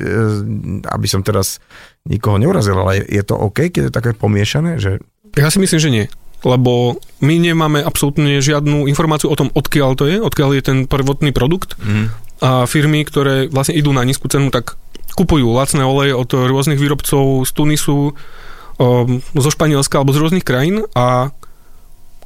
aby 0.90 1.06
som 1.06 1.22
teraz 1.22 1.62
nikoho 2.02 2.34
neurazil, 2.34 2.74
ale 2.74 3.06
je 3.06 3.22
to 3.22 3.38
OK, 3.38 3.70
keď 3.70 3.88
je 3.88 3.94
také 3.94 4.10
pomiešané, 4.10 4.82
že 4.82 4.98
Ja 5.38 5.46
si 5.46 5.62
myslím, 5.62 5.78
že 5.78 5.90
nie. 5.92 6.04
Lebo 6.40 6.96
my 7.20 7.34
nemáme 7.36 7.84
absolútne 7.84 8.40
žiadnu 8.40 8.88
informáciu 8.88 9.28
o 9.28 9.36
tom, 9.36 9.52
odkiaľ 9.52 9.90
to 9.96 10.08
je, 10.08 10.16
odkiaľ 10.16 10.56
je 10.56 10.62
ten 10.64 10.78
prvotný 10.88 11.36
produkt. 11.36 11.76
mm, 11.76 12.06
A 12.40 12.64
firmy, 12.64 13.04
ktoré 13.04 13.52
vlastne 13.52 13.76
idú 13.76 13.92
na 13.92 14.00
nízku 14.04 14.24
cenu, 14.32 14.48
tak 14.48 14.80
kupujú 15.12 15.52
lacné 15.52 15.84
oleje 15.84 16.16
od 16.16 16.30
rôznych 16.32 16.80
výrobcov 16.80 17.44
z 17.44 17.50
Tunisu, 17.52 18.16
um, 18.80 19.20
zo 19.20 19.50
Španielska 19.52 20.00
alebo 20.00 20.16
z 20.16 20.20
rôznych 20.24 20.46
krajín 20.46 20.88
a 20.96 21.34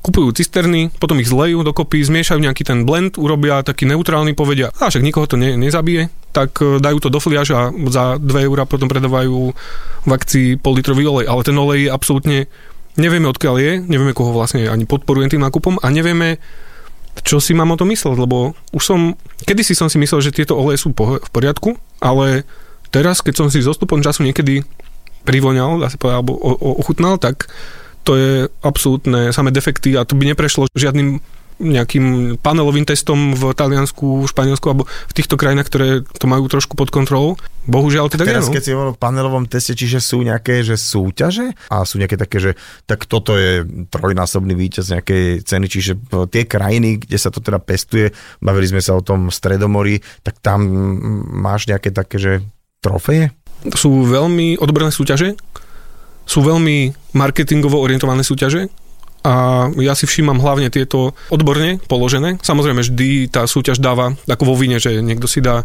kupujú 0.05 0.37
cisterny, 0.37 0.93
potom 1.01 1.17
ich 1.17 1.33
zlejú 1.33 1.65
dokopy, 1.65 2.05
zmiešajú 2.05 2.37
nejaký 2.37 2.61
ten 2.61 2.85
blend, 2.85 3.17
urobia 3.17 3.65
taký 3.65 3.89
neutrálny, 3.89 4.37
povedia, 4.37 4.69
a 4.77 4.93
však 4.93 5.01
nikoho 5.01 5.25
to 5.25 5.41
ne, 5.41 5.57
nezabije, 5.57 6.13
tak 6.37 6.61
e, 6.61 6.77
dajú 6.77 7.01
to 7.01 7.09
do 7.09 7.17
fliaž 7.25 7.57
a 7.57 7.73
za 7.89 8.21
2 8.21 8.21
eurá 8.45 8.69
potom 8.69 8.85
predávajú 8.85 9.57
v 10.05 10.11
akcii 10.13 10.61
pol 10.61 10.77
litrový 10.77 11.09
olej. 11.09 11.25
Ale 11.25 11.41
ten 11.41 11.57
olej 11.57 11.89
je 11.89 11.91
absolútne, 11.91 12.39
nevieme 12.97 13.27
odkiaľ 13.27 13.55
je, 13.59 13.73
nevieme 13.81 14.13
koho 14.13 14.31
vlastne 14.31 14.67
ani 14.67 14.85
podporujem 14.85 15.31
tým 15.31 15.43
nákupom 15.43 15.79
a 15.79 15.87
nevieme, 15.89 16.39
čo 17.23 17.39
si 17.39 17.55
mám 17.55 17.71
o 17.71 17.79
tom 17.79 17.91
mysleť, 17.91 18.17
lebo 18.17 18.53
už 18.71 18.83
som, 18.83 19.01
kedysi 19.43 19.75
som 19.75 19.87
si 19.87 19.99
myslel, 19.99 20.21
že 20.21 20.35
tieto 20.35 20.55
oleje 20.55 20.83
sú 20.83 20.91
po- 20.91 21.19
v 21.19 21.31
poriadku, 21.31 21.75
ale 21.99 22.43
teraz, 22.91 23.23
keď 23.23 23.35
som 23.35 23.47
si 23.51 23.63
s 23.63 23.67
zostupom 23.67 24.03
času 24.03 24.23
niekedy 24.23 24.63
privoňal, 25.23 25.79
dá 25.79 25.89
sa 25.89 25.97
povedať, 25.97 26.17
alebo 26.19 26.35
o- 26.35 26.59
o- 26.59 26.77
ochutnal, 26.79 27.17
tak 27.17 27.49
to 28.05 28.13
je 28.15 28.31
absolútne 28.61 29.33
samé 29.33 29.49
defekty 29.49 29.97
a 29.97 30.05
to 30.05 30.13
by 30.13 30.29
neprešlo 30.29 30.69
žiadnym 30.77 31.25
nejakým 31.63 32.37
panelovým 32.43 32.83
testom 32.83 33.33
v 33.35 33.55
Taliansku, 33.55 34.27
Španielsku 34.27 34.67
alebo 34.67 34.85
v 34.87 35.13
týchto 35.15 35.39
krajinách, 35.39 35.71
ktoré 35.71 35.89
to 36.03 36.27
majú 36.27 36.51
trošku 36.51 36.75
pod 36.75 36.91
kontrolou. 36.91 37.39
Bohužiaľ, 37.65 38.11
je. 38.11 38.21
teraz 38.21 38.51
no. 38.51 38.55
keď 38.55 38.63
si 38.63 38.75
hovoril 38.75 38.93
o 38.93 38.99
panelovom 38.99 39.47
teste, 39.47 39.73
čiže 39.73 40.03
sú 40.03 40.21
nejaké 40.27 40.67
že 40.67 40.75
súťaže 40.75 41.55
a 41.71 41.87
sú 41.87 42.03
nejaké 42.03 42.19
také, 42.19 42.37
že 42.43 42.51
tak 42.85 43.07
toto 43.07 43.39
je 43.39 43.65
trojnásobný 43.89 44.53
víťaz 44.53 44.93
nejakej 44.93 45.47
ceny, 45.47 45.67
čiže 45.71 45.93
tie 46.29 46.45
krajiny, 46.45 47.01
kde 47.01 47.17
sa 47.17 47.31
to 47.31 47.39
teda 47.39 47.63
pestuje, 47.63 48.11
bavili 48.43 48.69
sme 48.69 48.83
sa 48.83 48.99
o 48.99 49.05
tom 49.05 49.31
Stredomori, 49.31 50.03
tak 50.27 50.43
tam 50.43 50.67
máš 51.41 51.71
nejaké 51.71 51.95
také, 51.95 52.19
že 52.19 52.33
trofeje? 52.85 53.33
sú 53.73 54.05
veľmi 54.05 54.61
odborné 54.61 54.93
súťaže, 54.93 55.41
sú 56.29 56.45
veľmi 56.45 56.93
marketingovo 57.17 57.81
orientované 57.81 58.21
súťaže 58.21 58.69
a 59.25 59.67
ja 59.81 59.97
si 59.97 60.05
všímam 60.05 60.37
hlavne 60.37 60.69
tieto 60.69 61.17
odborne 61.33 61.81
položené. 61.89 62.37
Samozrejme, 62.45 62.85
vždy 62.85 63.33
tá 63.33 63.49
súťaž 63.49 63.81
dáva, 63.81 64.13
ako 64.29 64.53
vo 64.53 64.55
víne, 64.55 64.77
že 64.77 65.01
niekto 65.01 65.25
si 65.25 65.41
dá 65.41 65.65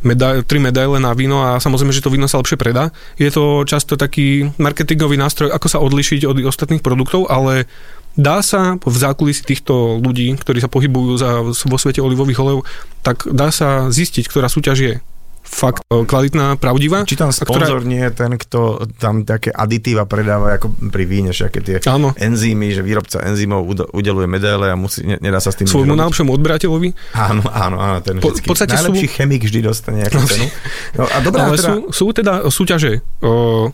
meda- 0.00 0.40
tri 0.40 0.56
medaile 0.56 0.96
na 0.96 1.12
víno 1.12 1.44
a 1.44 1.60
samozrejme, 1.60 1.92
že 1.92 2.00
to 2.00 2.08
víno 2.08 2.24
sa 2.24 2.40
lepšie 2.40 2.56
predá. 2.56 2.96
Je 3.20 3.28
to 3.28 3.68
často 3.68 4.00
taký 4.00 4.56
marketingový 4.56 5.20
nástroj, 5.20 5.52
ako 5.52 5.66
sa 5.68 5.84
odlišiť 5.84 6.24
od 6.24 6.48
ostatných 6.48 6.80
produktov, 6.80 7.28
ale 7.28 7.68
dá 8.16 8.40
sa 8.40 8.80
v 8.80 8.96
zákulisí 8.96 9.44
týchto 9.44 10.00
ľudí, 10.00 10.32
ktorí 10.40 10.64
sa 10.64 10.72
pohybujú 10.72 11.12
za, 11.20 11.44
vo 11.44 11.76
svete 11.76 12.00
olivových 12.00 12.40
olejov, 12.40 12.62
tak 13.04 13.28
dá 13.28 13.52
sa 13.52 13.92
zistiť, 13.92 14.32
ktorá 14.32 14.48
súťaž 14.48 14.78
je 14.80 14.94
fakt 15.44 15.84
e, 15.86 16.02
kvalitná, 16.02 16.56
pravdivá. 16.56 17.04
Či 17.04 17.14
tam 17.14 17.28
a 17.28 17.36
ktorá- 17.36 17.44
sponzor 17.62 17.84
nie 17.84 18.00
je 18.00 18.10
ten, 18.10 18.32
kto 18.34 18.60
tam 18.94 19.22
také 19.22 19.48
aditíva 19.48 20.02
predáva, 20.02 20.56
ako 20.56 20.72
pri 20.88 21.04
víne, 21.04 21.30
všaké 21.30 21.60
tie 21.60 21.76
Áno. 21.84 22.10
enzymy, 22.12 22.70
že 22.70 22.80
výrobca 22.80 23.22
enzymov 23.22 23.62
udeluje 23.90 24.24
medaile 24.24 24.68
a 24.68 24.74
musí, 24.74 25.04
ne, 25.04 25.20
nedá 25.20 25.38
sa 25.38 25.48
s 25.48 25.56
tým 25.56 25.66
svojmu 25.66 25.92
robiť. 25.92 26.00
najlepšiemu 26.00 26.30
odberateľovi. 26.32 26.88
Áno, 27.14 27.42
áno, 27.46 27.76
áno, 27.78 27.98
ten 28.00 28.18
Po- 28.18 28.32
vždycky, 28.32 28.46
podstate 28.46 28.72
sú- 28.72 28.90
najlepší 28.90 29.08
chemik 29.12 29.42
vždy 29.42 29.60
dostane 29.60 29.96
nejakú 30.00 30.24
cenu. 30.24 30.46
No 30.92 31.04
a 31.04 31.16
dobrá, 31.20 31.40
Ale 31.46 31.56
teda, 31.56 31.68
sú, 31.68 31.74
sú 31.92 32.04
teda 32.10 32.32
súťaže, 32.48 32.92
o, 33.20 33.70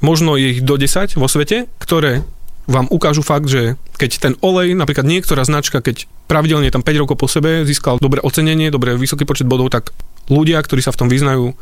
možno 0.00 0.34
je 0.34 0.46
ich 0.50 0.60
do 0.60 0.74
10 0.74 1.14
vo 1.14 1.24
svete, 1.24 1.70
ktoré 1.78 2.20
vám 2.64 2.88
ukážu 2.88 3.20
fakt, 3.20 3.44
že 3.44 3.76
keď 3.94 4.10
ten 4.18 4.34
olej, 4.40 4.72
napríklad 4.72 5.04
niektorá 5.04 5.40
značka, 5.42 5.78
keď 5.78 6.04
pravidelne 6.24 6.68
tam 6.68 6.80
5 6.80 6.96
rokov 6.98 7.16
po 7.16 7.28
sebe 7.28 7.62
získal 7.62 7.96
dobré 7.98 8.18
ocenenie, 8.18 8.68
dobré 8.68 8.92
vysoký 8.94 9.22
počet 9.22 9.44
bodov, 9.44 9.68
tak 9.68 9.92
ľudia, 10.28 10.60
ktorí 10.60 10.80
sa 10.80 10.92
v 10.92 11.00
tom 11.04 11.08
vyznajú, 11.08 11.52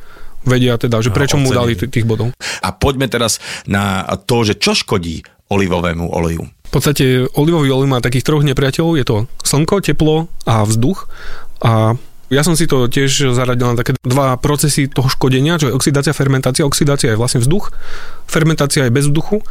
vedia 0.42 0.74
teda, 0.74 0.98
že 0.98 1.10
No, 1.10 1.16
prečo 1.16 1.38
mu 1.38 1.54
dali 1.54 1.78
t- 1.78 1.86
tých 1.86 2.06
bodov. 2.06 2.34
A 2.62 2.68
poďme 2.74 3.06
teraz 3.06 3.38
na 3.66 4.02
to, 4.26 4.42
že 4.42 4.58
čo 4.58 4.74
škodí 4.74 5.22
olivovému 5.50 6.08
oleju. 6.10 6.42
V 6.42 6.70
podstate 6.72 7.28
olivový 7.36 7.68
olej 7.68 7.88
má 7.90 8.00
takých 8.00 8.24
troch 8.24 8.42
nepriateľov, 8.42 8.96
je 8.96 9.04
to 9.04 9.16
slnko, 9.44 9.84
teplo 9.84 10.26
a 10.48 10.64
vzduch. 10.64 11.04
A 11.60 11.94
ja 12.32 12.40
som 12.40 12.56
si 12.56 12.64
to 12.64 12.88
tiež 12.88 13.36
zaradil 13.36 13.68
na 13.68 13.76
také 13.76 13.92
dva 14.00 14.40
procesy 14.40 14.88
toho 14.88 15.04
škodenia, 15.12 15.60
čo 15.60 15.68
je 15.68 15.76
oxidácia, 15.76 16.16
fermentácia. 16.16 16.64
Oxidácia 16.64 17.12
je 17.12 17.20
vlastne 17.20 17.44
vzduch, 17.44 17.76
fermentácia 18.24 18.88
je 18.88 18.94
bez 18.94 19.04
vzduchu 19.04 19.44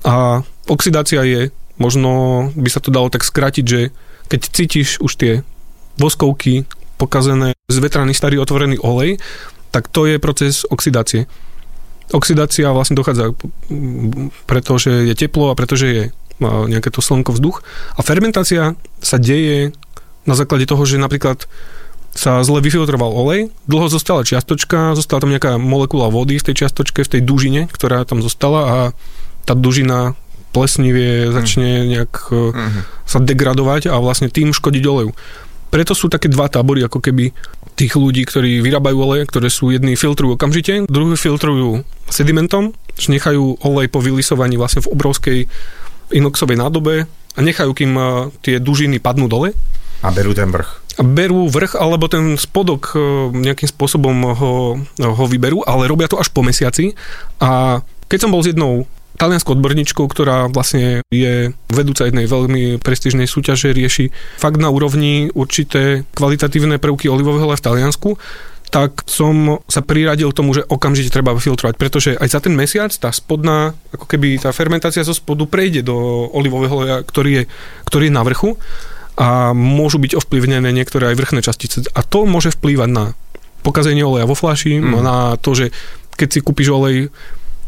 a 0.00 0.40
oxidácia 0.64 1.20
je, 1.28 1.52
možno 1.76 2.48
by 2.56 2.68
sa 2.72 2.80
to 2.80 2.88
dalo 2.88 3.12
tak 3.12 3.20
skrátiť, 3.20 3.64
že 3.68 3.92
keď 4.32 4.40
cítiš 4.48 4.96
už 5.04 5.12
tie 5.20 5.32
voskovky, 6.00 6.64
pokazené, 7.00 7.56
zvetraný 7.72 8.12
starý 8.12 8.36
otvorený 8.36 8.76
olej, 8.84 9.16
tak 9.72 9.88
to 9.88 10.04
je 10.04 10.20
proces 10.20 10.68
oxidácie. 10.68 11.24
Oxidácia 12.12 12.68
vlastne 12.76 13.00
dochádza 13.00 13.32
mm, 13.72 14.44
pretože 14.44 15.08
je 15.08 15.14
teplo 15.16 15.48
a 15.48 15.56
pretože 15.56 15.86
je 15.88 16.04
nejaké 16.40 16.88
to 16.88 17.04
slnko 17.04 17.36
vzduch. 17.36 17.60
A 17.96 18.00
fermentácia 18.00 18.76
sa 19.04 19.16
deje 19.20 19.76
na 20.24 20.32
základe 20.32 20.64
toho, 20.64 20.82
že 20.88 21.00
napríklad 21.00 21.44
sa 22.10 22.42
zle 22.42 22.58
vyfiltroval 22.58 23.12
olej, 23.12 23.40
dlho 23.70 23.86
zostala 23.86 24.26
čiastočka, 24.26 24.98
zostala 24.98 25.22
tam 25.22 25.30
nejaká 25.30 25.62
molekula 25.62 26.10
vody 26.10 26.42
v 26.42 26.46
tej 26.50 26.64
čiastočke, 26.64 27.06
v 27.06 27.12
tej 27.18 27.22
dužine, 27.22 27.70
ktorá 27.70 28.02
tam 28.02 28.18
zostala 28.18 28.60
a 28.66 28.78
tá 29.46 29.54
dužina 29.54 30.18
plesnivie, 30.50 31.30
začne 31.30 31.86
nejak 31.86 32.12
uh-huh. 32.34 32.82
sa 33.06 33.18
degradovať 33.22 33.86
a 33.86 34.02
vlastne 34.02 34.26
tým 34.26 34.50
škodiť 34.50 34.82
oleju. 34.82 35.14
Preto 35.70 35.94
sú 35.94 36.10
také 36.10 36.26
dva 36.26 36.50
tábory, 36.50 36.82
ako 36.82 36.98
keby 36.98 37.30
tých 37.78 37.94
ľudí, 37.94 38.26
ktorí 38.26 38.60
vyrábajú 38.60 38.96
oleje, 38.98 39.24
ktoré 39.30 39.48
sú 39.48 39.70
jedni 39.70 39.94
filtrujú 39.94 40.34
okamžite, 40.36 40.84
druhý 40.90 41.14
filtrujú 41.14 41.86
sedimentom, 42.10 42.74
že 42.98 43.14
nechajú 43.14 43.62
olej 43.62 43.86
po 43.88 44.02
vylisovaní 44.02 44.58
vlastne 44.58 44.82
v 44.84 44.90
obrovskej 44.92 45.38
inoxovej 46.10 46.58
nádobe 46.58 47.06
a 47.08 47.40
nechajú, 47.40 47.70
kým 47.72 47.92
tie 48.42 48.58
dužiny 48.58 48.98
padnú 48.98 49.30
dole. 49.30 49.54
A 50.02 50.10
berú 50.10 50.34
ten 50.34 50.50
vrch. 50.50 50.98
A 50.98 51.02
berú 51.06 51.46
vrch, 51.48 51.78
alebo 51.78 52.10
ten 52.10 52.34
spodok 52.34 52.92
nejakým 53.32 53.70
spôsobom 53.70 54.16
ho, 54.36 54.52
ho 54.98 55.24
vyberú, 55.30 55.62
ale 55.64 55.88
robia 55.88 56.10
to 56.10 56.18
až 56.18 56.28
po 56.34 56.42
mesiaci. 56.42 56.92
A 57.38 57.80
keď 58.10 58.26
som 58.26 58.34
bol 58.34 58.42
s 58.42 58.50
jednou 58.50 58.90
talianskou 59.20 59.52
odborníčkou, 59.52 60.08
ktorá 60.08 60.48
vlastne 60.48 61.04
je 61.12 61.52
vedúca 61.68 62.08
jednej 62.08 62.24
veľmi 62.24 62.80
prestížnej 62.80 63.28
súťaže, 63.28 63.76
rieši 63.76 64.08
fakt 64.40 64.56
na 64.56 64.72
úrovni 64.72 65.28
určité 65.36 66.08
kvalitatívne 66.16 66.80
prvky 66.80 67.12
olivového 67.12 67.52
v 67.52 67.60
Taliansku, 67.60 68.16
tak 68.70 69.02
som 69.10 69.60
sa 69.66 69.82
priradil 69.82 70.30
tomu, 70.30 70.54
že 70.54 70.62
okamžite 70.64 71.10
treba 71.10 71.34
filtrovať, 71.34 71.74
pretože 71.74 72.10
aj 72.14 72.28
za 72.30 72.40
ten 72.40 72.54
mesiac 72.54 72.94
tá 72.94 73.10
spodná, 73.10 73.74
ako 73.90 74.06
keby 74.06 74.38
tá 74.40 74.54
fermentácia 74.54 75.02
zo 75.02 75.12
spodu 75.12 75.44
prejde 75.44 75.82
do 75.82 76.30
olivového 76.30 76.72
oleja, 76.80 76.96
ktorý 77.02 77.30
je, 77.34 77.44
ktorý 77.90 78.08
je 78.08 78.14
na 78.14 78.22
vrchu 78.22 78.56
a 79.18 79.52
môžu 79.52 79.98
byť 79.98 80.16
ovplyvnené 80.16 80.70
niektoré 80.70 81.12
aj 81.12 81.18
vrchné 81.18 81.40
častice. 81.42 81.82
A 81.92 82.00
to 82.06 82.24
môže 82.24 82.54
vplývať 82.56 82.88
na 82.88 83.04
pokazenie 83.66 84.06
oleja 84.06 84.24
vo 84.24 84.38
flaši, 84.38 84.78
mm. 84.80 85.02
na 85.02 85.34
to, 85.36 85.52
že 85.52 85.74
keď 86.14 86.28
si 86.30 86.40
kúpiš 86.40 86.70
olej 86.70 86.96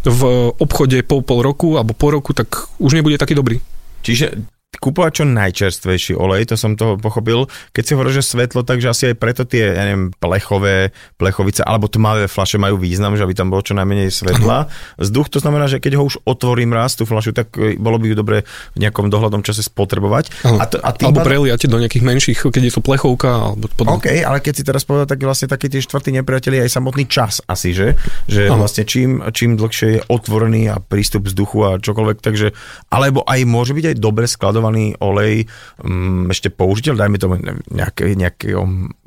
v 0.03 0.51
obchode 0.59 0.99
po 1.07 1.23
pol 1.23 1.43
roku 1.43 1.79
alebo 1.79 1.95
po 1.95 2.11
roku, 2.11 2.35
tak 2.35 2.49
už 2.79 2.99
nebude 2.99 3.19
taký 3.19 3.39
dobrý. 3.39 3.63
Čiže 4.03 4.43
kúpovať 4.81 5.12
čo 5.20 5.25
najčerstvejší 5.29 6.16
olej, 6.16 6.49
to 6.49 6.57
som 6.57 6.75
toho 6.75 6.97
pochopil. 6.97 7.45
Keď 7.77 7.83
si 7.85 7.93
hovoríš, 7.93 8.25
že 8.25 8.25
svetlo, 8.33 8.64
takže 8.64 8.89
asi 8.89 9.03
aj 9.12 9.16
preto 9.20 9.45
tie, 9.45 9.77
ja 9.77 9.85
neviem, 9.85 10.09
plechové, 10.16 10.97
plechovice 11.20 11.61
alebo 11.61 11.93
tmavé 11.93 12.25
flaše 12.25 12.57
majú 12.57 12.81
význam, 12.81 13.12
že 13.12 13.23
aby 13.23 13.37
tam 13.37 13.53
bolo 13.53 13.61
čo 13.61 13.77
najmenej 13.77 14.09
svetla. 14.09 14.73
Vzduch 14.97 15.29
to 15.29 15.39
znamená, 15.45 15.68
že 15.68 15.77
keď 15.77 16.01
ho 16.01 16.09
už 16.09 16.25
otvorím 16.25 16.73
raz 16.73 16.97
tú 16.97 17.05
flašu, 17.05 17.37
tak 17.37 17.53
e, 17.61 17.77
bolo 17.77 18.01
by 18.01 18.11
ju 18.11 18.16
dobre 18.16 18.49
v 18.73 18.79
nejakom 18.81 19.12
dohľadnom 19.12 19.45
čase 19.45 19.61
spotrebovať. 19.61 20.49
A 20.49 20.64
to, 20.64 20.81
a 20.81 20.91
alebo 20.97 21.20
pádom... 21.20 21.29
preliate 21.29 21.68
do 21.68 21.77
nejakých 21.77 22.05
menších, 22.09 22.39
keď 22.49 22.62
je 22.66 22.73
to 22.73 22.83
plechovka. 22.83 23.53
Alebo 23.53 23.68
podobne. 23.77 24.01
OK, 24.01 24.09
ale 24.25 24.41
keď 24.41 24.55
si 24.57 24.62
teraz 24.64 24.89
povedal, 24.89 25.05
tak 25.05 25.20
vlastne 25.20 25.53
takí 25.53 25.68
tie 25.68 25.85
štvrtí 25.85 26.16
nepriatelia 26.16 26.64
aj 26.64 26.73
samotný 26.73 27.05
čas 27.07 27.45
asi, 27.45 27.77
že? 27.77 27.95
Že 28.25 28.49
Aha. 28.49 28.57
vlastne 28.57 28.83
čím, 28.89 29.20
čím 29.37 29.61
dlhšie 29.61 29.89
je 29.93 30.01
otvorený 30.09 30.73
a 30.73 30.81
prístup 30.81 31.29
vzduchu 31.29 31.59
a 31.61 31.70
čokoľvek, 31.77 32.18
takže 32.25 32.57
alebo 32.89 33.20
aj 33.29 33.41
môže 33.45 33.77
byť 33.77 33.95
aj 33.95 33.97
dobre 34.01 34.25
skladovaný 34.25 34.62
skladovaný 34.63 34.95
olej 35.03 35.51
um, 35.83 36.31
ešte 36.31 36.55
použiteľ, 36.55 36.95
dajme 36.95 37.19
tomu 37.19 37.35
nejaké, 37.75 38.15
nejaké, 38.15 38.55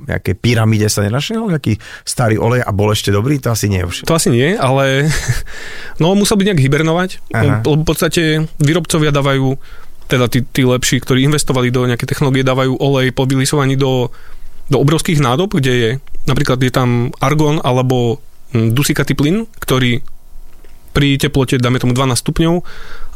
nejaké 0.04 0.36
pyramíde 0.36 0.92
sa 0.92 1.00
nenašiel, 1.00 1.48
nejaký 1.48 1.80
starý 2.04 2.36
olej 2.36 2.60
a 2.60 2.70
bol 2.76 2.92
ešte 2.92 3.08
dobrý, 3.08 3.40
to 3.40 3.48
asi 3.48 3.72
nie 3.72 3.80
už. 3.80 4.04
To 4.04 4.12
asi 4.12 4.28
nie, 4.28 4.52
ale 4.52 5.08
no 6.02 6.12
musel 6.12 6.36
byť 6.36 6.46
nejak 6.52 6.62
hibernovať, 6.68 7.10
lebo 7.32 7.80
v 7.80 7.84
podstate 7.88 8.22
výrobcovia 8.60 9.08
dávajú 9.08 9.56
teda 10.06 10.28
tí, 10.30 10.44
tí 10.44 10.62
lepší, 10.62 11.02
ktorí 11.02 11.26
investovali 11.26 11.72
do 11.72 11.88
nejaké 11.88 12.06
technológie, 12.06 12.46
dávajú 12.46 12.78
olej 12.78 13.10
po 13.10 13.26
vylisovaní 13.26 13.74
do, 13.74 14.12
do 14.70 14.76
obrovských 14.78 15.18
nádob, 15.18 15.56
kde 15.56 15.72
je 15.72 15.90
napríklad 16.28 16.60
je 16.62 16.70
tam 16.70 17.10
argon 17.18 17.58
alebo 17.64 18.22
hm, 18.52 18.76
dusikatý 18.76 19.18
plyn, 19.18 19.48
ktorý 19.58 20.04
pri 20.94 21.20
teplote, 21.20 21.60
dáme 21.60 21.76
tomu 21.76 21.92
12 21.92 22.16
stupňov 22.16 22.54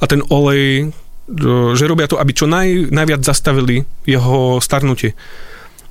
a 0.00 0.04
ten 0.04 0.20
olej 0.28 0.92
že 1.78 1.84
robia 1.86 2.10
to, 2.10 2.18
aby 2.18 2.32
čo 2.34 2.50
naj, 2.50 2.90
najviac 2.90 3.22
zastavili 3.22 3.86
jeho 4.04 4.58
starnutie. 4.58 5.14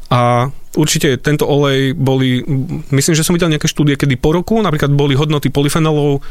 A 0.10 0.50
určite 0.74 1.22
tento 1.22 1.46
olej 1.46 1.94
boli, 1.94 2.42
myslím, 2.90 3.14
že 3.14 3.22
som 3.22 3.38
videl 3.38 3.54
nejaké 3.54 3.70
štúdie, 3.70 3.94
kedy 3.94 4.18
po 4.18 4.34
roku 4.34 4.58
napríklad 4.58 4.90
boli 4.90 5.14
hodnoty 5.14 5.54
polyfenolov 5.54 6.22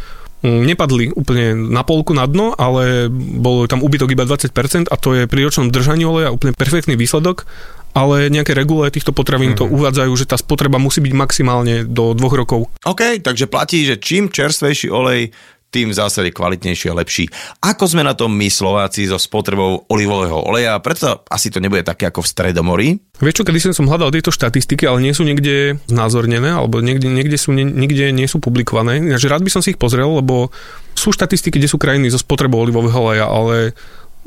mm, 0.42 0.62
nepadli 0.66 1.14
úplne 1.14 1.54
na 1.54 1.86
polku 1.86 2.10
na 2.10 2.26
dno, 2.26 2.58
ale 2.58 3.06
bol 3.12 3.70
tam 3.70 3.82
úbytok 3.82 4.14
iba 4.14 4.26
20% 4.26 4.90
a 4.90 4.96
to 4.98 5.14
je 5.14 5.30
pri 5.30 5.46
ročnom 5.46 5.70
držaní 5.70 6.02
oleja 6.02 6.34
úplne 6.34 6.58
perfektný 6.58 6.98
výsledok, 6.98 7.46
ale 7.94 8.30
nejaké 8.30 8.54
regule 8.54 8.90
týchto 8.90 9.14
potravín 9.14 9.54
mm-hmm. 9.54 9.62
to 9.62 9.70
mhm. 9.70 9.74
uvádzajú, 9.78 10.12
že 10.18 10.28
tá 10.28 10.36
spotreba 10.38 10.82
musí 10.82 10.98
byť 10.98 11.14
maximálne 11.14 11.74
do 11.86 12.18
dvoch 12.18 12.34
rokov. 12.34 12.60
OK, 12.82 13.22
takže 13.22 13.46
platí, 13.46 13.86
že 13.86 13.98
čím 14.02 14.26
čerstvejší 14.30 14.90
olej, 14.90 15.30
tým 15.68 15.92
v 15.92 15.98
zásade 15.98 16.32
kvalitnejší 16.32 16.88
a 16.88 16.98
lepší. 16.98 17.28
Ako 17.60 17.84
sme 17.84 18.00
na 18.00 18.16
tom 18.16 18.32
my 18.32 18.48
Slováci 18.48 19.04
so 19.04 19.20
spotrebou 19.20 19.84
olivového 19.92 20.40
oleja, 20.40 20.80
preto 20.80 21.20
asi 21.28 21.52
to 21.52 21.60
nebude 21.60 21.84
také 21.84 22.08
ako 22.08 22.24
v 22.24 22.30
Stredomorí. 22.32 22.88
Vieš 23.20 23.42
čo, 23.42 23.44
kedy 23.44 23.58
som 23.76 23.90
hľadal 23.90 24.08
tieto 24.14 24.32
štatistiky, 24.32 24.88
ale 24.88 25.04
nie 25.04 25.12
sú 25.12 25.28
niekde 25.28 25.76
znázornené, 25.90 26.56
alebo 26.56 26.80
niekde, 26.80 27.12
niekde, 27.12 27.36
sú, 27.36 27.52
niekde 27.52 28.14
nie 28.16 28.24
sú 28.24 28.40
publikované. 28.40 29.04
Takže 29.04 29.28
rád 29.28 29.44
by 29.44 29.50
som 29.52 29.60
si 29.60 29.76
ich 29.76 29.80
pozrel, 29.80 30.08
lebo 30.08 30.48
sú 30.96 31.12
štatistiky, 31.12 31.60
kde 31.60 31.68
sú 31.68 31.76
krajiny 31.76 32.08
so 32.08 32.18
spotrebou 32.18 32.64
olivového 32.64 32.96
oleja, 32.96 33.26
ale 33.28 33.76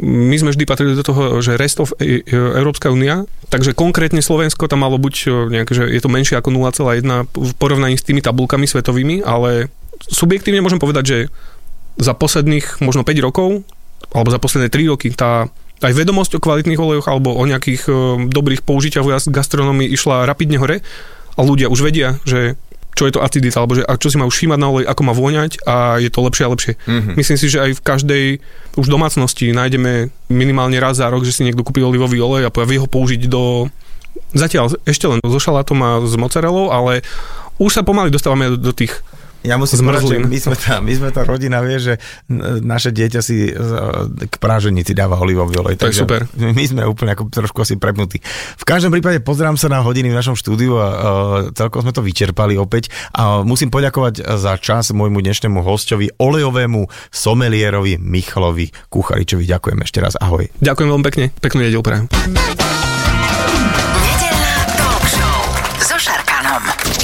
my 0.01 0.33
sme 0.33 0.49
vždy 0.49 0.65
patrili 0.65 0.97
do 0.97 1.05
toho, 1.05 1.43
že 1.43 1.59
rest 1.59 1.77
of 1.77 1.93
e, 1.99 2.23
e, 2.23 2.33
Európska 2.33 2.89
únia, 2.89 3.27
takže 3.53 3.77
konkrétne 3.77 4.23
Slovensko 4.23 4.65
tam 4.65 4.81
malo 4.81 4.97
buď 4.97 5.13
nejaké, 5.51 5.71
že 5.77 5.83
je 5.89 6.01
to 6.01 6.09
menšie 6.09 6.39
ako 6.39 6.49
0,1 6.49 7.27
v 7.27 7.51
porovnaní 7.59 7.99
s 7.99 8.07
tými 8.07 8.23
tabulkami 8.23 8.65
svetovými, 8.65 9.21
ale 9.21 9.69
subjektívne 10.07 10.63
môžem 10.63 10.81
povedať, 10.81 11.03
že 11.05 11.17
za 11.99 12.17
posledných 12.17 12.81
možno 12.81 13.05
5 13.05 13.27
rokov, 13.27 13.61
alebo 14.11 14.29
za 14.33 14.39
posledné 14.41 14.73
3 14.73 14.91
roky 14.91 15.13
tá 15.13 15.51
aj 15.81 15.97
vedomosť 15.97 16.37
o 16.37 16.43
kvalitných 16.43 16.77
olejoch 16.77 17.09
alebo 17.09 17.33
o 17.33 17.43
nejakých 17.49 17.89
e, 17.89 17.91
dobrých 18.29 18.61
použitiach 18.61 19.01
v 19.01 19.33
gastronomii 19.33 19.89
išla 19.89 20.29
rapidne 20.29 20.61
hore 20.61 20.85
a 21.33 21.39
ľudia 21.41 21.73
už 21.73 21.81
vedia, 21.81 22.21
že 22.21 22.53
čo 22.91 23.07
je 23.07 23.15
to 23.15 23.23
acidita, 23.23 23.57
alebo 23.57 23.79
že 23.79 23.87
a 23.87 23.95
čo 23.95 24.11
si 24.11 24.19
má 24.19 24.27
už 24.27 24.35
všímať 24.35 24.59
na 24.59 24.67
olej, 24.67 24.85
ako 24.85 25.01
má 25.07 25.13
voňať 25.15 25.63
a 25.63 25.97
je 25.97 26.11
to 26.11 26.21
lepšie 26.27 26.43
a 26.43 26.51
lepšie. 26.51 26.73
Mm-hmm. 26.75 27.15
Myslím 27.15 27.37
si, 27.39 27.47
že 27.47 27.63
aj 27.63 27.71
v 27.79 27.81
každej 27.81 28.25
už 28.77 28.87
domácnosti 28.91 29.55
nájdeme 29.55 30.11
minimálne 30.27 30.77
raz 30.77 30.99
za 30.99 31.07
rok, 31.07 31.23
že 31.23 31.33
si 31.33 31.47
niekto 31.47 31.63
kúpi 31.63 31.81
olivový 31.81 32.19
olej 32.19 32.51
a 32.51 32.53
vie 32.67 32.77
ho 32.77 32.85
použiť 32.91 33.31
do 33.31 33.71
zatiaľ 34.35 34.75
ešte 34.83 35.07
len 35.07 35.23
so 35.23 35.39
šalátom 35.39 35.79
a 35.81 35.89
s 36.03 36.13
mozzarellou, 36.19 36.69
ale 36.69 37.01
už 37.63 37.79
sa 37.79 37.81
pomaly 37.81 38.11
dostávame 38.11 38.51
do, 38.53 38.59
do 38.59 38.73
tých 38.75 38.99
ja 39.41 39.57
musím 39.57 39.89
povedať, 39.89 40.05
že 40.05 40.17
my 40.21 40.37
sme, 40.37 40.55
tá, 40.55 40.73
my 40.79 40.93
sme 40.93 41.09
tá 41.09 41.21
rodina, 41.25 41.65
vie, 41.65 41.81
že 41.81 41.93
naše 42.61 42.93
dieťa 42.93 43.21
si 43.25 43.49
e, 43.49 43.53
k 44.29 44.35
práženici 44.37 44.93
dáva 44.93 45.17
olivový 45.17 45.57
olej. 45.57 45.81
To 45.81 45.89
je 45.89 45.97
super. 45.97 46.29
My 46.37 46.61
sme 46.61 46.85
úplne 46.85 47.17
ako 47.17 47.33
trošku 47.33 47.57
asi 47.65 47.75
prepnutí. 47.81 48.21
V 48.57 48.65
každom 48.65 48.93
prípade 48.93 49.17
pozerám 49.25 49.57
sa 49.57 49.65
na 49.65 49.81
hodiny 49.81 50.13
v 50.13 50.17
našom 50.17 50.37
štúdiu 50.37 50.77
a 50.77 50.87
uh, 50.87 50.97
celkom 51.57 51.81
sme 51.81 51.93
to 51.93 52.05
vyčerpali 52.05 52.53
opäť. 52.57 52.93
A 53.17 53.41
musím 53.41 53.73
poďakovať 53.73 54.21
za 54.37 54.53
čas 54.61 54.93
môjmu 54.93 55.25
dnešnému 55.25 55.65
hostovi, 55.65 56.13
olejovému 56.21 56.85
somelierovi 57.09 57.97
Michalovi 57.97 58.69
Kucharičovi. 58.93 59.49
Ďakujem 59.49 59.79
ešte 59.81 59.99
raz. 60.05 60.13
Ahoj. 60.21 60.53
Ďakujem 60.61 60.89
veľmi 60.93 61.05
pekne. 61.09 61.25
Peknú 61.41 61.65
nedelu 61.65 61.81
prajem. 61.81 62.90